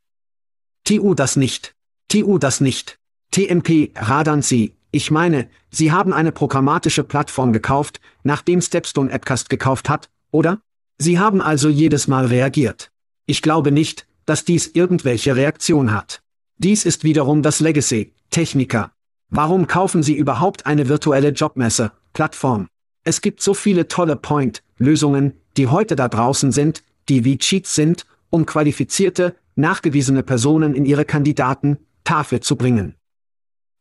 TU 0.88 1.16
das 1.16 1.36
nicht. 1.36 1.76
TU 2.08 2.38
das 2.38 2.62
nicht. 2.62 2.98
TMP, 3.32 3.92
radern 3.94 4.42
Sie, 4.42 4.78
ich 4.90 5.12
meine, 5.12 5.50
Sie 5.70 5.92
haben 5.92 6.14
eine 6.14 6.32
programmatische 6.32 7.04
Plattform 7.04 7.52
gekauft, 7.52 8.00
nachdem 8.24 8.62
Stepstone 8.62 9.12
Appcast 9.12 9.50
gekauft 9.50 9.90
hat, 9.90 10.10
oder? 10.32 10.62
Sie 10.98 11.20
haben 11.20 11.42
also 11.42 11.68
jedes 11.68 12.08
Mal 12.08 12.28
reagiert. 12.28 12.90
Ich 13.26 13.42
glaube 13.42 13.74
nicht, 13.74 14.08
dass 14.26 14.46
dies 14.46 14.68
irgendwelche 14.68 15.36
Reaktion 15.36 15.92
hat. 15.92 16.22
Dies 16.58 16.86
ist 16.86 17.04
wiederum 17.04 17.44
das 17.44 17.60
Legacy, 17.60 18.14
Techniker. 18.30 18.94
Warum 19.30 19.68
kaufen 19.68 20.04
Sie 20.04 20.16
überhaupt 20.16 20.68
eine 20.68 20.88
virtuelle 20.88 21.32
Jobmesse, 21.32 21.92
Plattform? 22.14 22.70
Es 23.04 23.20
gibt 23.20 23.42
so 23.42 23.54
viele 23.54 23.90
tolle 23.90 24.16
Point-Lösungen, 24.16 25.34
die 25.58 25.68
heute 25.68 25.98
da 25.98 26.08
draußen 26.08 26.54
sind, 26.54 26.82
die 27.10 27.26
wie 27.26 27.40
Cheats 27.40 27.76
sind, 27.76 28.06
um 28.30 28.46
qualifizierte, 28.46 29.36
nachgewiesene 29.58 30.24
Personen 30.24 30.76
in 30.76 30.86
ihre 30.86 31.06
Kandidaten, 31.06 31.78
Tafel 32.04 32.40
zu 32.40 32.56
bringen. 32.56 32.96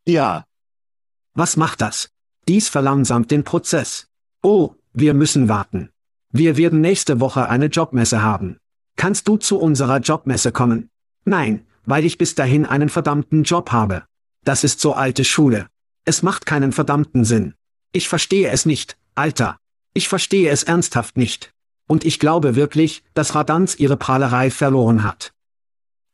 Ja. 0.07 0.45
Was 1.35 1.57
macht 1.57 1.81
das? 1.81 2.11
Dies 2.49 2.69
verlangsamt 2.69 3.31
den 3.31 3.45
Prozess. 3.45 4.09
Oh, 4.43 4.75
wir 4.93 5.15
müssen 5.15 5.49
warten. 5.49 5.91
Wir 6.33 6.57
werden 6.57 6.81
nächste 6.81 7.21
Woche 7.21 7.49
eine 7.49 7.67
Jobmesse 7.67 8.23
haben. 8.23 8.59
Kannst 8.97 9.29
du 9.29 9.37
zu 9.37 9.59
unserer 9.59 9.99
Jobmesse 9.99 10.53
kommen? 10.53 10.89
Nein, 11.25 11.67
weil 11.85 12.05
ich 12.05 12.19
bis 12.19 12.35
dahin 12.35 12.67
einen 12.67 12.89
verdammten 12.89 13.43
Job 13.43 13.73
habe. 13.73 14.05
Das 14.45 14.65
ist 14.65 14.81
so 14.81 14.95
alte 14.95 15.25
Schule. 15.25 15.69
Es 16.05 16.23
macht 16.23 16.47
keinen 16.47 16.73
verdammten 16.73 17.25
Sinn. 17.25 17.55
Ich 17.93 18.09
verstehe 18.09 18.51
es 18.51 18.65
nicht, 18.65 18.97
Alter. 19.15 19.59
Ich 19.93 20.09
verstehe 20.09 20.51
es 20.51 20.63
ernsthaft 20.63 21.17
nicht. 21.17 21.53
Und 21.89 22.05
ich 22.05 22.19
glaube 22.19 22.55
wirklich, 22.55 23.03
dass 23.15 23.35
Radanz 23.35 23.77
ihre 23.79 23.97
Prahlerei 23.97 24.51
verloren 24.51 25.05
hat. 25.05 25.33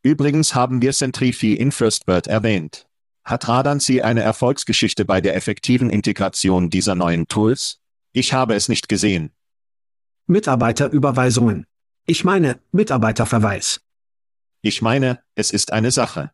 Übrigens 0.02 0.54
haben 0.56 0.82
wir 0.82 0.92
Centrifi 0.92 1.54
in 1.54 1.70
FirstBird 1.70 2.26
erwähnt. 2.26 2.88
Hat 3.24 3.46
Radanzi 3.46 4.00
eine 4.00 4.22
Erfolgsgeschichte 4.22 5.04
bei 5.04 5.20
der 5.20 5.36
effektiven 5.36 5.90
Integration 5.90 6.70
dieser 6.70 6.96
neuen 6.96 7.28
Tools? 7.28 7.78
Ich 8.12 8.32
habe 8.32 8.54
es 8.54 8.68
nicht 8.68 8.88
gesehen. 8.88 9.30
Mitarbeiterüberweisungen. 10.26 11.66
Ich 12.04 12.24
meine, 12.24 12.58
Mitarbeiterverweis. 12.72 13.80
Ich 14.60 14.82
meine, 14.82 15.20
es 15.36 15.52
ist 15.52 15.72
eine 15.72 15.92
Sache. 15.92 16.32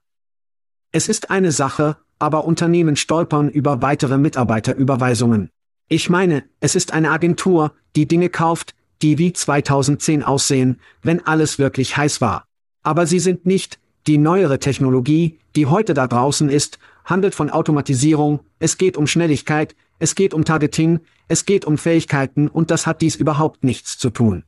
Es 0.91 1.11
ist 1.11 1.31
eine 1.31 1.53
Sache, 1.53 1.99
aber 2.19 2.47
Unternehmen 2.47 2.97
stolpern 2.97 3.51
über 3.51 3.83
weitere 3.83 4.17
Mitarbeiterüberweisungen. 4.17 5.51
Ich 5.89 6.09
meine, 6.09 6.45
es 6.61 6.75
ist 6.75 6.95
eine 6.95 7.11
Agentur, 7.11 7.75
die 7.97 8.09
Dinge 8.09 8.31
kauft, 8.31 8.75
die 9.03 9.19
wie 9.19 9.35
2010 9.35 10.23
aussehen, 10.23 10.81
wenn 11.03 11.27
alles 11.27 11.59
wirklich 11.59 11.99
heiß 11.99 12.23
war. 12.23 12.48
Aber 12.83 13.07
sie 13.07 13.19
sind 13.19 13.47
nicht, 13.47 13.79
die 14.07 14.19
neuere 14.19 14.59
Technologie, 14.59 15.39
die 15.57 15.67
heute 15.67 15.95
da 15.95 16.07
draußen 16.07 16.49
ist, 16.49 16.79
handelt 17.05 17.35
von 17.35 17.51
Automatisierung, 17.51 18.41
es 18.59 18.79
geht 18.79 18.97
um 18.97 19.07
Schnelligkeit, 19.07 19.75
es 19.99 20.15
geht 20.15 20.35
um 20.35 20.45
Targeting, 20.45 21.01
es 21.27 21.45
geht 21.45 21.65
um 21.65 21.79
Fähigkeiten 21.79 22.49
und 22.49 22.71
das 22.71 22.87
hat 22.87 23.01
dies 23.01 23.17
überhaupt 23.17 23.65
nichts 23.65 23.99
zu 23.99 24.11
tun. 24.11 24.45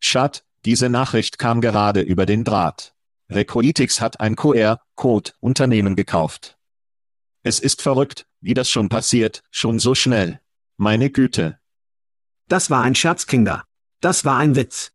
Schad, 0.00 0.44
diese 0.64 0.88
Nachricht 0.88 1.38
kam 1.38 1.60
gerade 1.60 2.00
über 2.00 2.26
den 2.26 2.44
Draht. 2.44 2.94
Recruitix 3.30 4.00
hat 4.00 4.20
ein 4.20 4.36
QR-Code-Unternehmen 4.36 5.96
gekauft. 5.96 6.58
Es 7.42 7.60
ist 7.60 7.82
verrückt, 7.82 8.26
wie 8.40 8.54
das 8.54 8.68
schon 8.68 8.88
passiert, 8.88 9.42
schon 9.50 9.78
so 9.78 9.94
schnell. 9.94 10.40
Meine 10.76 11.10
Güte. 11.10 11.58
Das 12.48 12.70
war 12.70 12.82
ein 12.82 12.94
Scherz, 12.94 13.26
Kinder. 13.26 13.64
Das 14.00 14.24
war 14.24 14.36
ein 14.36 14.54
Witz. 14.56 14.92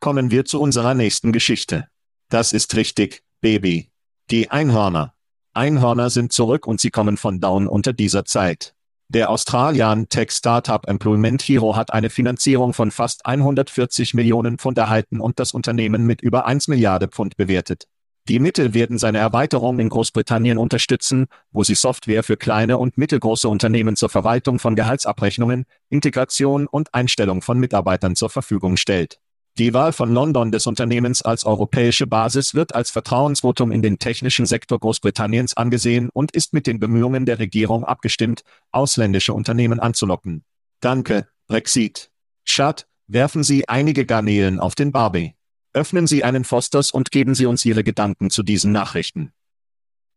Kommen 0.00 0.30
wir 0.30 0.44
zu 0.44 0.60
unserer 0.60 0.94
nächsten 0.94 1.32
Geschichte. 1.32 1.88
Das 2.28 2.52
ist 2.52 2.76
richtig, 2.76 3.22
Baby. 3.40 3.90
Die 4.30 4.50
Einhörner. 4.50 5.14
Einhörner 5.54 6.08
sind 6.10 6.32
zurück 6.32 6.68
und 6.68 6.80
sie 6.80 6.90
kommen 6.90 7.16
von 7.16 7.40
down 7.40 7.66
unter 7.66 7.92
dieser 7.92 8.24
Zeit. 8.24 8.74
Der 9.08 9.30
Australian 9.30 10.08
Tech 10.08 10.30
Startup 10.30 10.86
Employment 10.86 11.42
Hero 11.42 11.74
hat 11.74 11.92
eine 11.92 12.10
Finanzierung 12.10 12.74
von 12.74 12.92
fast 12.92 13.26
140 13.26 14.14
Millionen 14.14 14.58
Pfund 14.58 14.78
erhalten 14.78 15.20
und 15.20 15.40
das 15.40 15.52
Unternehmen 15.52 16.04
mit 16.06 16.20
über 16.20 16.46
1 16.46 16.68
Milliarde 16.68 17.08
Pfund 17.08 17.36
bewertet. 17.36 17.88
Die 18.28 18.38
Mittel 18.38 18.74
werden 18.74 18.98
seine 18.98 19.18
Erweiterung 19.18 19.78
in 19.78 19.88
Großbritannien 19.88 20.58
unterstützen, 20.58 21.26
wo 21.50 21.64
sie 21.64 21.74
Software 21.74 22.22
für 22.22 22.36
kleine 22.36 22.76
und 22.76 22.98
mittelgroße 22.98 23.48
Unternehmen 23.48 23.96
zur 23.96 24.10
Verwaltung 24.10 24.58
von 24.58 24.76
Gehaltsabrechnungen, 24.76 25.64
Integration 25.88 26.66
und 26.66 26.92
Einstellung 26.94 27.40
von 27.40 27.58
Mitarbeitern 27.58 28.14
zur 28.14 28.28
Verfügung 28.28 28.76
stellt. 28.76 29.18
Die 29.58 29.74
Wahl 29.74 29.92
von 29.92 30.14
London 30.14 30.52
des 30.52 30.68
Unternehmens 30.68 31.20
als 31.20 31.44
europäische 31.44 32.06
Basis 32.06 32.54
wird 32.54 32.76
als 32.76 32.92
Vertrauensvotum 32.92 33.72
in 33.72 33.82
den 33.82 33.98
technischen 33.98 34.46
Sektor 34.46 34.78
Großbritanniens 34.78 35.56
angesehen 35.56 36.10
und 36.12 36.30
ist 36.30 36.52
mit 36.52 36.68
den 36.68 36.78
Bemühungen 36.78 37.26
der 37.26 37.40
Regierung 37.40 37.82
abgestimmt, 37.84 38.42
ausländische 38.70 39.34
Unternehmen 39.34 39.80
anzulocken. 39.80 40.44
Danke, 40.78 41.26
Brexit. 41.48 42.12
Schad, 42.44 42.86
werfen 43.08 43.42
Sie 43.42 43.68
einige 43.68 44.06
Garnelen 44.06 44.60
auf 44.60 44.76
den 44.76 44.92
Barbie. 44.92 45.34
Öffnen 45.72 46.06
Sie 46.06 46.22
einen 46.22 46.44
Fosters 46.44 46.92
und 46.92 47.10
geben 47.10 47.34
Sie 47.34 47.46
uns 47.46 47.64
Ihre 47.64 47.82
Gedanken 47.82 48.30
zu 48.30 48.44
diesen 48.44 48.70
Nachrichten. 48.70 49.32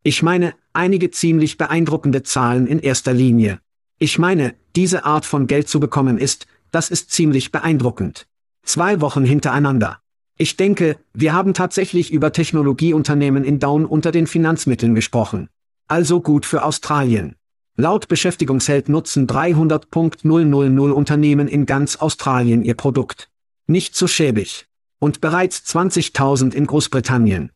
Ich 0.03 0.21
meine, 0.21 0.53
einige 0.73 1.09
ziemlich 1.09 1.57
beeindruckende 1.57 2.21
Zahlen 2.21 2.67
in 2.67 2.77
erster 2.77 3.13
Linie. 3.13 3.59
Ich 3.97 4.19
meine, 4.19 4.53
diese 4.75 5.03
Art 5.03 5.25
von 5.25 5.47
Geld 5.47 5.67
zu 5.67 5.79
bekommen 5.79 6.19
ist, 6.19 6.45
das 6.69 6.91
ist 6.91 7.09
ziemlich 7.09 7.51
beeindruckend. 7.51 8.27
Zwei 8.63 9.01
Wochen 9.01 9.25
hintereinander. 9.25 9.99
Ich 10.37 10.57
denke, 10.57 10.97
wir 11.13 11.33
haben 11.33 11.53
tatsächlich 11.53 12.11
über 12.11 12.31
Technologieunternehmen 12.31 13.43
in 13.43 13.59
Down 13.59 13.85
unter 13.85 14.11
den 14.11 14.27
Finanzmitteln 14.27 14.95
gesprochen. 14.95 15.49
Also 15.87 16.21
gut 16.21 16.45
für 16.45 16.63
Australien. 16.63 17.35
Laut 17.77 18.07
Beschäftigungsheld 18.07 18.89
nutzen 18.89 19.27
300.000 19.27 20.91
Unternehmen 20.91 21.47
in 21.47 21.65
ganz 21.65 21.95
Australien 21.95 22.63
ihr 22.63 22.75
Produkt. 22.75 23.29
Nicht 23.67 23.95
so 23.95 24.07
schäbig. 24.07 24.67
Und 24.99 25.21
bereits 25.21 25.59
20.000 25.75 26.53
in 26.53 26.67
Großbritannien. 26.67 27.51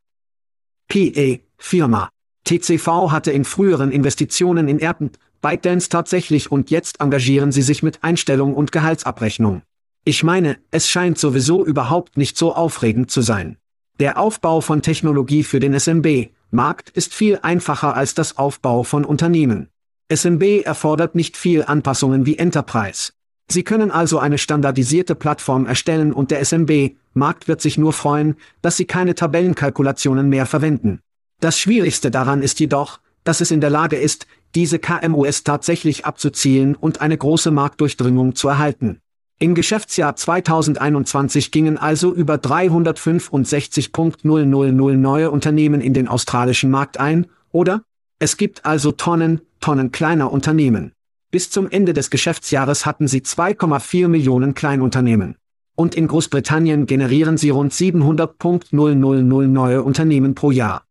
PA, 0.87 1.39
Firma. 1.57 2.09
TCV 2.43 3.11
hatte 3.11 3.31
in 3.31 3.45
früheren 3.45 3.91
Investitionen 3.91 4.67
in 4.67 4.79
Erden, 4.79 5.11
ByteDance 5.41 5.89
tatsächlich 5.89 6.51
und 6.51 6.69
jetzt 6.71 7.01
engagieren 7.01 7.51
sie 7.51 7.61
sich 7.61 7.83
mit 7.83 8.03
Einstellung 8.03 8.53
und 8.53 8.71
Gehaltsabrechnung. 8.71 9.63
Ich 10.07 10.23
meine, 10.23 10.59
es 10.69 10.87
scheint 10.87 11.17
sowieso 11.17 11.65
überhaupt 11.65 12.15
nicht 12.15 12.37
so 12.37 12.53
aufregend 12.53 13.09
zu 13.09 13.21
sein. 13.21 13.57
Der 13.99 14.19
Aufbau 14.19 14.61
von 14.61 14.83
Technologie 14.83 15.43
für 15.43 15.59
den 15.59 15.73
SMB-Markt 15.73 16.91
ist 16.91 17.11
viel 17.11 17.39
einfacher 17.41 17.95
als 17.95 18.13
das 18.13 18.37
Aufbau 18.37 18.83
von 18.83 19.03
Unternehmen. 19.03 19.69
SMB 20.13 20.63
erfordert 20.63 21.15
nicht 21.15 21.35
viel 21.35 21.63
Anpassungen 21.63 22.27
wie 22.27 22.37
Enterprise. 22.37 23.13
Sie 23.49 23.63
können 23.63 23.89
also 23.89 24.19
eine 24.19 24.37
standardisierte 24.37 25.15
Plattform 25.15 25.65
erstellen 25.65 26.13
und 26.13 26.29
der 26.29 26.45
SMB-Markt 26.45 27.47
wird 27.47 27.61
sich 27.61 27.79
nur 27.79 27.91
freuen, 27.91 28.35
dass 28.61 28.77
Sie 28.77 28.85
keine 28.85 29.15
Tabellenkalkulationen 29.15 30.29
mehr 30.29 30.45
verwenden. 30.45 30.99
Das 31.39 31.57
Schwierigste 31.57 32.11
daran 32.11 32.43
ist 32.43 32.59
jedoch, 32.59 32.99
dass 33.23 33.41
es 33.41 33.49
in 33.49 33.59
der 33.59 33.71
Lage 33.71 33.95
ist, 33.95 34.27
diese 34.53 34.77
KMUS 34.77 35.43
tatsächlich 35.43 36.05
abzuzielen 36.05 36.75
und 36.75 37.01
eine 37.01 37.17
große 37.17 37.49
Marktdurchdringung 37.49 38.35
zu 38.35 38.47
erhalten. 38.49 39.01
Im 39.37 39.53
Geschäftsjahr 39.53 40.15
2021 40.15 41.51
gingen 41.51 41.77
also 41.77 42.13
über 42.13 42.35
365.000 42.35 44.95
neue 44.95 45.29
Unternehmen 45.29 45.81
in 45.81 45.93
den 45.93 46.07
australischen 46.07 46.71
Markt 46.71 47.01
ein, 47.01 47.27
oder? 47.51 47.83
Es 48.17 48.37
gibt 48.37 48.65
also 48.65 48.93
Tonnen, 48.93 49.41
Tonnen 49.59 49.91
kleiner 49.91 50.31
Unternehmen. 50.31 50.93
Bis 51.31 51.49
zum 51.49 51.69
Ende 51.69 51.91
des 51.91 52.09
Geschäftsjahres 52.09 52.85
hatten 52.85 53.09
sie 53.09 53.19
2,4 53.19 54.07
Millionen 54.07 54.53
Kleinunternehmen. 54.53 55.35
Und 55.75 55.95
in 55.95 56.07
Großbritannien 56.07 56.85
generieren 56.85 57.35
sie 57.35 57.49
rund 57.49 57.73
700.000 57.73 58.67
neue 58.71 59.83
Unternehmen 59.83 60.33
pro 60.33 60.51
Jahr. 60.51 60.85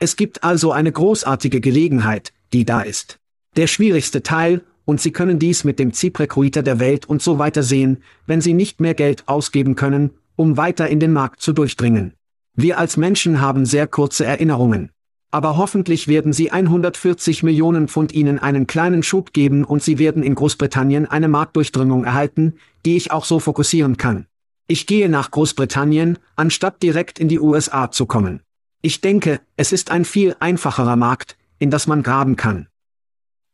Es 0.00 0.16
gibt 0.16 0.42
also 0.42 0.72
eine 0.72 0.90
großartige 0.90 1.60
Gelegenheit, 1.60 2.32
die 2.52 2.64
da 2.64 2.80
ist. 2.80 3.20
Der 3.54 3.68
schwierigste 3.68 4.24
Teil, 4.24 4.64
und 4.84 5.00
Sie 5.00 5.12
können 5.12 5.38
dies 5.38 5.64
mit 5.64 5.78
dem 5.78 5.92
ZIP-Recruiter 5.92 6.62
der 6.62 6.80
Welt 6.80 7.06
und 7.06 7.22
so 7.22 7.38
weiter 7.38 7.62
sehen, 7.62 8.02
wenn 8.26 8.40
Sie 8.40 8.54
nicht 8.54 8.80
mehr 8.80 8.94
Geld 8.94 9.28
ausgeben 9.28 9.74
können, 9.74 10.10
um 10.36 10.56
weiter 10.56 10.88
in 10.88 11.00
den 11.00 11.12
Markt 11.12 11.40
zu 11.40 11.52
durchdringen. 11.52 12.14
Wir 12.54 12.78
als 12.78 12.96
Menschen 12.96 13.40
haben 13.40 13.64
sehr 13.64 13.86
kurze 13.86 14.24
Erinnerungen. 14.24 14.90
Aber 15.30 15.56
hoffentlich 15.56 16.08
werden 16.08 16.34
Sie 16.34 16.50
140 16.50 17.42
Millionen 17.42 17.88
Pfund 17.88 18.12
Ihnen 18.12 18.38
einen 18.38 18.66
kleinen 18.66 19.02
Schub 19.02 19.32
geben 19.32 19.64
und 19.64 19.82
Sie 19.82 19.98
werden 19.98 20.22
in 20.22 20.34
Großbritannien 20.34 21.06
eine 21.06 21.28
Marktdurchdringung 21.28 22.04
erhalten, 22.04 22.54
die 22.84 22.96
ich 22.96 23.10
auch 23.10 23.24
so 23.24 23.40
fokussieren 23.40 23.96
kann. 23.96 24.26
Ich 24.68 24.86
gehe 24.86 25.08
nach 25.08 25.30
Großbritannien, 25.30 26.18
anstatt 26.36 26.82
direkt 26.82 27.18
in 27.18 27.28
die 27.28 27.40
USA 27.40 27.90
zu 27.90 28.04
kommen. 28.04 28.40
Ich 28.82 29.00
denke, 29.00 29.40
es 29.56 29.72
ist 29.72 29.90
ein 29.90 30.04
viel 30.04 30.36
einfacherer 30.40 30.96
Markt, 30.96 31.38
in 31.58 31.70
das 31.70 31.86
man 31.86 32.02
graben 32.02 32.36
kann. 32.36 32.68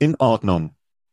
In 0.01 0.17
Ordnung. 0.17 0.71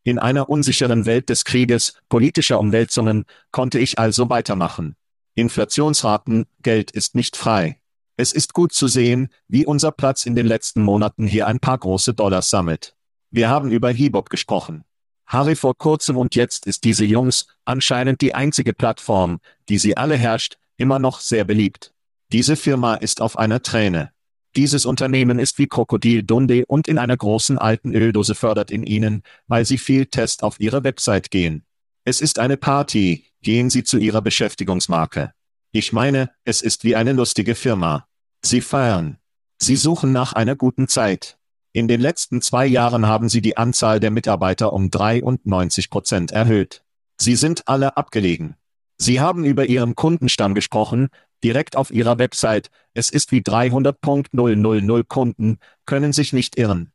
In 0.07 0.19
einer 0.19 0.49
unsicheren 0.49 1.07
Welt 1.07 1.29
des 1.29 1.45
Krieges, 1.45 1.95
politischer 2.09 2.59
Umwälzungen, 2.59 3.25
konnte 3.51 3.79
ich 3.79 3.97
also 3.97 4.29
weitermachen. 4.29 4.95
Inflationsraten, 5.33 6.45
Geld 6.61 6.91
ist 6.91 7.15
nicht 7.15 7.35
frei. 7.35 7.81
Es 8.15 8.31
ist 8.31 8.53
gut 8.53 8.71
zu 8.71 8.87
sehen, 8.87 9.29
wie 9.47 9.65
unser 9.65 9.91
Platz 9.91 10.27
in 10.27 10.35
den 10.35 10.45
letzten 10.45 10.83
Monaten 10.83 11.25
hier 11.25 11.47
ein 11.47 11.59
paar 11.59 11.79
große 11.79 12.13
Dollars 12.13 12.51
sammelt. 12.51 12.95
Wir 13.31 13.49
haben 13.49 13.71
über 13.71 13.89
Hebob 13.89 14.29
gesprochen. 14.29 14.83
Harry 15.25 15.55
vor 15.55 15.75
kurzem 15.75 16.17
und 16.17 16.35
jetzt 16.35 16.67
ist 16.67 16.83
diese 16.83 17.03
Jungs, 17.03 17.47
anscheinend 17.65 18.21
die 18.21 18.35
einzige 18.35 18.73
Plattform, 18.73 19.39
die 19.69 19.79
sie 19.79 19.97
alle 19.97 20.17
herrscht, 20.17 20.59
immer 20.77 20.99
noch 20.99 21.19
sehr 21.19 21.45
beliebt. 21.45 21.95
Diese 22.31 22.55
Firma 22.55 22.93
ist 22.93 23.21
auf 23.21 23.39
einer 23.39 23.63
Träne. 23.63 24.11
Dieses 24.55 24.85
Unternehmen 24.85 25.37
ist 25.37 25.57
wie 25.57 25.67
Krokodil 25.67 26.23
Dundee 26.23 26.63
und 26.65 26.87
in 26.87 26.97
einer 26.97 27.17
großen 27.17 27.57
alten 27.57 27.93
Öldose 27.93 28.35
fördert 28.35 28.71
in 28.71 28.83
ihnen, 28.83 29.21
weil 29.47 29.65
sie 29.65 29.77
viel 29.77 30.05
Test 30.05 30.43
auf 30.43 30.59
ihre 30.59 30.83
Website 30.83 31.29
gehen. 31.29 31.65
Es 32.05 32.21
ist 32.21 32.39
eine 32.39 32.55
Party, 32.55 33.25
gehen 33.41 33.69
Sie 33.69 33.83
zu 33.83 33.97
Ihrer 33.97 34.21
Beschäftigungsmarke. 34.21 35.33
Ich 35.71 35.91
meine, 35.91 36.29
es 36.45 36.61
ist 36.61 36.83
wie 36.83 36.95
eine 36.95 37.13
lustige 37.13 37.55
Firma. 37.55 38.07
Sie 38.43 38.61
feiern. 38.61 39.17
Sie 39.59 39.75
suchen 39.75 40.11
nach 40.11 40.33
einer 40.33 40.55
guten 40.55 40.87
Zeit. 40.87 41.37
In 41.73 41.87
den 41.87 41.99
letzten 41.99 42.41
zwei 42.41 42.65
Jahren 42.65 43.07
haben 43.07 43.27
sie 43.27 43.41
die 43.41 43.57
Anzahl 43.57 43.99
der 43.99 44.11
Mitarbeiter 44.11 44.71
um 44.71 44.89
93 44.89 45.89
Prozent 45.89 46.31
erhöht. 46.31 46.83
Sie 47.19 47.35
sind 47.35 47.67
alle 47.67 47.97
abgelegen. 47.97 48.55
Sie 48.97 49.19
haben 49.19 49.43
über 49.43 49.65
Ihren 49.65 49.95
Kundenstamm 49.95 50.53
gesprochen, 50.55 51.09
direkt 51.45 51.75
auf 51.75 51.91
Ihrer 51.91 52.17
Website. 52.17 52.71
Es 52.95 53.11
ist 53.11 53.31
wie 53.31 53.41
300.000 53.41 55.03
Kunden, 55.07 55.59
können 55.85 56.11
sich 56.11 56.33
nicht 56.33 56.57
irren. 56.57 56.91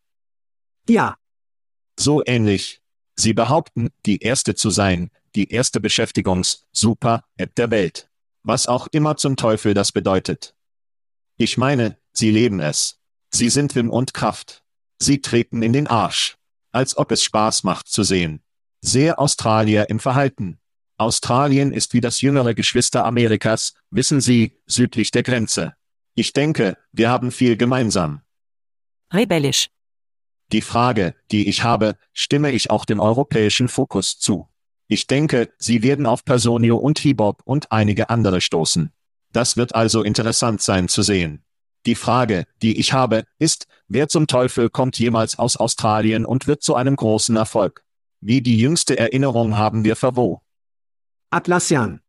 Ja. 0.89 1.17
So 1.97 2.25
ähnlich. 2.27 2.83
Sie 3.15 3.33
behaupten, 3.33 3.91
die 4.07 4.19
erste 4.19 4.57
zu 4.57 4.71
sein, 4.71 5.11
die 5.37 5.51
erste 5.53 5.79
Beschäftigungs-Super-App 5.79 7.55
der 7.55 7.71
Welt. 7.71 8.11
Was 8.43 8.67
auch 8.67 8.89
immer 8.91 9.17
zum 9.17 9.37
Teufel 9.37 9.73
das 9.73 9.93
bedeutet. 9.93 10.57
Ich 11.37 11.57
meine, 11.57 11.97
sie 12.13 12.33
leben 12.33 12.59
es. 12.59 12.99
Sie 13.31 13.51
sind 13.51 13.77
Wim 13.77 13.89
und 13.89 14.15
Kraft. 14.15 14.65
Sie 14.99 15.21
treten 15.21 15.63
in 15.63 15.73
den 15.73 15.87
Arsch. 15.87 16.39
Als 16.73 16.97
ob 16.97 17.13
es 17.13 17.23
Spaß 17.23 17.63
macht 17.63 17.87
zu 17.87 18.03
sehen. 18.03 18.43
Sehr 18.81 19.21
Australier 19.21 19.91
im 19.91 20.01
Verhalten. 20.01 20.59
Australien 21.01 21.73
ist 21.73 21.95
wie 21.95 22.03
das 22.03 22.21
jüngere 22.21 22.53
Geschwister 22.53 23.07
Amerikas, 23.07 23.73
wissen 23.91 24.21
Sie, 24.21 24.61
südlich 24.67 25.11
der 25.11 25.23
Grenze. 25.23 25.75
Ich 26.15 26.35
denke, 26.35 26.77
wir 26.93 27.09
haben 27.09 27.31
viel 27.31 27.57
gemeinsam. 27.57 28.21
Rebellisch. 29.11 29.69
Die 30.53 30.61
Frage, 30.61 31.15
die 31.31 31.49
ich 31.49 31.65
habe, 31.65 31.97
stimme 32.13 32.51
ich 32.53 32.71
auch 32.71 32.85
dem 32.85 33.01
europäischen 33.01 33.69
Fokus 33.69 34.19
zu. 34.19 34.49
Ich 34.89 35.07
denke, 35.07 35.51
Sie 35.57 35.83
werden 35.83 36.05
auf 36.05 36.25
Personio 36.25 36.77
und 36.77 36.99
Hibop 36.99 37.41
und 37.45 37.73
einige 37.73 38.11
andere 38.11 38.43
stoßen. 38.43 38.93
Das 39.33 39.57
wird 39.57 39.75
also 39.75 40.03
interessant 40.03 40.61
sein 40.61 40.89
zu 40.89 41.01
sehen. 41.01 41.45
Die 41.87 41.95
Frage, 41.95 42.45
die 42.61 42.79
ich 42.79 42.93
habe, 42.93 43.25
ist, 43.39 43.69
wer 43.89 44.09
zum 44.09 44.27
Teufel 44.27 44.69
kommt 44.69 44.99
jemals 44.99 45.39
aus 45.39 45.57
Australien 45.57 46.27
und 46.27 46.47
wird 46.47 46.63
zu 46.63 46.75
einem 46.75 46.97
großen 46.97 47.37
Erfolg? 47.37 47.85
Wie 48.21 48.43
die 48.43 48.59
jüngste 48.59 48.99
Erinnerung 48.99 49.57
haben 49.57 49.85
wir 49.85 49.97
verwo? 49.97 50.43
Atlassian. 51.33 52.01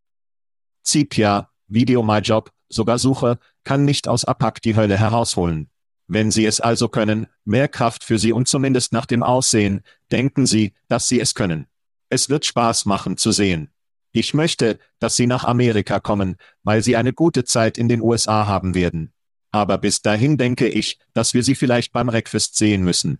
Zipia, 0.83 1.51
Video 1.67 2.01
My 2.01 2.17
Job, 2.17 2.51
sogar 2.69 2.97
Suche, 2.97 3.37
kann 3.63 3.85
nicht 3.85 4.07
aus 4.07 4.25
APAC 4.25 4.63
die 4.63 4.75
Hölle 4.75 4.97
herausholen. 4.97 5.69
Wenn 6.07 6.31
Sie 6.31 6.43
es 6.43 6.59
also 6.59 6.89
können, 6.89 7.27
mehr 7.45 7.67
Kraft 7.67 8.03
für 8.03 8.17
Sie 8.17 8.33
und 8.33 8.47
zumindest 8.47 8.93
nach 8.93 9.05
dem 9.05 9.21
Aussehen, 9.21 9.83
denken 10.11 10.47
Sie, 10.47 10.73
dass 10.87 11.07
Sie 11.07 11.19
es 11.19 11.35
können. 11.35 11.67
Es 12.09 12.29
wird 12.29 12.45
Spaß 12.45 12.87
machen 12.87 13.15
zu 13.15 13.31
sehen. 13.31 13.69
Ich 14.11 14.33
möchte, 14.33 14.79
dass 14.97 15.15
Sie 15.15 15.27
nach 15.27 15.43
Amerika 15.43 15.99
kommen, 15.99 16.37
weil 16.63 16.81
Sie 16.81 16.95
eine 16.95 17.13
gute 17.13 17.43
Zeit 17.43 17.77
in 17.77 17.89
den 17.89 18.01
USA 18.01 18.47
haben 18.47 18.73
werden. 18.73 19.13
Aber 19.51 19.77
bis 19.77 20.01
dahin 20.01 20.39
denke 20.39 20.67
ich, 20.67 20.97
dass 21.13 21.35
wir 21.35 21.43
Sie 21.43 21.53
vielleicht 21.53 21.93
beim 21.93 22.07
Breakfast 22.07 22.57
sehen 22.57 22.83
müssen. 22.83 23.19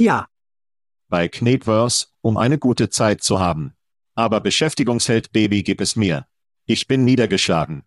Ja. 0.00 0.26
Bei 1.08 1.28
Knetverse, 1.28 2.08
um 2.22 2.36
eine 2.36 2.58
gute 2.58 2.90
Zeit 2.90 3.22
zu 3.22 3.38
haben. 3.38 3.75
Aber 4.16 4.40
Beschäftigungsheld 4.40 5.30
Baby 5.30 5.62
gib 5.62 5.80
es 5.80 5.94
mir. 5.94 6.26
Ich 6.64 6.88
bin 6.88 7.04
niedergeschlagen. 7.04 7.84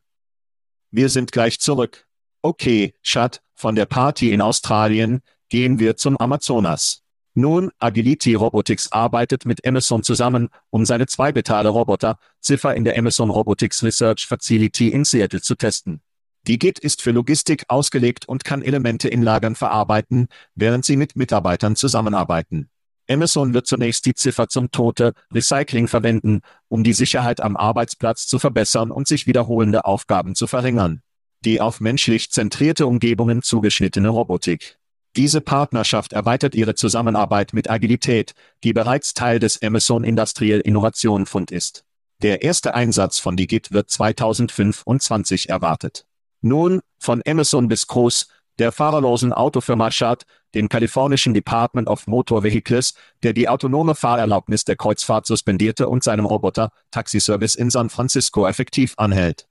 Wir 0.91 1.09
sind 1.09 1.31
gleich 1.31 1.59
zurück. 1.59 2.07
Okay, 2.43 2.93
Schat, 3.01 3.41
von 3.55 3.75
der 3.75 3.87
Party 3.87 4.31
in 4.31 4.39
Australien, 4.39 5.21
gehen 5.49 5.79
wir 5.79 5.97
zum 5.97 6.17
Amazonas. 6.17 7.03
Nun, 7.33 7.71
Agility 7.79 8.35
Robotics 8.35 8.91
arbeitet 8.91 9.45
mit 9.45 9.65
Amazon 9.65 10.03
zusammen, 10.03 10.49
um 10.69 10.85
seine 10.85 11.07
zweibetale 11.07 11.69
Roboter, 11.69 12.19
Ziffer 12.41 12.75
in 12.75 12.83
der 12.83 12.97
Amazon 12.97 13.31
Robotics 13.31 13.83
Research 13.83 14.27
Facility 14.27 14.89
in 14.89 15.05
Seattle 15.05 15.41
zu 15.41 15.55
testen. 15.55 16.01
Die 16.47 16.59
Git 16.59 16.79
ist 16.79 17.01
für 17.01 17.11
Logistik 17.11 17.65
ausgelegt 17.67 18.27
und 18.27 18.43
kann 18.43 18.61
Elemente 18.61 19.09
in 19.09 19.23
Lagern 19.23 19.55
verarbeiten, 19.55 20.27
während 20.53 20.85
sie 20.85 20.95
mit 20.95 21.15
Mitarbeitern 21.15 21.75
zusammenarbeiten. 21.75 22.69
Amazon 23.09 23.53
wird 23.53 23.67
zunächst 23.67 24.05
die 24.05 24.13
Ziffer 24.13 24.47
zum 24.49 24.71
Tote 24.71 25.13
Recycling 25.33 25.87
verwenden, 25.87 26.41
um 26.67 26.83
die 26.83 26.93
Sicherheit 26.93 27.41
am 27.41 27.57
Arbeitsplatz 27.57 28.27
zu 28.27 28.39
verbessern 28.39 28.91
und 28.91 29.07
sich 29.07 29.27
wiederholende 29.27 29.85
Aufgaben 29.85 30.35
zu 30.35 30.47
verringern 30.47 31.01
die 31.45 31.61
auf 31.61 31.79
menschlich 31.79 32.31
zentrierte 32.31 32.85
Umgebungen 32.85 33.41
zugeschnittene 33.41 34.09
Robotik. 34.09 34.77
Diese 35.15 35.41
Partnerschaft 35.41 36.13
erweitert 36.13 36.53
ihre 36.53 36.75
Zusammenarbeit 36.75 37.53
mit 37.53 37.69
Agilität, 37.69 38.35
die 38.63 38.73
bereits 38.73 39.13
Teil 39.13 39.39
des 39.39 39.61
Amazon 39.61 40.03
Industrial 40.03 40.59
Innovation 40.59 41.25
Fund 41.25 41.51
ist. 41.51 41.83
Der 42.21 42.43
erste 42.43 42.75
Einsatz 42.75 43.17
von 43.17 43.37
Digit 43.37 43.71
wird 43.71 43.89
2025 43.89 45.49
erwartet. 45.49 46.05
Nun, 46.41 46.81
von 46.99 47.21
Amazon 47.25 47.67
bis 47.69 47.87
Cruise, 47.87 48.25
der 48.59 48.71
fahrerlosen 48.71 49.33
Autofirma 49.33 49.89
Chart, 49.89 50.25
dem 50.55 50.69
kalifornischen 50.69 51.33
Department 51.33 51.87
of 51.87 52.07
Motor 52.07 52.43
Vehicles, 52.43 52.93
der 53.23 53.33
die 53.33 53.49
autonome 53.49 53.95
Fahrerlaubnis 53.95 54.65
der 54.65 54.75
Kreuzfahrt 54.75 55.25
suspendierte 55.25 55.89
und 55.89 56.03
seinem 56.03 56.25
Roboter 56.25 56.71
Taxiservice 56.91 57.55
in 57.55 57.69
San 57.69 57.89
Francisco 57.89 58.47
effektiv 58.47 58.93
anhält. 58.97 59.47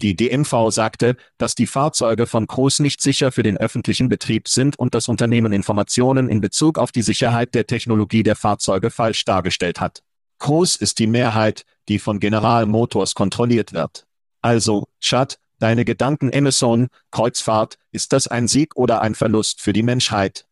Die 0.00 0.14
DMV 0.14 0.70
sagte, 0.70 1.16
dass 1.38 1.56
die 1.56 1.66
Fahrzeuge 1.66 2.26
von 2.26 2.46
Cruz 2.46 2.78
nicht 2.78 3.00
sicher 3.00 3.32
für 3.32 3.42
den 3.42 3.56
öffentlichen 3.56 4.08
Betrieb 4.08 4.46
sind 4.46 4.78
und 4.78 4.94
das 4.94 5.08
Unternehmen 5.08 5.52
Informationen 5.52 6.28
in 6.28 6.40
Bezug 6.40 6.78
auf 6.78 6.92
die 6.92 7.02
Sicherheit 7.02 7.54
der 7.54 7.66
Technologie 7.66 8.22
der 8.22 8.36
Fahrzeuge 8.36 8.90
falsch 8.90 9.24
dargestellt 9.24 9.80
hat. 9.80 10.02
Cruz 10.38 10.76
ist 10.76 11.00
die 11.00 11.08
Mehrheit, 11.08 11.64
die 11.88 11.98
von 11.98 12.20
General 12.20 12.64
Motors 12.66 13.14
kontrolliert 13.14 13.72
wird. 13.72 14.06
Also, 14.40 14.86
Chad, 15.00 15.38
deine 15.58 15.84
Gedanken 15.84 16.30
Amazon, 16.34 16.88
Kreuzfahrt, 17.10 17.78
ist 17.92 18.12
das 18.12 18.26
ein 18.28 18.48
Sieg 18.48 18.76
oder 18.76 19.02
ein 19.02 19.14
Verlust 19.14 19.60
für 19.60 19.72
die 19.72 19.82
Menschheit? 19.82 20.46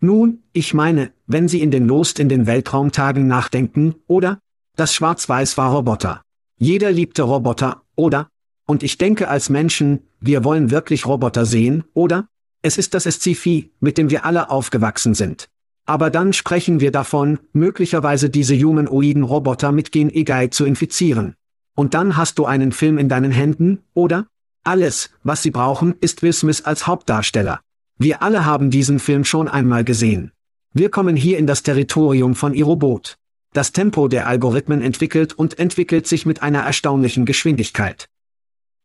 Nun, 0.00 0.42
ich 0.52 0.74
meine, 0.74 1.12
wenn 1.26 1.48
Sie 1.48 1.62
in 1.62 1.70
den 1.70 1.86
Lost 1.86 2.18
in 2.18 2.28
den 2.28 2.46
Weltraumtagen 2.46 3.26
nachdenken, 3.26 3.94
oder? 4.06 4.40
Das 4.76 4.92
Schwarz-Weiß 4.94 5.56
war 5.56 5.72
Roboter. 5.72 6.22
Jeder 6.58 6.92
liebte 6.92 7.22
Roboter, 7.22 7.82
oder? 7.94 8.28
Und 8.66 8.82
ich 8.82 8.98
denke 8.98 9.28
als 9.28 9.48
Menschen, 9.48 10.00
wir 10.20 10.44
wollen 10.44 10.70
wirklich 10.70 11.06
Roboter 11.06 11.46
sehen, 11.46 11.84
oder? 11.94 12.28
Es 12.62 12.78
ist 12.78 12.94
das 12.94 13.04
Sci-Fi, 13.04 13.72
mit 13.80 13.96
dem 13.96 14.10
wir 14.10 14.24
alle 14.24 14.50
aufgewachsen 14.50 15.14
sind. 15.14 15.48
Aber 15.86 16.10
dann 16.10 16.32
sprechen 16.32 16.80
wir 16.80 16.90
davon, 16.90 17.38
möglicherweise 17.52 18.28
diese 18.28 18.56
humanoiden 18.58 19.22
Roboter 19.22 19.70
mit 19.70 19.92
Gen-Egai 19.92 20.48
zu 20.48 20.64
infizieren. 20.64 21.36
Und 21.76 21.94
dann 21.94 22.16
hast 22.16 22.38
du 22.38 22.46
einen 22.46 22.72
Film 22.72 22.98
in 22.98 23.08
deinen 23.08 23.30
Händen, 23.30 23.82
oder? 23.94 24.26
Alles, 24.64 25.10
was 25.22 25.42
sie 25.42 25.52
brauchen, 25.52 25.94
ist 26.00 26.22
Will 26.22 26.32
Smith 26.32 26.62
als 26.64 26.86
Hauptdarsteller. 26.88 27.60
Wir 27.98 28.22
alle 28.22 28.44
haben 28.44 28.70
diesen 28.70 28.98
Film 28.98 29.24
schon 29.24 29.46
einmal 29.46 29.84
gesehen. 29.84 30.32
Wir 30.72 30.90
kommen 30.90 31.16
hier 31.16 31.38
in 31.38 31.46
das 31.46 31.62
Territorium 31.62 32.34
von 32.34 32.54
Irobot. 32.54 33.18
Das 33.52 33.72
Tempo 33.72 34.08
der 34.08 34.26
Algorithmen 34.26 34.82
entwickelt 34.82 35.34
und 35.34 35.58
entwickelt 35.58 36.06
sich 36.06 36.26
mit 36.26 36.42
einer 36.42 36.60
erstaunlichen 36.60 37.26
Geschwindigkeit. 37.26 38.08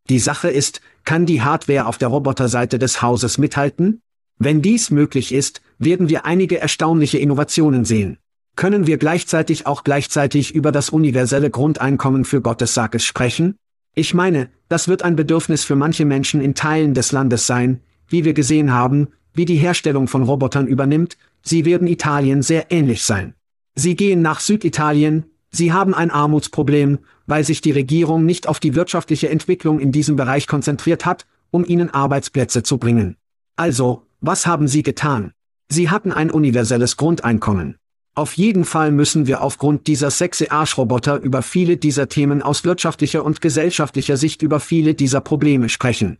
Die 0.09 0.19
Sache 0.19 0.49
ist, 0.49 0.81
kann 1.05 1.25
die 1.25 1.41
Hardware 1.41 1.85
auf 1.85 1.97
der 1.97 2.09
Roboterseite 2.09 2.77
des 2.77 3.01
Hauses 3.01 3.37
mithalten? 3.37 4.01
Wenn 4.37 4.61
dies 4.61 4.91
möglich 4.91 5.33
ist, 5.33 5.61
werden 5.77 6.09
wir 6.09 6.25
einige 6.25 6.59
erstaunliche 6.59 7.19
Innovationen 7.19 7.85
sehen. 7.85 8.17
Können 8.61 8.85
wir 8.85 8.99
gleichzeitig 8.99 9.65
auch 9.65 9.83
gleichzeitig 9.83 10.53
über 10.53 10.71
das 10.71 10.91
universelle 10.91 11.49
Grundeinkommen 11.49 12.25
für 12.25 12.41
Gottes 12.41 12.75
Sages 12.75 13.03
sprechen? 13.03 13.55
Ich 13.95 14.13
meine, 14.13 14.51
das 14.69 14.87
wird 14.87 15.01
ein 15.01 15.15
Bedürfnis 15.15 15.63
für 15.63 15.75
manche 15.75 16.05
Menschen 16.05 16.41
in 16.41 16.53
Teilen 16.53 16.93
des 16.93 17.11
Landes 17.11 17.47
sein, 17.47 17.79
wie 18.07 18.23
wir 18.23 18.33
gesehen 18.35 18.71
haben, 18.71 19.07
wie 19.33 19.45
die 19.45 19.55
Herstellung 19.55 20.07
von 20.07 20.21
Robotern 20.21 20.67
übernimmt, 20.67 21.17
sie 21.41 21.65
werden 21.65 21.87
Italien 21.87 22.43
sehr 22.43 22.71
ähnlich 22.71 23.01
sein. 23.03 23.33
Sie 23.73 23.95
gehen 23.95 24.21
nach 24.21 24.39
Süditalien, 24.39 25.25
sie 25.49 25.73
haben 25.73 25.95
ein 25.95 26.11
Armutsproblem, 26.11 26.99
weil 27.25 27.43
sich 27.43 27.61
die 27.61 27.71
Regierung 27.71 28.27
nicht 28.27 28.47
auf 28.47 28.59
die 28.59 28.75
wirtschaftliche 28.75 29.29
Entwicklung 29.29 29.79
in 29.79 29.91
diesem 29.91 30.17
Bereich 30.17 30.45
konzentriert 30.45 31.07
hat, 31.07 31.25
um 31.49 31.65
ihnen 31.65 31.89
Arbeitsplätze 31.89 32.61
zu 32.61 32.77
bringen. 32.77 33.17
Also, 33.55 34.03
was 34.19 34.45
haben 34.45 34.67
sie 34.67 34.83
getan? 34.83 35.33
Sie 35.67 35.89
hatten 35.89 36.11
ein 36.11 36.29
universelles 36.29 36.95
Grundeinkommen. 36.95 37.77
Auf 38.13 38.35
jeden 38.35 38.65
Fall 38.65 38.91
müssen 38.91 39.25
wir 39.25 39.41
aufgrund 39.41 39.87
dieser 39.87 40.11
sexy 40.11 40.47
Arschroboter 40.49 41.17
über 41.17 41.41
viele 41.41 41.77
dieser 41.77 42.09
Themen 42.09 42.41
aus 42.41 42.65
wirtschaftlicher 42.65 43.23
und 43.23 43.39
gesellschaftlicher 43.39 44.17
Sicht 44.17 44.41
über 44.41 44.59
viele 44.59 44.95
dieser 44.95 45.21
Probleme 45.21 45.69
sprechen. 45.69 46.17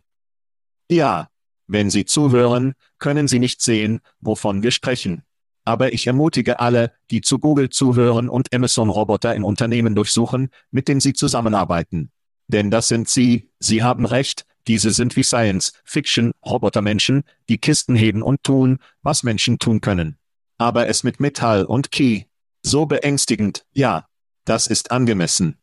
Ja. 0.90 1.28
Wenn 1.68 1.90
Sie 1.90 2.04
zuhören, 2.04 2.74
können 2.98 3.28
Sie 3.28 3.38
nicht 3.38 3.62
sehen, 3.62 4.00
wovon 4.20 4.62
wir 4.62 4.72
sprechen. 4.72 5.22
Aber 5.64 5.92
ich 5.92 6.06
ermutige 6.06 6.60
alle, 6.60 6.92
die 7.10 7.20
zu 7.20 7.38
Google 7.38 7.70
zuhören 7.70 8.28
und 8.28 8.52
Amazon-Roboter 8.52 9.34
in 9.34 9.44
Unternehmen 9.44 9.94
durchsuchen, 9.94 10.50
mit 10.70 10.88
denen 10.88 11.00
sie 11.00 11.12
zusammenarbeiten. 11.12 12.10
Denn 12.48 12.70
das 12.70 12.88
sind 12.88 13.08
sie, 13.08 13.50
sie 13.60 13.82
haben 13.82 14.06
recht, 14.06 14.44
diese 14.66 14.90
sind 14.90 15.16
wie 15.16 15.22
Science-Fiction-Robotermenschen, 15.22 17.22
die 17.48 17.58
Kisten 17.58 17.94
heben 17.94 18.22
und 18.22 18.42
tun, 18.42 18.78
was 19.02 19.22
Menschen 19.22 19.58
tun 19.58 19.80
können. 19.80 20.16
Aber 20.62 20.86
es 20.86 21.02
mit 21.02 21.18
Metall 21.18 21.64
und 21.64 21.90
Key. 21.90 22.26
So 22.62 22.86
beängstigend, 22.86 23.66
ja. 23.72 24.06
Das 24.44 24.68
ist 24.68 24.92
angemessen. 24.92 25.58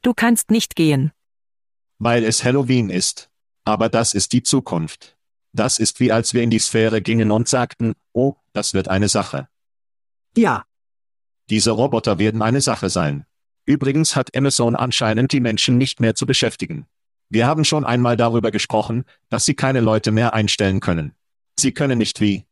Du 0.00 0.14
kannst 0.14 0.50
nicht 0.50 0.74
gehen. 0.74 1.12
Weil 1.98 2.24
es 2.24 2.42
Halloween 2.42 2.88
ist. 2.88 3.28
Aber 3.66 3.90
das 3.90 4.14
ist 4.14 4.32
die 4.32 4.42
Zukunft. 4.42 5.18
Das 5.52 5.78
ist 5.78 6.00
wie 6.00 6.12
als 6.12 6.32
wir 6.32 6.42
in 6.42 6.48
die 6.48 6.58
Sphäre 6.58 7.02
gingen 7.02 7.30
und 7.30 7.46
sagten, 7.46 7.92
oh, 8.14 8.36
das 8.54 8.72
wird 8.72 8.88
eine 8.88 9.10
Sache. 9.10 9.48
Ja. 10.34 10.64
Diese 11.50 11.72
Roboter 11.72 12.18
werden 12.18 12.40
eine 12.40 12.62
Sache 12.62 12.88
sein. 12.88 13.26
Übrigens 13.66 14.16
hat 14.16 14.34
Amazon 14.34 14.76
anscheinend 14.76 15.30
die 15.32 15.40
Menschen 15.40 15.76
nicht 15.76 16.00
mehr 16.00 16.14
zu 16.14 16.24
beschäftigen. 16.24 16.86
Wir 17.28 17.46
haben 17.46 17.66
schon 17.66 17.84
einmal 17.84 18.16
darüber 18.16 18.50
gesprochen, 18.50 19.04
dass 19.28 19.44
sie 19.44 19.54
keine 19.54 19.80
Leute 19.80 20.10
mehr 20.10 20.32
einstellen 20.32 20.80
können. 20.80 21.12
Sie 21.60 21.72
können 21.72 21.98
nicht 21.98 22.22
wie. 22.22 22.46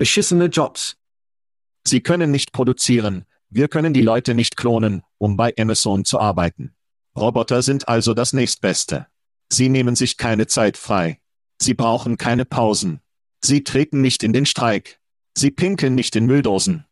Beschissene 0.00 0.46
Jobs. 0.46 0.96
Sie 1.86 2.00
können 2.00 2.30
nicht 2.30 2.52
produzieren, 2.52 3.26
wir 3.50 3.68
können 3.68 3.92
die 3.92 4.00
Leute 4.00 4.34
nicht 4.34 4.56
klonen, 4.56 5.02
um 5.18 5.36
bei 5.36 5.52
Amazon 5.58 6.06
zu 6.06 6.18
arbeiten. 6.18 6.74
Roboter 7.14 7.60
sind 7.60 7.86
also 7.86 8.14
das 8.14 8.32
nächstbeste. 8.32 9.08
Sie 9.52 9.68
nehmen 9.68 9.96
sich 9.96 10.16
keine 10.16 10.46
Zeit 10.46 10.78
frei. 10.78 11.20
Sie 11.60 11.74
brauchen 11.74 12.16
keine 12.16 12.46
Pausen. 12.46 13.02
Sie 13.44 13.62
treten 13.62 14.00
nicht 14.00 14.22
in 14.22 14.32
den 14.32 14.46
Streik. 14.46 15.00
Sie 15.36 15.50
pinkeln 15.50 15.96
nicht 15.96 16.16
in 16.16 16.24
Mülldosen. 16.24 16.86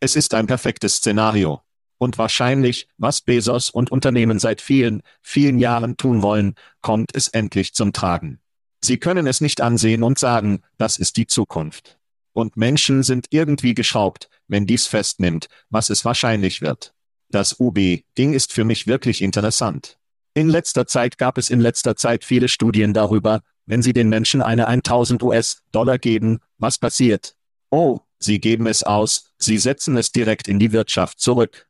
Es 0.00 0.14
ist 0.14 0.34
ein 0.34 0.46
perfektes 0.46 0.96
Szenario. 0.96 1.62
Und 1.96 2.18
wahrscheinlich, 2.18 2.86
was 2.98 3.22
Bezos 3.22 3.70
und 3.70 3.90
Unternehmen 3.90 4.38
seit 4.38 4.60
vielen, 4.60 5.02
vielen 5.22 5.58
Jahren 5.58 5.96
tun 5.96 6.20
wollen, 6.20 6.54
kommt 6.82 7.14
es 7.14 7.28
endlich 7.28 7.72
zum 7.72 7.94
Tragen. 7.94 8.40
Sie 8.84 8.98
können 8.98 9.26
es 9.26 9.40
nicht 9.40 9.62
ansehen 9.62 10.02
und 10.02 10.18
sagen, 10.18 10.60
das 10.76 10.98
ist 10.98 11.16
die 11.16 11.26
Zukunft. 11.26 11.96
Und 12.40 12.56
Menschen 12.56 13.02
sind 13.02 13.26
irgendwie 13.28 13.74
geschraubt, 13.74 14.30
wenn 14.48 14.64
dies 14.64 14.86
festnimmt, 14.86 15.48
was 15.68 15.90
es 15.90 16.06
wahrscheinlich 16.06 16.62
wird. 16.62 16.94
Das 17.28 17.60
UB-Ding 17.60 18.32
ist 18.32 18.54
für 18.54 18.64
mich 18.64 18.86
wirklich 18.86 19.20
interessant. 19.20 19.98
In 20.32 20.48
letzter 20.48 20.86
Zeit 20.86 21.18
gab 21.18 21.36
es 21.36 21.50
in 21.50 21.60
letzter 21.60 21.96
Zeit 21.96 22.24
viele 22.24 22.48
Studien 22.48 22.94
darüber, 22.94 23.42
wenn 23.66 23.82
Sie 23.82 23.92
den 23.92 24.08
Menschen 24.08 24.40
eine 24.40 24.68
1000 24.68 25.22
US-Dollar 25.22 25.98
geben, 25.98 26.38
was 26.56 26.78
passiert? 26.78 27.36
Oh, 27.68 28.00
Sie 28.18 28.40
geben 28.40 28.66
es 28.66 28.82
aus, 28.82 29.34
Sie 29.36 29.58
setzen 29.58 29.98
es 29.98 30.10
direkt 30.10 30.48
in 30.48 30.58
die 30.58 30.72
Wirtschaft 30.72 31.20
zurück. 31.20 31.68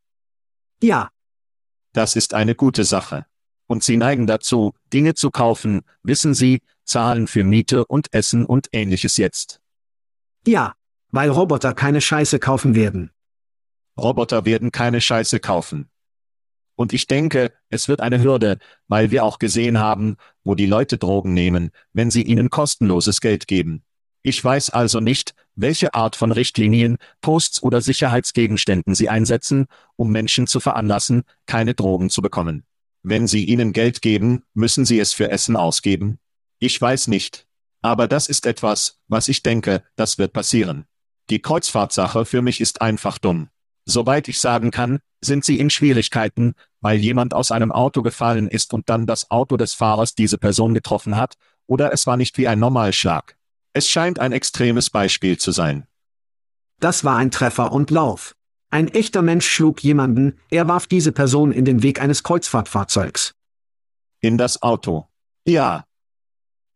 Ja. 0.80 1.10
Das 1.92 2.14
ist 2.14 2.32
eine 2.32 2.54
gute 2.54 2.84
Sache. 2.84 3.26
Und 3.66 3.82
Sie 3.82 3.96
neigen 3.96 4.28
dazu, 4.28 4.72
Dinge 4.92 5.14
zu 5.14 5.32
kaufen, 5.32 5.80
wissen 6.04 6.32
Sie, 6.32 6.62
zahlen 6.84 7.26
für 7.26 7.42
Miete 7.42 7.84
und 7.86 8.14
Essen 8.14 8.46
und 8.46 8.68
ähnliches 8.70 9.16
jetzt. 9.16 9.59
Ja, 10.46 10.74
weil 11.10 11.30
Roboter 11.30 11.74
keine 11.74 12.00
Scheiße 12.00 12.38
kaufen 12.38 12.74
werden. 12.74 13.10
Roboter 13.98 14.44
werden 14.44 14.72
keine 14.72 15.00
Scheiße 15.00 15.40
kaufen. 15.40 15.90
Und 16.76 16.94
ich 16.94 17.06
denke, 17.06 17.52
es 17.68 17.88
wird 17.88 18.00
eine 18.00 18.22
Hürde, 18.22 18.58
weil 18.88 19.10
wir 19.10 19.24
auch 19.24 19.38
gesehen 19.38 19.78
haben, 19.78 20.16
wo 20.44 20.54
die 20.54 20.66
Leute 20.66 20.96
Drogen 20.96 21.34
nehmen, 21.34 21.72
wenn 21.92 22.10
sie 22.10 22.22
ihnen 22.22 22.48
kostenloses 22.48 23.20
Geld 23.20 23.46
geben. 23.46 23.84
Ich 24.22 24.42
weiß 24.42 24.70
also 24.70 25.00
nicht, 25.00 25.34
welche 25.54 25.94
Art 25.94 26.16
von 26.16 26.32
Richtlinien, 26.32 26.96
Posts 27.20 27.62
oder 27.62 27.80
Sicherheitsgegenständen 27.80 28.94
sie 28.94 29.08
einsetzen, 29.08 29.66
um 29.96 30.10
Menschen 30.10 30.46
zu 30.46 30.60
veranlassen, 30.60 31.24
keine 31.46 31.74
Drogen 31.74 32.08
zu 32.08 32.22
bekommen. 32.22 32.64
Wenn 33.02 33.26
sie 33.26 33.44
ihnen 33.44 33.72
Geld 33.72 34.02
geben, 34.02 34.44
müssen 34.54 34.84
sie 34.84 35.00
es 35.00 35.12
für 35.12 35.30
Essen 35.30 35.56
ausgeben? 35.56 36.18
Ich 36.58 36.80
weiß 36.80 37.08
nicht. 37.08 37.46
Aber 37.82 38.08
das 38.08 38.28
ist 38.28 38.46
etwas, 38.46 39.00
was 39.08 39.28
ich 39.28 39.42
denke, 39.42 39.82
das 39.96 40.18
wird 40.18 40.32
passieren. 40.32 40.86
Die 41.30 41.40
Kreuzfahrtsache 41.40 42.24
für 42.24 42.42
mich 42.42 42.60
ist 42.60 42.82
einfach 42.82 43.18
dumm. 43.18 43.48
Soweit 43.86 44.28
ich 44.28 44.40
sagen 44.40 44.70
kann, 44.70 45.00
sind 45.20 45.44
sie 45.44 45.58
in 45.58 45.70
Schwierigkeiten, 45.70 46.54
weil 46.80 46.98
jemand 46.98 47.34
aus 47.34 47.50
einem 47.50 47.72
Auto 47.72 48.02
gefallen 48.02 48.48
ist 48.48 48.72
und 48.72 48.88
dann 48.88 49.06
das 49.06 49.30
Auto 49.30 49.56
des 49.56 49.74
Fahrers 49.74 50.14
diese 50.14 50.38
Person 50.38 50.74
getroffen 50.74 51.16
hat, 51.16 51.34
oder 51.66 51.92
es 51.92 52.06
war 52.06 52.16
nicht 52.16 52.36
wie 52.38 52.48
ein 52.48 52.58
Normalschlag. 52.58 53.36
Es 53.72 53.88
scheint 53.88 54.18
ein 54.18 54.32
extremes 54.32 54.90
Beispiel 54.90 55.38
zu 55.38 55.52
sein. 55.52 55.86
Das 56.80 57.04
war 57.04 57.16
ein 57.16 57.30
Treffer 57.30 57.72
und 57.72 57.90
Lauf. 57.90 58.34
Ein 58.70 58.88
echter 58.88 59.22
Mensch 59.22 59.48
schlug 59.48 59.82
jemanden, 59.82 60.38
er 60.50 60.68
warf 60.68 60.86
diese 60.86 61.12
Person 61.12 61.52
in 61.52 61.64
den 61.64 61.82
Weg 61.82 62.00
eines 62.00 62.22
Kreuzfahrtfahrzeugs. 62.22 63.34
In 64.20 64.38
das 64.38 64.62
Auto. 64.62 65.08
Ja. 65.46 65.84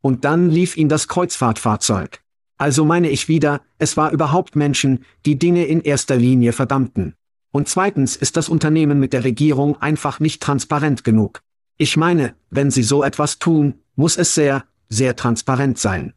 Und 0.04 0.26
dann 0.26 0.50
lief 0.50 0.76
ihn 0.76 0.90
das 0.90 1.08
Kreuzfahrtfahrzeug. 1.08 2.20
Also 2.58 2.84
meine 2.84 3.08
ich 3.08 3.26
wieder, 3.26 3.62
es 3.78 3.96
war 3.96 4.10
überhaupt 4.10 4.54
Menschen, 4.54 5.06
die 5.24 5.38
Dinge 5.38 5.64
in 5.64 5.80
erster 5.80 6.16
Linie 6.16 6.52
verdammten. 6.52 7.14
Und 7.52 7.70
zweitens 7.70 8.14
ist 8.14 8.36
das 8.36 8.50
Unternehmen 8.50 9.00
mit 9.00 9.14
der 9.14 9.24
Regierung 9.24 9.80
einfach 9.80 10.20
nicht 10.20 10.42
transparent 10.42 11.04
genug. 11.04 11.40
Ich 11.78 11.96
meine, 11.96 12.34
wenn 12.50 12.70
sie 12.70 12.82
so 12.82 13.02
etwas 13.02 13.38
tun, 13.38 13.80
muss 13.96 14.18
es 14.18 14.34
sehr, 14.34 14.66
sehr 14.90 15.16
transparent 15.16 15.78
sein. 15.78 16.12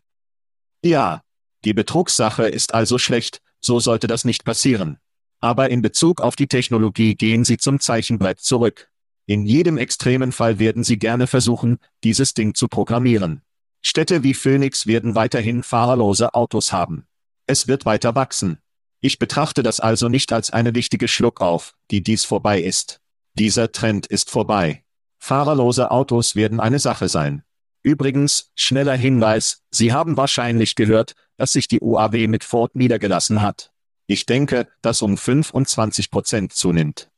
Ja, 0.83 1.21
die 1.63 1.73
Betrugssache 1.73 2.45
ist 2.45 2.73
also 2.73 2.97
schlecht, 2.97 3.41
so 3.61 3.79
sollte 3.79 4.07
das 4.07 4.25
nicht 4.25 4.43
passieren. 4.43 4.97
Aber 5.39 5.69
in 5.69 5.81
Bezug 5.81 6.19
auf 6.19 6.35
die 6.35 6.47
Technologie 6.47 7.15
gehen 7.15 7.45
sie 7.45 7.55
zum 7.55 7.79
Zeichenbrett 7.79 8.41
zurück. 8.41 8.89
In 9.27 9.45
jedem 9.45 9.77
extremen 9.77 10.33
Fall 10.33 10.59
werden 10.59 10.83
sie 10.83 10.99
gerne 10.99 11.25
versuchen, 11.25 11.77
dieses 12.03 12.33
Ding 12.33 12.53
zu 12.53 12.67
programmieren. 12.67 13.43
Städte 13.81 14.23
wie 14.23 14.33
Phoenix 14.33 14.87
werden 14.87 15.15
weiterhin 15.15 15.63
fahrerlose 15.63 16.33
Autos 16.33 16.71
haben. 16.73 17.07
Es 17.45 17.67
wird 17.67 17.85
weiter 17.85 18.15
wachsen. 18.15 18.59
Ich 18.99 19.19
betrachte 19.19 19.63
das 19.63 19.79
also 19.79 20.09
nicht 20.09 20.33
als 20.33 20.51
eine 20.51 20.75
wichtige 20.75 21.07
Schluckauf, 21.07 21.75
die 21.91 22.01
dies 22.01 22.25
vorbei 22.25 22.61
ist. 22.61 22.99
Dieser 23.33 23.71
Trend 23.71 24.07
ist 24.07 24.29
vorbei. 24.29 24.83
Fahrerlose 25.19 25.91
Autos 25.91 26.35
werden 26.35 26.59
eine 26.59 26.79
Sache 26.79 27.07
sein. 27.07 27.43
Übrigens, 27.83 28.51
schneller 28.55 28.95
Hinweis, 28.95 29.63
Sie 29.71 29.93
haben 29.93 30.17
wahrscheinlich 30.17 30.75
gehört, 30.75 31.13
dass 31.37 31.53
sich 31.53 31.67
die 31.67 31.79
UAW 31.79 32.27
mit 32.27 32.43
Ford 32.43 32.75
niedergelassen 32.75 33.41
hat. 33.41 33.71
Ich 34.07 34.25
denke, 34.25 34.67
dass 34.81 35.01
um 35.01 35.17
25 35.17 36.11
Prozent 36.11 36.53
zunimmt. 36.53 37.09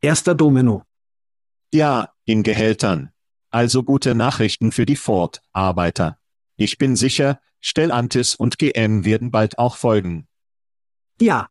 Erster 0.00 0.34
Domino. 0.34 0.82
Ja, 1.72 2.12
in 2.24 2.42
Gehältern. 2.42 3.13
Also 3.54 3.84
gute 3.84 4.16
Nachrichten 4.16 4.72
für 4.72 4.84
die 4.84 4.96
Ford-Arbeiter. 4.96 6.18
Ich 6.56 6.76
bin 6.76 6.96
sicher, 6.96 7.38
Stellantis 7.60 8.34
und 8.34 8.58
GM 8.58 9.04
werden 9.04 9.30
bald 9.30 9.60
auch 9.60 9.76
folgen. 9.76 10.26
Ja. 11.20 11.46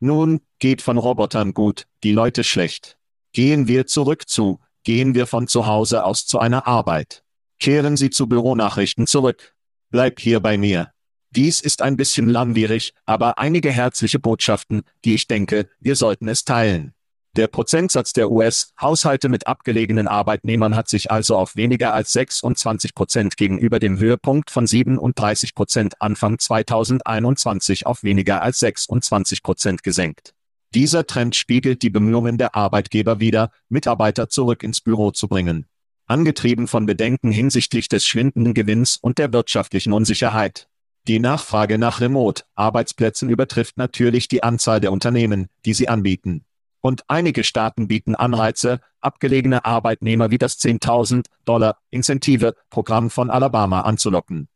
Nun, 0.00 0.42
geht 0.58 0.82
von 0.82 0.98
Robotern 0.98 1.54
gut, 1.54 1.86
die 2.02 2.12
Leute 2.12 2.44
schlecht. 2.44 2.98
Gehen 3.32 3.68
wir 3.68 3.86
zurück 3.86 4.28
zu, 4.28 4.60
gehen 4.82 5.14
wir 5.14 5.26
von 5.26 5.48
zu 5.48 5.66
Hause 5.66 6.04
aus 6.04 6.26
zu 6.26 6.40
einer 6.40 6.66
Arbeit. 6.66 7.24
Kehren 7.58 7.96
Sie 7.96 8.10
zu 8.10 8.28
Büronachrichten 8.28 9.06
zurück. 9.06 9.54
Bleib 9.88 10.20
hier 10.20 10.40
bei 10.40 10.58
mir. 10.58 10.92
Dies 11.30 11.62
ist 11.62 11.80
ein 11.80 11.96
bisschen 11.96 12.28
langwierig, 12.28 12.92
aber 13.06 13.38
einige 13.38 13.72
herzliche 13.72 14.18
Botschaften, 14.18 14.82
die 15.06 15.14
ich 15.14 15.26
denke, 15.26 15.70
wir 15.80 15.96
sollten 15.96 16.28
es 16.28 16.44
teilen. 16.44 16.92
Der 17.36 17.48
Prozentsatz 17.48 18.12
der 18.12 18.30
US-Haushalte 18.30 19.28
mit 19.28 19.48
abgelegenen 19.48 20.06
Arbeitnehmern 20.06 20.76
hat 20.76 20.88
sich 20.88 21.10
also 21.10 21.36
auf 21.36 21.56
weniger 21.56 21.92
als 21.92 22.12
26 22.12 22.94
Prozent 22.94 23.36
gegenüber 23.36 23.80
dem 23.80 23.98
Höhepunkt 23.98 24.52
von 24.52 24.68
37 24.68 25.56
Prozent 25.56 26.00
Anfang 26.00 26.38
2021 26.38 27.86
auf 27.86 28.04
weniger 28.04 28.40
als 28.40 28.60
26 28.60 29.42
Prozent 29.42 29.82
gesenkt. 29.82 30.32
Dieser 30.76 31.08
Trend 31.08 31.34
spiegelt 31.34 31.82
die 31.82 31.90
Bemühungen 31.90 32.38
der 32.38 32.54
Arbeitgeber 32.54 33.18
wider, 33.18 33.50
Mitarbeiter 33.68 34.28
zurück 34.28 34.62
ins 34.62 34.80
Büro 34.80 35.10
zu 35.10 35.26
bringen. 35.26 35.66
Angetrieben 36.06 36.68
von 36.68 36.86
Bedenken 36.86 37.32
hinsichtlich 37.32 37.88
des 37.88 38.06
schwindenden 38.06 38.54
Gewinns 38.54 38.96
und 38.96 39.18
der 39.18 39.32
wirtschaftlichen 39.32 39.92
Unsicherheit. 39.92 40.68
Die 41.08 41.18
Nachfrage 41.18 41.78
nach 41.78 42.00
Remote-Arbeitsplätzen 42.00 43.28
übertrifft 43.28 43.76
natürlich 43.76 44.28
die 44.28 44.44
Anzahl 44.44 44.80
der 44.80 44.92
Unternehmen, 44.92 45.48
die 45.64 45.74
sie 45.74 45.88
anbieten. 45.88 46.44
Und 46.84 47.04
einige 47.08 47.44
Staaten 47.44 47.88
bieten 47.88 48.14
Anreize, 48.14 48.78
abgelegene 49.00 49.64
Arbeitnehmer 49.64 50.30
wie 50.30 50.36
das 50.36 50.58
10.000 50.58 51.24
Dollar 51.46 51.78
Incentive-Programm 51.90 53.08
von 53.08 53.30
Alabama 53.30 53.80
anzulocken. 53.80 54.48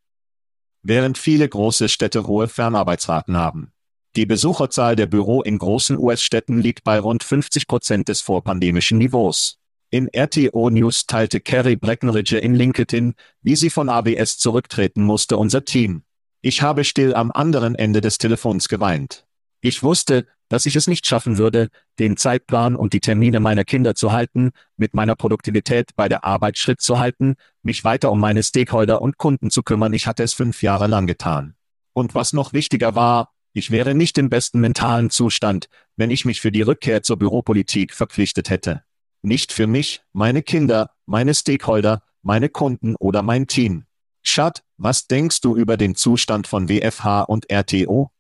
Während 0.83 1.17
viele 1.17 1.49
große 1.49 1.89
Städte 1.89 2.27
hohe 2.27 2.47
Fernarbeitsraten 2.47 3.39
haben. 3.39 3.73
Die 4.15 4.27
Besucherzahl 4.27 4.95
der 4.95 5.07
Büro 5.07 5.41
in 5.41 5.57
großen 5.57 5.97
US-Städten 5.97 6.61
liegt 6.61 6.85
bei 6.85 7.01
rund 7.01 7.25
50 7.25 7.67
Prozent 7.67 8.09
des 8.09 8.21
vorpandemischen 8.21 8.99
Niveaus. 8.99 9.57
In 9.89 10.11
RTO 10.15 10.69
News 10.69 11.07
teilte 11.07 11.41
Carrie 11.41 11.77
Breckenridge 11.77 12.37
in 12.37 12.55
LinkedIn, 12.55 13.15
wie 13.41 13.57
sie 13.57 13.71
von 13.71 13.89
ABS 13.89 14.37
zurücktreten 14.37 15.03
musste 15.03 15.39
unser 15.39 15.65
Team. 15.65 16.03
Ich 16.43 16.61
habe 16.61 16.85
still 16.85 17.15
am 17.15 17.33
anderen 17.33 17.75
Ende 17.75 18.03
des 18.03 18.19
Telefons 18.19 18.69
geweint. 18.69 19.25
Ich 19.63 19.83
wusste, 19.83 20.27
dass 20.49 20.67
ich 20.67 20.77
es 20.77 20.87
nicht 20.87 21.07
schaffen 21.07 21.39
würde, 21.39 21.69
den 21.99 22.17
Zeitplan 22.17 22.77
und 22.77 22.93
die 22.93 23.01
Termine 23.01 23.41
meiner 23.41 23.65
Kinder 23.65 23.95
zu 23.95 24.13
halten, 24.13 24.51
mit 24.77 24.95
meiner 24.95 25.15
Produktivität 25.15 25.91
bei 25.97 26.09
der 26.09 26.25
Arbeit 26.25 26.59
Schritt 26.59 26.81
zu 26.81 26.99
halten, 26.99 27.37
mich 27.63 27.85
weiter 27.85 28.11
um 28.11 28.21
meine 28.21 28.43
Stakeholder 28.43 29.03
und 29.03 29.19
Kunden 29.19 29.51
zu 29.51 29.63
kümmern. 29.63 29.93
Ich 29.93 30.07
hatte 30.07 30.23
es 30.23 30.33
fünf 30.33 30.63
Jahre 30.63 30.87
lang 30.87 31.07
getan. 31.07 31.55
Und 31.93 32.15
was 32.15 32.33
noch 32.33 32.53
wichtiger 32.53 32.95
war, 32.95 33.33
ich 33.53 33.71
wäre 33.71 33.95
nicht 33.95 34.19
im 34.19 34.29
besten 34.31 34.61
mentalen 34.61 35.11
Zustand, 35.11 35.69
wenn 35.97 36.11
ich 36.11 36.25
mich 36.25 36.41
für 36.41 36.53
die 36.53 36.63
Rückkehr 36.63 37.03
zur 37.03 37.19
Büropolitik 37.19 37.95
verpflichtet 37.95 38.51
hätte. 38.51 38.83
Nicht 39.23 39.53
für 39.53 39.67
mich, 39.67 40.03
meine 40.13 40.43
Kinder, 40.43 40.91
meine 41.07 41.35
Stakeholder, 41.35 42.03
meine 42.23 42.49
Kunden 42.49 42.95
oder 42.97 43.23
mein 43.23 43.47
Team. 43.47 43.85
Chad, 44.23 44.63
was 44.77 45.07
denkst 45.07 45.41
du 45.41 45.57
über 45.57 45.77
den 45.77 45.95
Zustand 45.95 46.47
von 46.47 46.69
WFH 46.69 47.23
und 47.23 47.51
RTO? 47.51 48.11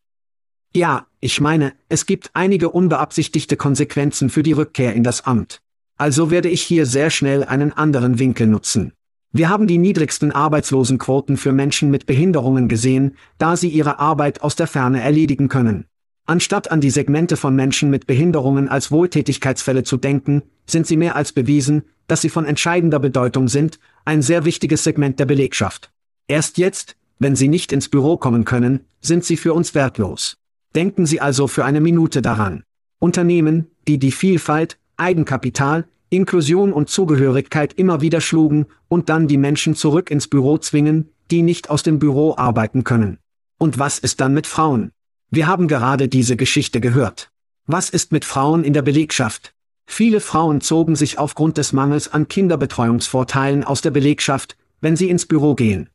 Ja, 0.75 1.07
ich 1.21 1.41
meine, 1.41 1.73
es 1.89 2.07
gibt 2.07 2.31
einige 2.35 2.71
unbeabsichtigte 2.71 3.57
Konsequenzen 3.57 4.31
für 4.31 4.43
die 4.43 4.53
Rückkehr 4.53 4.95
in 4.95 5.03
das 5.03 5.27
Amt. 5.27 5.61
Also 5.97 6.31
werde 6.31 6.49
ich 6.49 6.63
hier 6.63 6.87
sehr 6.87 7.11
schnell 7.11 7.43
einen 7.43 7.73
anderen 7.73 8.21
Winkel 8.21 8.47
nutzen. 8.47 8.93
Wir 9.33 9.49
haben 9.49 9.67
die 9.67 9.79
niedrigsten 9.79 10.33
Arbeitslosenquoten 10.33 11.37
für 11.37 11.53
Menschen 11.53 11.91
mit 11.91 12.07
Behinderungen 12.07 12.69
gesehen, 12.69 13.17
da 13.37 13.57
sie 13.57 13.69
ihre 13.69 13.99
Arbeit 13.99 14.43
aus 14.43 14.57
der 14.57 14.67
Ferne 14.69 15.03
erledigen 15.03 15.49
können. 15.49 15.85
Anstatt 16.25 16.71
an 16.71 16.81
die 16.81 16.91
Segmente 16.91 17.37
von 17.37 17.55
Menschen 17.55 17.91
mit 17.91 18.07
Behinderungen 18.07 18.69
als 18.69 18.91
Wohltätigkeitsfälle 18.91 19.83
zu 19.83 19.97
denken, 19.97 20.43
sind 20.67 20.87
sie 20.87 20.97
mehr 20.97 21.17
als 21.17 21.33
bewiesen, 21.33 21.83
dass 22.07 22.23
sie 22.23 22.31
von 22.31 22.47
entscheidender 22.47 23.01
Bedeutung 23.01 23.49
sind, 23.49 23.79
ein 24.05 24.23
sehr 24.23 24.45
wichtiges 24.45 24.85
Segment 24.85 25.19
der 25.19 25.27
Belegschaft. 25.27 25.91
Erst 26.27 26.57
jetzt, 26.57 26.97
wenn 27.19 27.37
sie 27.37 27.49
nicht 27.49 27.73
ins 27.73 27.89
Büro 27.89 28.17
kommen 28.17 28.45
können, 28.45 28.87
sind 29.01 29.25
sie 29.25 29.37
für 29.37 29.53
uns 29.53 29.75
wertlos. 29.75 30.38
Denken 30.75 31.07
Sie 31.07 31.21
also 31.21 31.47
für 31.47 31.65
eine 31.65 31.81
Minute 31.81 32.23
daran. 32.23 32.63
Unternehmen, 32.99 33.71
die 33.87 33.99
die 33.99 34.13
Vielfalt, 34.13 34.79
Eigenkapital, 34.97 35.87
Inklusion 36.11 36.73
und 36.73 36.89
Zugehörigkeit 36.89 37.75
immer 37.75 38.01
wieder 38.01 38.21
schlugen 38.21 38.67
und 38.89 39.09
dann 39.09 39.29
die 39.29 39.37
Menschen 39.37 39.75
zurück 39.75 40.11
ins 40.11 40.29
Büro 40.29 40.59
zwingen, 40.59 41.11
die 41.31 41.43
nicht 41.43 41.71
aus 41.71 41.83
dem 41.83 41.99
Büro 41.99 42.35
arbeiten 42.37 42.85
können. 42.85 43.19
Und 43.59 43.79
was 43.79 43.99
ist 43.99 44.21
dann 44.21 44.35
mit 44.35 44.47
Frauen? 44.47 44.93
Wir 45.31 45.47
haben 45.47 45.69
gerade 45.69 46.09
diese 46.09 46.37
Geschichte 46.37 46.81
gehört. 46.81 47.31
Was 47.67 47.91
ist 47.91 48.13
mit 48.13 48.25
Frauen 48.25 48.65
in 48.65 48.73
der 48.73 48.83
Belegschaft? 48.83 49.53
Viele 49.87 50.21
Frauen 50.21 50.61
zogen 50.61 50.97
sich 50.97 51.19
aufgrund 51.19 51.59
des 51.59 51.73
Mangels 51.73 52.13
an 52.13 52.29
Kinderbetreuungsvorteilen 52.29 53.65
aus 53.65 53.83
der 53.83 53.91
Belegschaft, 53.91 54.57
wenn 54.81 54.97
sie 54.97 55.11
ins 55.11 55.27
Büro 55.27 55.55
gehen. 55.55 55.91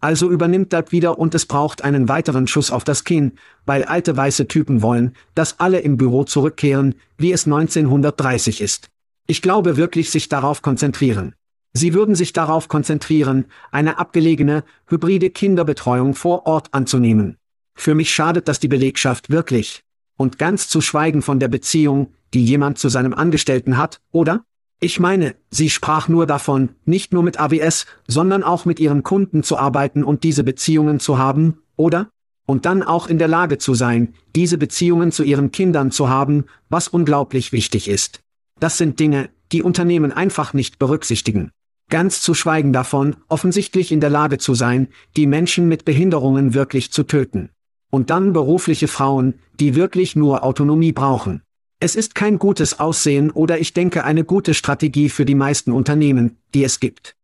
Also 0.00 0.30
übernimmt 0.30 0.72
das 0.72 0.92
wieder 0.92 1.18
und 1.18 1.34
es 1.34 1.46
braucht 1.46 1.82
einen 1.82 2.08
weiteren 2.08 2.46
Schuss 2.46 2.70
auf 2.70 2.84
das 2.84 3.04
Kinn, 3.04 3.32
weil 3.64 3.84
alte 3.84 4.16
weiße 4.16 4.46
Typen 4.46 4.82
wollen, 4.82 5.14
dass 5.34 5.58
alle 5.58 5.80
im 5.80 5.96
Büro 5.96 6.24
zurückkehren, 6.24 6.94
wie 7.16 7.32
es 7.32 7.46
1930 7.46 8.60
ist. 8.60 8.88
Ich 9.26 9.42
glaube 9.42 9.76
wirklich 9.76 10.10
sich 10.10 10.28
darauf 10.28 10.62
konzentrieren. 10.62 11.34
Sie 11.72 11.94
würden 11.94 12.14
sich 12.14 12.32
darauf 12.32 12.68
konzentrieren, 12.68 13.46
eine 13.70 13.98
abgelegene, 13.98 14.64
hybride 14.86 15.30
Kinderbetreuung 15.30 16.14
vor 16.14 16.46
Ort 16.46 16.72
anzunehmen. 16.72 17.36
Für 17.74 17.94
mich 17.94 18.14
schadet 18.14 18.48
das 18.48 18.60
die 18.60 18.68
Belegschaft 18.68 19.30
wirklich. 19.30 19.82
Und 20.16 20.38
ganz 20.38 20.68
zu 20.68 20.80
schweigen 20.80 21.20
von 21.20 21.38
der 21.38 21.48
Beziehung, 21.48 22.14
die 22.32 22.44
jemand 22.44 22.78
zu 22.78 22.88
seinem 22.88 23.12
Angestellten 23.12 23.76
hat, 23.76 24.00
oder? 24.10 24.44
Ich 24.78 25.00
meine, 25.00 25.34
sie 25.50 25.70
sprach 25.70 26.08
nur 26.08 26.26
davon, 26.26 26.70
nicht 26.84 27.12
nur 27.12 27.22
mit 27.22 27.40
AWS, 27.40 27.86
sondern 28.06 28.42
auch 28.42 28.66
mit 28.66 28.78
ihren 28.78 29.02
Kunden 29.02 29.42
zu 29.42 29.56
arbeiten 29.56 30.04
und 30.04 30.22
diese 30.22 30.44
Beziehungen 30.44 31.00
zu 31.00 31.16
haben, 31.16 31.62
oder? 31.76 32.10
Und 32.46 32.66
dann 32.66 32.82
auch 32.82 33.08
in 33.08 33.18
der 33.18 33.26
Lage 33.26 33.56
zu 33.56 33.74
sein, 33.74 34.14
diese 34.34 34.58
Beziehungen 34.58 35.12
zu 35.12 35.24
ihren 35.24 35.50
Kindern 35.50 35.90
zu 35.90 36.10
haben, 36.10 36.44
was 36.68 36.88
unglaublich 36.88 37.52
wichtig 37.52 37.88
ist. 37.88 38.20
Das 38.60 38.76
sind 38.76 39.00
Dinge, 39.00 39.30
die 39.50 39.62
Unternehmen 39.62 40.12
einfach 40.12 40.52
nicht 40.52 40.78
berücksichtigen. 40.78 41.50
Ganz 41.88 42.20
zu 42.20 42.34
schweigen 42.34 42.72
davon, 42.72 43.16
offensichtlich 43.28 43.92
in 43.92 44.00
der 44.00 44.10
Lage 44.10 44.38
zu 44.38 44.54
sein, 44.54 44.88
die 45.16 45.26
Menschen 45.26 45.68
mit 45.68 45.84
Behinderungen 45.84 46.52
wirklich 46.52 46.92
zu 46.92 47.04
töten. 47.04 47.48
Und 47.90 48.10
dann 48.10 48.32
berufliche 48.32 48.88
Frauen, 48.88 49.34
die 49.58 49.74
wirklich 49.74 50.16
nur 50.16 50.42
Autonomie 50.42 50.92
brauchen. 50.92 51.42
Es 51.78 51.94
ist 51.94 52.14
kein 52.14 52.38
gutes 52.38 52.80
Aussehen 52.80 53.30
oder 53.30 53.58
ich 53.58 53.74
denke 53.74 54.04
eine 54.04 54.24
gute 54.24 54.54
Strategie 54.54 55.10
für 55.10 55.26
die 55.26 55.34
meisten 55.34 55.72
Unternehmen, 55.72 56.38
die 56.54 56.64
es 56.64 56.80
gibt. 56.80 57.16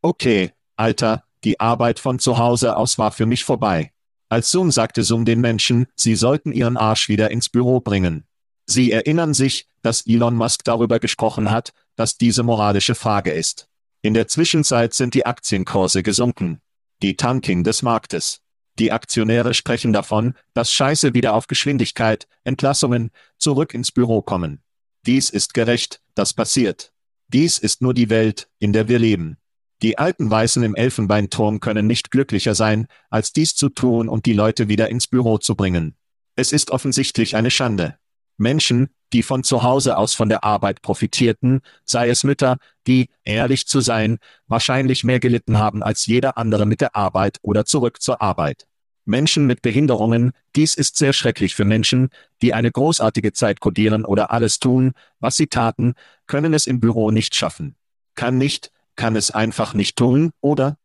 Okay, 0.00 0.52
Alter, 0.76 1.24
die 1.44 1.60
Arbeit 1.60 2.00
von 2.00 2.18
zu 2.18 2.38
Hause 2.38 2.76
aus 2.76 2.96
war 2.98 3.12
für 3.12 3.26
mich 3.26 3.44
vorbei. 3.44 3.92
Als 4.28 4.50
Zoom 4.50 4.70
sagte 4.70 5.02
Zoom 5.02 5.24
den 5.24 5.40
Menschen, 5.40 5.86
sie 5.94 6.16
sollten 6.16 6.52
ihren 6.52 6.76
Arsch 6.76 7.08
wieder 7.08 7.30
ins 7.30 7.48
Büro 7.48 7.80
bringen. 7.80 8.24
Sie 8.64 8.90
erinnern 8.90 9.34
sich, 9.34 9.68
dass 9.82 10.06
Elon 10.06 10.34
Musk 10.34 10.64
darüber 10.64 10.98
gesprochen 10.98 11.50
hat, 11.50 11.72
dass 11.94 12.16
diese 12.16 12.42
moralische 12.42 12.94
Frage 12.94 13.30
ist. 13.30 13.68
In 14.02 14.14
der 14.14 14.26
Zwischenzeit 14.26 14.94
sind 14.94 15.14
die 15.14 15.26
Aktienkurse 15.26 16.02
gesunken. 16.02 16.60
Die 17.02 17.16
Tanking 17.16 17.62
des 17.62 17.82
Marktes. 17.82 18.40
Die 18.78 18.92
Aktionäre 18.92 19.54
sprechen 19.54 19.92
davon, 19.92 20.34
dass 20.52 20.72
Scheiße 20.72 21.14
wieder 21.14 21.34
auf 21.34 21.46
Geschwindigkeit, 21.46 22.28
Entlassungen, 22.44 23.10
zurück 23.38 23.72
ins 23.72 23.90
Büro 23.90 24.22
kommen. 24.22 24.62
Dies 25.06 25.30
ist 25.30 25.54
gerecht, 25.54 26.02
das 26.14 26.34
passiert. 26.34 26.92
Dies 27.28 27.58
ist 27.58 27.80
nur 27.80 27.94
die 27.94 28.10
Welt, 28.10 28.48
in 28.58 28.72
der 28.72 28.88
wir 28.88 28.98
leben. 28.98 29.38
Die 29.82 29.98
alten 29.98 30.30
Weißen 30.30 30.62
im 30.62 30.74
Elfenbeinturm 30.74 31.60
können 31.60 31.86
nicht 31.86 32.10
glücklicher 32.10 32.54
sein, 32.54 32.86
als 33.10 33.32
dies 33.32 33.54
zu 33.54 33.68
tun 33.68 34.08
und 34.08 34.26
die 34.26 34.32
Leute 34.32 34.68
wieder 34.68 34.88
ins 34.88 35.06
Büro 35.06 35.38
zu 35.38 35.54
bringen. 35.54 35.96
Es 36.34 36.52
ist 36.52 36.70
offensichtlich 36.70 37.36
eine 37.36 37.50
Schande. 37.50 37.98
Menschen, 38.38 38.90
die 39.12 39.22
von 39.22 39.44
zu 39.44 39.62
Hause 39.62 39.96
aus 39.96 40.14
von 40.14 40.28
der 40.28 40.44
Arbeit 40.44 40.82
profitierten, 40.82 41.60
sei 41.84 42.08
es 42.08 42.24
Mütter, 42.24 42.58
die, 42.86 43.08
ehrlich 43.24 43.66
zu 43.66 43.80
sein, 43.80 44.18
wahrscheinlich 44.46 45.04
mehr 45.04 45.20
gelitten 45.20 45.58
haben 45.58 45.82
als 45.82 46.06
jeder 46.06 46.38
andere 46.38 46.66
mit 46.66 46.80
der 46.80 46.96
Arbeit 46.96 47.38
oder 47.42 47.64
zurück 47.64 48.00
zur 48.00 48.20
Arbeit. 48.20 48.66
Menschen 49.04 49.46
mit 49.46 49.62
Behinderungen, 49.62 50.32
dies 50.56 50.74
ist 50.74 50.96
sehr 50.96 51.12
schrecklich 51.12 51.54
für 51.54 51.64
Menschen, 51.64 52.08
die 52.42 52.52
eine 52.54 52.72
großartige 52.72 53.32
Zeit 53.32 53.60
kodieren 53.60 54.04
oder 54.04 54.32
alles 54.32 54.58
tun, 54.58 54.92
was 55.20 55.36
sie 55.36 55.46
taten, 55.46 55.94
können 56.26 56.52
es 56.52 56.66
im 56.66 56.80
Büro 56.80 57.12
nicht 57.12 57.34
schaffen. 57.34 57.76
Kann 58.16 58.36
nicht, 58.36 58.72
kann 58.96 59.14
es 59.14 59.30
einfach 59.30 59.74
nicht 59.74 59.96
tun, 59.96 60.32
oder? 60.40 60.76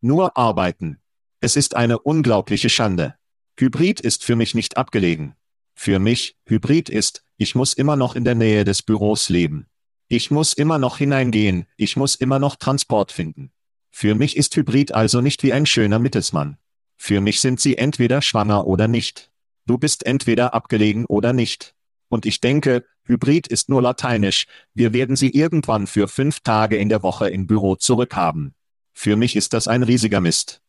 Nur 0.00 0.36
arbeiten. 0.38 0.98
Es 1.40 1.56
ist 1.56 1.76
eine 1.76 1.98
unglaubliche 1.98 2.70
Schande. 2.70 3.14
Hybrid 3.58 4.00
ist 4.00 4.24
für 4.24 4.36
mich 4.36 4.54
nicht 4.54 4.78
abgelegen. 4.78 5.36
Für 5.74 5.98
mich, 5.98 6.36
Hybrid 6.46 6.88
ist, 6.88 7.24
ich 7.36 7.54
muss 7.54 7.74
immer 7.74 7.96
noch 7.96 8.14
in 8.14 8.24
der 8.24 8.34
Nähe 8.34 8.64
des 8.64 8.82
Büros 8.82 9.28
leben. 9.28 9.66
Ich 10.08 10.30
muss 10.30 10.52
immer 10.52 10.78
noch 10.78 10.98
hineingehen, 10.98 11.66
ich 11.76 11.96
muss 11.96 12.14
immer 12.14 12.38
noch 12.38 12.56
Transport 12.56 13.10
finden. 13.12 13.52
Für 13.90 14.14
mich 14.14 14.36
ist 14.36 14.54
Hybrid 14.56 14.94
also 14.94 15.20
nicht 15.20 15.42
wie 15.42 15.52
ein 15.52 15.66
schöner 15.66 15.98
Mittelsmann. 15.98 16.58
Für 16.96 17.20
mich 17.20 17.40
sind 17.40 17.60
sie 17.60 17.76
entweder 17.76 18.22
schwanger 18.22 18.66
oder 18.66 18.88
nicht. 18.88 19.30
Du 19.66 19.78
bist 19.78 20.06
entweder 20.06 20.54
abgelegen 20.54 21.06
oder 21.06 21.32
nicht. 21.32 21.74
Und 22.08 22.26
ich 22.26 22.40
denke, 22.40 22.84
Hybrid 23.04 23.46
ist 23.46 23.68
nur 23.68 23.82
lateinisch, 23.82 24.46
wir 24.72 24.92
werden 24.92 25.16
sie 25.16 25.30
irgendwann 25.30 25.86
für 25.86 26.08
fünf 26.08 26.40
Tage 26.40 26.76
in 26.76 26.88
der 26.88 27.02
Woche 27.02 27.28
im 27.28 27.46
Büro 27.46 27.76
zurückhaben. 27.76 28.54
Für 28.92 29.16
mich 29.16 29.36
ist 29.36 29.52
das 29.52 29.68
ein 29.68 29.82
riesiger 29.82 30.20
Mist. 30.20 30.62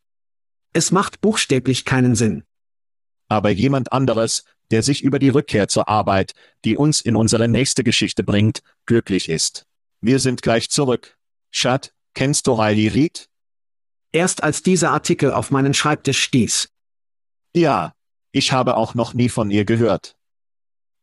Es 0.73 0.91
macht 0.91 1.21
buchstäblich 1.21 1.85
keinen 1.85 2.15
Sinn. 2.15 2.43
Aber 3.27 3.49
jemand 3.49 3.93
anderes, 3.93 4.43
der 4.71 4.83
sich 4.83 5.03
über 5.03 5.19
die 5.19 5.29
Rückkehr 5.29 5.67
zur 5.67 5.87
Arbeit, 5.87 6.33
die 6.63 6.77
uns 6.77 7.01
in 7.01 7.15
unsere 7.15 7.47
nächste 7.47 7.83
Geschichte 7.83 8.23
bringt, 8.23 8.61
glücklich 8.85 9.29
ist. 9.29 9.65
Wir 10.01 10.19
sind 10.19 10.41
gleich 10.41 10.69
zurück. 10.69 11.17
Chad, 11.51 11.93
kennst 12.13 12.47
du 12.47 12.53
Riley 12.53 12.87
Reed? 12.87 13.27
Erst 14.11 14.43
als 14.43 14.63
dieser 14.63 14.91
Artikel 14.91 15.31
auf 15.31 15.51
meinen 15.51 15.73
Schreibtisch 15.73 16.21
stieß. 16.21 16.69
Ja, 17.53 17.93
ich 18.31 18.51
habe 18.51 18.77
auch 18.77 18.95
noch 18.95 19.13
nie 19.13 19.29
von 19.29 19.51
ihr 19.51 19.65
gehört. 19.65 20.15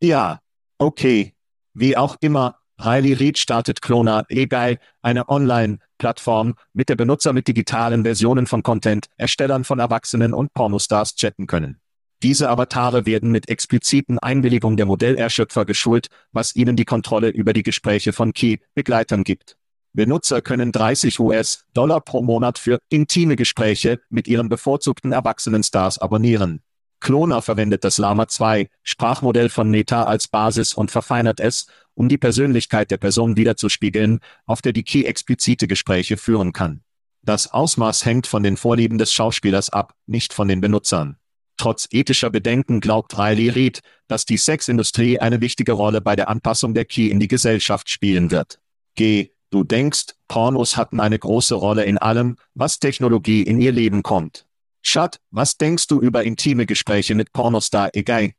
Ja, 0.00 0.40
okay. 0.78 1.34
Wie 1.74 1.96
auch 1.96 2.16
immer, 2.20 2.58
Riley 2.80 3.12
Reed 3.12 3.38
startet 3.38 3.82
Clona 3.82 4.24
eBay, 4.28 4.78
eine 5.02 5.28
Online-Plattform, 5.28 6.54
mit 6.72 6.88
der 6.88 6.96
Benutzer 6.96 7.32
mit 7.32 7.48
digitalen 7.48 8.02
Versionen 8.02 8.46
von 8.46 8.62
Content, 8.62 9.08
Erstellern 9.16 9.64
von 9.64 9.78
Erwachsenen 9.78 10.34
und 10.34 10.52
Pornostars 10.54 11.14
chatten 11.14 11.46
können. 11.46 11.81
Diese 12.22 12.48
Avatare 12.48 13.04
werden 13.04 13.32
mit 13.32 13.48
expliziten 13.48 14.20
Einwilligung 14.20 14.76
der 14.76 14.86
Modellerschöpfer 14.86 15.64
geschult, 15.64 16.06
was 16.30 16.54
ihnen 16.54 16.76
die 16.76 16.84
Kontrolle 16.84 17.30
über 17.30 17.52
die 17.52 17.64
Gespräche 17.64 18.12
von 18.12 18.32
Key-Begleitern 18.32 19.24
gibt. 19.24 19.56
Benutzer 19.92 20.40
können 20.40 20.70
30 20.70 21.18
US-Dollar 21.18 22.00
pro 22.00 22.22
Monat 22.22 22.58
für 22.58 22.78
intime 22.88 23.34
Gespräche 23.34 24.00
mit 24.08 24.28
ihren 24.28 24.48
bevorzugten 24.48 25.10
erwachsenen 25.10 25.64
Stars 25.64 25.98
abonnieren. 25.98 26.62
Cloner 27.00 27.42
verwendet 27.42 27.82
das 27.82 27.98
Lama 27.98 28.28
2 28.28 28.68
Sprachmodell 28.84 29.48
von 29.48 29.68
Meta 29.68 30.04
als 30.04 30.28
Basis 30.28 30.74
und 30.74 30.92
verfeinert 30.92 31.40
es, 31.40 31.66
um 31.94 32.08
die 32.08 32.18
Persönlichkeit 32.18 32.92
der 32.92 32.98
Person 32.98 33.36
wiederzuspiegeln, 33.36 34.20
auf 34.46 34.62
der 34.62 34.72
die 34.72 34.84
Key 34.84 35.02
explizite 35.02 35.66
Gespräche 35.66 36.16
führen 36.16 36.52
kann. 36.52 36.84
Das 37.22 37.52
Ausmaß 37.52 38.04
hängt 38.04 38.28
von 38.28 38.44
den 38.44 38.56
Vorlieben 38.56 38.98
des 38.98 39.12
Schauspielers 39.12 39.70
ab, 39.70 39.94
nicht 40.06 40.32
von 40.32 40.46
den 40.46 40.60
Benutzern. 40.60 41.16
Trotz 41.56 41.88
ethischer 41.90 42.30
Bedenken 42.30 42.80
glaubt 42.80 43.16
Riley 43.16 43.50
Reid, 43.50 43.80
dass 44.08 44.24
die 44.24 44.36
Sexindustrie 44.36 45.18
eine 45.18 45.40
wichtige 45.40 45.72
Rolle 45.72 46.00
bei 46.00 46.16
der 46.16 46.28
Anpassung 46.28 46.74
der 46.74 46.84
Key 46.84 47.08
in 47.08 47.20
die 47.20 47.28
Gesellschaft 47.28 47.88
spielen 47.88 48.30
wird. 48.30 48.60
G. 48.94 49.30
Du 49.50 49.64
denkst, 49.64 50.14
Pornos 50.28 50.78
hatten 50.78 50.98
eine 50.98 51.18
große 51.18 51.54
Rolle 51.54 51.84
in 51.84 51.98
allem, 51.98 52.36
was 52.54 52.78
Technologie 52.78 53.42
in 53.42 53.60
ihr 53.60 53.72
Leben 53.72 54.02
kommt. 54.02 54.46
Schat, 54.80 55.20
was 55.30 55.58
denkst 55.58 55.86
du 55.88 56.00
über 56.00 56.24
intime 56.24 56.66
Gespräche 56.66 57.14
mit 57.14 57.32
Pornostar 57.32 57.90
Egay? 57.94 58.34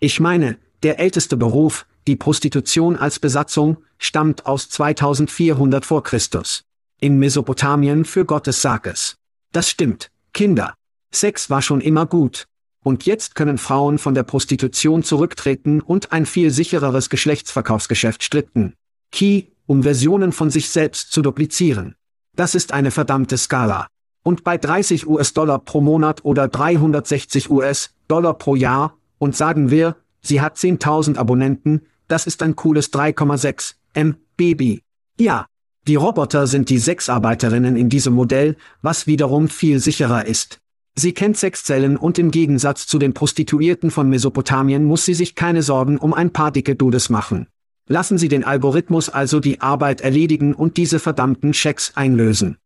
Ich 0.00 0.20
meine, 0.20 0.58
der 0.82 1.00
älteste 1.00 1.36
Beruf, 1.36 1.86
die 2.06 2.14
Prostitution 2.14 2.96
als 2.96 3.18
Besatzung, 3.18 3.78
stammt 3.98 4.46
aus 4.46 4.68
2400 4.68 5.84
vor 5.84 6.02
Christus. 6.02 6.64
In 7.00 7.18
Mesopotamien 7.18 8.04
für 8.04 8.24
Gottes 8.24 8.62
Sarges. 8.62 9.16
Das 9.52 9.68
stimmt, 9.68 10.10
Kinder. 10.32 10.74
Sex 11.10 11.50
war 11.50 11.62
schon 11.62 11.80
immer 11.80 12.06
gut. 12.06 12.46
Und 12.84 13.06
jetzt 13.06 13.34
können 13.34 13.58
Frauen 13.58 13.98
von 13.98 14.14
der 14.14 14.22
Prostitution 14.22 15.02
zurücktreten 15.02 15.80
und 15.80 16.12
ein 16.12 16.26
viel 16.26 16.50
sichereres 16.50 17.10
Geschlechtsverkaufsgeschäft 17.10 18.22
stritten. 18.22 18.74
Key, 19.10 19.44
um 19.66 19.82
Versionen 19.82 20.32
von 20.32 20.50
sich 20.50 20.70
selbst 20.70 21.12
zu 21.12 21.22
duplizieren. 21.22 21.96
Das 22.36 22.54
ist 22.54 22.72
eine 22.72 22.90
verdammte 22.90 23.36
Skala. 23.36 23.88
Und 24.22 24.44
bei 24.44 24.58
30 24.58 25.06
US-Dollar 25.06 25.58
pro 25.58 25.80
Monat 25.80 26.24
oder 26.24 26.48
360 26.48 27.50
US-Dollar 27.50 28.34
pro 28.34 28.54
Jahr, 28.54 28.96
und 29.18 29.36
sagen 29.36 29.70
wir, 29.70 29.96
sie 30.20 30.40
hat 30.40 30.56
10.000 30.56 31.16
Abonnenten, 31.16 31.82
das 32.06 32.26
ist 32.26 32.42
ein 32.42 32.56
cooles 32.56 32.92
3,6 32.92 33.74
M 33.94 34.16
Baby. 34.36 34.82
Ja, 35.18 35.46
die 35.86 35.96
Roboter 35.96 36.46
sind 36.46 36.68
die 36.70 36.78
Sexarbeiterinnen 36.78 37.76
in 37.76 37.88
diesem 37.88 38.14
Modell, 38.14 38.56
was 38.82 39.06
wiederum 39.06 39.48
viel 39.48 39.80
sicherer 39.80 40.26
ist. 40.26 40.60
Sie 40.98 41.12
kennt 41.12 41.36
Sexzellen 41.36 41.96
und 41.96 42.18
im 42.18 42.32
Gegensatz 42.32 42.88
zu 42.88 42.98
den 42.98 43.14
Prostituierten 43.14 43.92
von 43.92 44.08
Mesopotamien 44.08 44.84
muss 44.84 45.04
sie 45.04 45.14
sich 45.14 45.36
keine 45.36 45.62
Sorgen 45.62 45.96
um 45.96 46.12
ein 46.12 46.32
paar 46.32 46.50
dicke 46.50 46.74
Dudes 46.74 47.08
machen. 47.08 47.46
Lassen 47.86 48.18
Sie 48.18 48.26
den 48.26 48.42
Algorithmus 48.42 49.08
also 49.08 49.38
die 49.38 49.60
Arbeit 49.60 50.00
erledigen 50.00 50.54
und 50.54 50.76
diese 50.76 50.98
verdammten 50.98 51.54
Schecks 51.54 51.92
einlösen. 51.94 52.58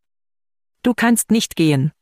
Du 0.82 0.94
kannst 0.94 1.30
nicht 1.30 1.56
gehen. 1.56 1.92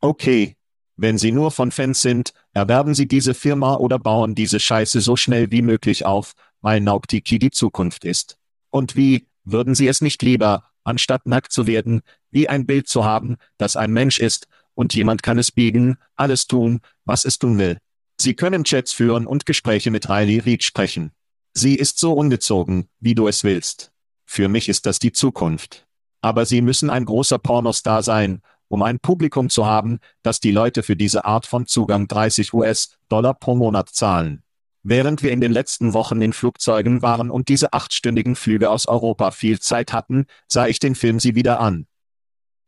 Okay. 0.00 0.56
Wenn 0.96 1.18
Sie 1.18 1.30
nur 1.30 1.52
von 1.52 1.70
Fans 1.70 2.00
sind, 2.00 2.32
erwerben 2.52 2.94
Sie 2.94 3.06
diese 3.06 3.32
Firma 3.32 3.76
oder 3.76 4.00
bauen 4.00 4.34
diese 4.34 4.58
Scheiße 4.58 5.00
so 5.00 5.14
schnell 5.14 5.52
wie 5.52 5.62
möglich 5.62 6.04
auf, 6.04 6.32
weil 6.62 6.80
Nauptiki 6.80 7.38
die 7.38 7.52
Zukunft 7.52 8.04
ist. 8.04 8.38
Und 8.70 8.96
wie, 8.96 9.28
würden 9.44 9.76
Sie 9.76 9.86
es 9.86 10.00
nicht 10.00 10.20
lieber, 10.22 10.64
anstatt 10.82 11.26
nackt 11.26 11.52
zu 11.52 11.68
werden, 11.68 12.02
wie 12.32 12.48
ein 12.48 12.66
Bild 12.66 12.88
zu 12.88 13.04
haben, 13.04 13.36
das 13.56 13.76
ein 13.76 13.92
Mensch 13.92 14.18
ist, 14.18 14.48
und 14.74 14.94
jemand 14.94 15.22
kann 15.22 15.38
es 15.38 15.50
biegen, 15.50 15.96
alles 16.16 16.46
tun, 16.46 16.80
was 17.04 17.24
es 17.24 17.38
tun 17.38 17.58
will. 17.58 17.78
Sie 18.20 18.34
können 18.34 18.64
Chats 18.64 18.92
führen 18.92 19.26
und 19.26 19.46
Gespräche 19.46 19.90
mit 19.90 20.08
Riley 20.08 20.38
Reid 20.38 20.62
sprechen. 20.62 21.12
Sie 21.52 21.74
ist 21.74 21.98
so 21.98 22.12
ungezogen, 22.12 22.88
wie 23.00 23.14
du 23.14 23.28
es 23.28 23.44
willst. 23.44 23.92
Für 24.24 24.48
mich 24.48 24.68
ist 24.68 24.86
das 24.86 24.98
die 24.98 25.12
Zukunft. 25.12 25.86
Aber 26.20 26.46
Sie 26.46 26.62
müssen 26.62 26.90
ein 26.90 27.04
großer 27.04 27.38
Pornostar 27.38 28.02
sein, 28.02 28.40
um 28.68 28.82
ein 28.82 28.98
Publikum 28.98 29.50
zu 29.50 29.66
haben, 29.66 29.98
das 30.22 30.40
die 30.40 30.50
Leute 30.50 30.82
für 30.82 30.96
diese 30.96 31.24
Art 31.24 31.46
von 31.46 31.66
Zugang 31.66 32.08
30 32.08 32.54
US-Dollar 32.54 33.34
pro 33.34 33.54
Monat 33.54 33.90
zahlen. 33.90 34.42
Während 34.82 35.22
wir 35.22 35.32
in 35.32 35.40
den 35.40 35.52
letzten 35.52 35.94
Wochen 35.94 36.20
in 36.20 36.32
Flugzeugen 36.32 37.00
waren 37.00 37.30
und 37.30 37.48
diese 37.48 37.72
achtstündigen 37.72 38.36
Flüge 38.36 38.70
aus 38.70 38.86
Europa 38.86 39.30
viel 39.30 39.58
Zeit 39.58 39.92
hatten, 39.92 40.26
sah 40.46 40.66
ich 40.66 40.78
den 40.78 40.94
Film 40.94 41.20
sie 41.20 41.34
wieder 41.34 41.60
an. 41.60 41.86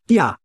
Ja. 0.08 0.38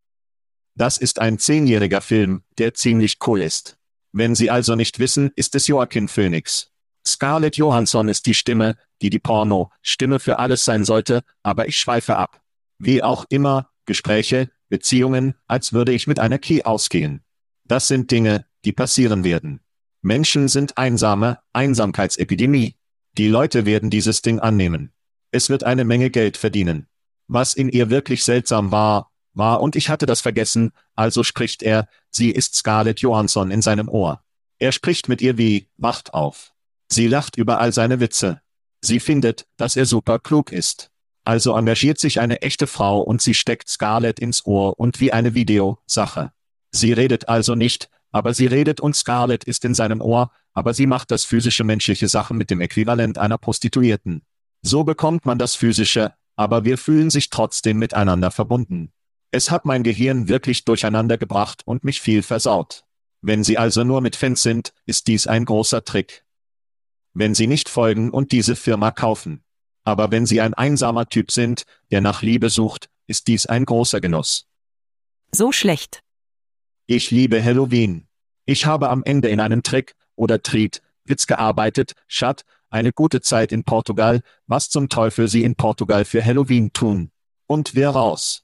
Das 0.76 0.98
ist 0.98 1.20
ein 1.20 1.38
zehnjähriger 1.38 2.02
Film, 2.02 2.44
der 2.58 2.74
ziemlich 2.74 3.18
cool 3.28 3.42
ist. 3.42 3.78
Wenn 4.14 4.36
Sie 4.36 4.50
also 4.50 4.76
nicht 4.76 5.00
wissen, 5.00 5.32
ist 5.36 5.56
es 5.56 5.68
Joaquin 5.68 6.08
Phoenix. 6.08 6.72
Scarlett 7.06 7.58
Johansson 7.58 8.08
ist 8.10 8.26
die 8.26 8.34
Stimme, 8.34 8.76
die 9.02 9.10
die 9.10 9.20
Porno-Stimme 9.20 10.20
für 10.20 10.40
alles 10.40 10.66
sein 10.66 10.86
sollte, 10.86 11.24
aber 11.44 11.68
ich 11.68 11.78
schweife 11.78 12.16
ab. 12.18 12.42
Wie 12.78 13.02
auch 13.02 13.26
immer, 13.30 13.70
Gespräche, 13.86 14.50
Beziehungen, 14.70 15.36
als 15.48 15.74
würde 15.74 15.92
ich 15.92 16.08
mit 16.08 16.20
einer 16.20 16.40
Key 16.40 16.64
ausgehen. 16.64 17.24
Das 17.66 17.88
sind 17.88 18.12
Dinge, 18.12 18.46
die 18.66 18.72
passieren 18.72 19.24
werden. 19.24 19.62
Menschen 20.02 20.48
sind 20.48 20.78
einsame, 20.78 21.40
Einsamkeitsepidemie. 21.54 22.76
Die 23.18 23.28
Leute 23.28 23.66
werden 23.66 23.90
dieses 23.90 24.22
Ding 24.22 24.40
annehmen. 24.40 24.94
Es 25.32 25.50
wird 25.50 25.64
eine 25.64 25.86
Menge 25.86 26.10
Geld 26.10 26.38
verdienen. 26.38 26.88
Was 27.28 27.54
in 27.54 27.70
ihr 27.70 27.90
wirklich 27.90 28.24
seltsam 28.24 28.72
war, 28.72 29.11
war 29.34 29.62
und 29.62 29.76
ich 29.76 29.90
hatte 29.90 30.06
das 30.06 30.22
vergessen, 30.22 30.72
also 30.96 31.24
spricht 31.24 31.64
er, 31.64 31.88
sie 32.10 32.32
ist 32.32 32.56
Scarlett 32.56 33.00
Johansson 33.00 33.52
in 33.52 33.62
seinem 33.62 33.90
Ohr. 33.90 34.24
Er 34.60 34.72
spricht 34.72 35.10
mit 35.10 35.22
ihr 35.22 35.38
wie, 35.38 35.68
wacht 35.78 36.14
auf. 36.14 36.54
Sie 36.92 37.08
lacht 37.08 37.38
über 37.38 37.60
all 37.60 37.72
seine 37.72 38.00
Witze. 38.00 38.42
Sie 38.82 39.00
findet, 39.00 39.48
dass 39.58 39.76
er 39.76 39.86
super 39.86 40.20
klug 40.20 40.52
ist. 40.52 40.92
Also 41.24 41.56
engagiert 41.56 42.00
sich 42.00 42.20
eine 42.20 42.42
echte 42.42 42.68
Frau 42.68 43.02
und 43.02 43.22
sie 43.22 43.34
steckt 43.34 43.70
Scarlett 43.70 44.20
ins 44.20 44.46
Ohr 44.46 44.80
und 44.80 45.00
wie 45.00 45.14
eine 45.14 45.36
Videosache. 45.36 46.32
Sie 46.72 46.94
redet 46.94 47.30
also 47.30 47.56
nicht, 47.56 47.90
aber 48.12 48.34
sie 48.34 48.48
redet 48.48 48.80
und 48.82 48.96
Scarlett 48.96 49.44
ist 49.44 49.64
in 49.66 49.74
seinem 49.74 50.02
Ohr, 50.02 50.32
aber 50.54 50.74
sie 50.74 50.88
macht 50.88 51.12
das 51.12 51.24
physische 51.24 51.64
menschliche 51.64 52.08
Sachen 52.08 52.38
mit 52.38 52.50
dem 52.50 52.60
Äquivalent 52.60 53.18
einer 53.18 53.38
Prostituierten. 53.38 54.24
So 54.62 54.84
bekommt 54.84 55.26
man 55.26 55.38
das 55.38 55.56
physische, 55.56 56.14
aber 56.36 56.66
wir 56.66 56.78
fühlen 56.78 57.10
sich 57.10 57.30
trotzdem 57.30 57.78
miteinander 57.78 58.32
verbunden. 58.32 58.92
Es 59.32 59.50
hat 59.50 59.66
mein 59.66 59.84
Gehirn 59.84 60.28
wirklich 60.28 60.66
durcheinander 60.66 61.18
gebracht 61.18 61.62
und 61.66 61.86
mich 61.86 62.02
viel 62.02 62.22
versaut. 62.22 62.84
Wenn 63.22 63.44
Sie 63.44 63.58
also 63.58 63.84
nur 63.84 64.02
mit 64.02 64.16
Fans 64.18 64.42
sind, 64.42 64.74
ist 64.86 65.08
dies 65.08 65.26
ein 65.26 65.46
großer 65.46 65.86
Trick. 65.86 66.26
Wenn 67.14 67.34
Sie 67.34 67.48
nicht 67.48 67.70
folgen 67.70 68.10
und 68.10 68.34
diese 68.34 68.56
Firma 68.58 68.92
kaufen. 68.92 69.44
Aber 69.84 70.12
wenn 70.12 70.26
Sie 70.26 70.42
ein 70.42 70.54
einsamer 70.54 71.08
Typ 71.08 71.32
sind, 71.32 71.66
der 71.92 72.02
nach 72.02 72.22
Liebe 72.22 72.50
sucht, 72.50 72.90
ist 73.08 73.28
dies 73.28 73.46
ein 73.46 73.66
großer 73.66 74.02
Genuss. 74.02 74.48
So 75.32 75.52
schlecht. 75.52 76.02
Ich 76.86 77.10
liebe 77.10 77.44
Halloween. 77.44 78.08
Ich 78.46 78.66
habe 78.66 78.90
am 78.90 79.04
Ende 79.04 79.30
in 79.30 79.40
einem 79.40 79.64
Trick 79.64 79.96
oder 80.16 80.44
Treat 80.44 80.82
Witz 81.06 81.26
gearbeitet, 81.26 81.94
Schat, 82.08 82.44
eine 82.70 82.92
gute 82.92 83.22
Zeit 83.22 83.52
in 83.52 83.64
Portugal, 83.64 84.22
was 84.48 84.70
zum 84.70 84.90
Teufel 84.90 85.28
Sie 85.28 85.44
in 85.44 85.56
Portugal 85.56 86.06
für 86.06 86.24
Halloween 86.24 86.74
tun. 86.74 87.12
Und 87.48 87.76
wer 87.76 87.90
raus. 87.90 88.44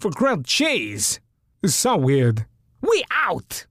for 0.00 0.10
grilled 0.10 0.46
cheese. 0.46 1.20
So 1.64 1.96
weird. 1.96 2.46
We 2.80 3.04
out! 3.10 3.66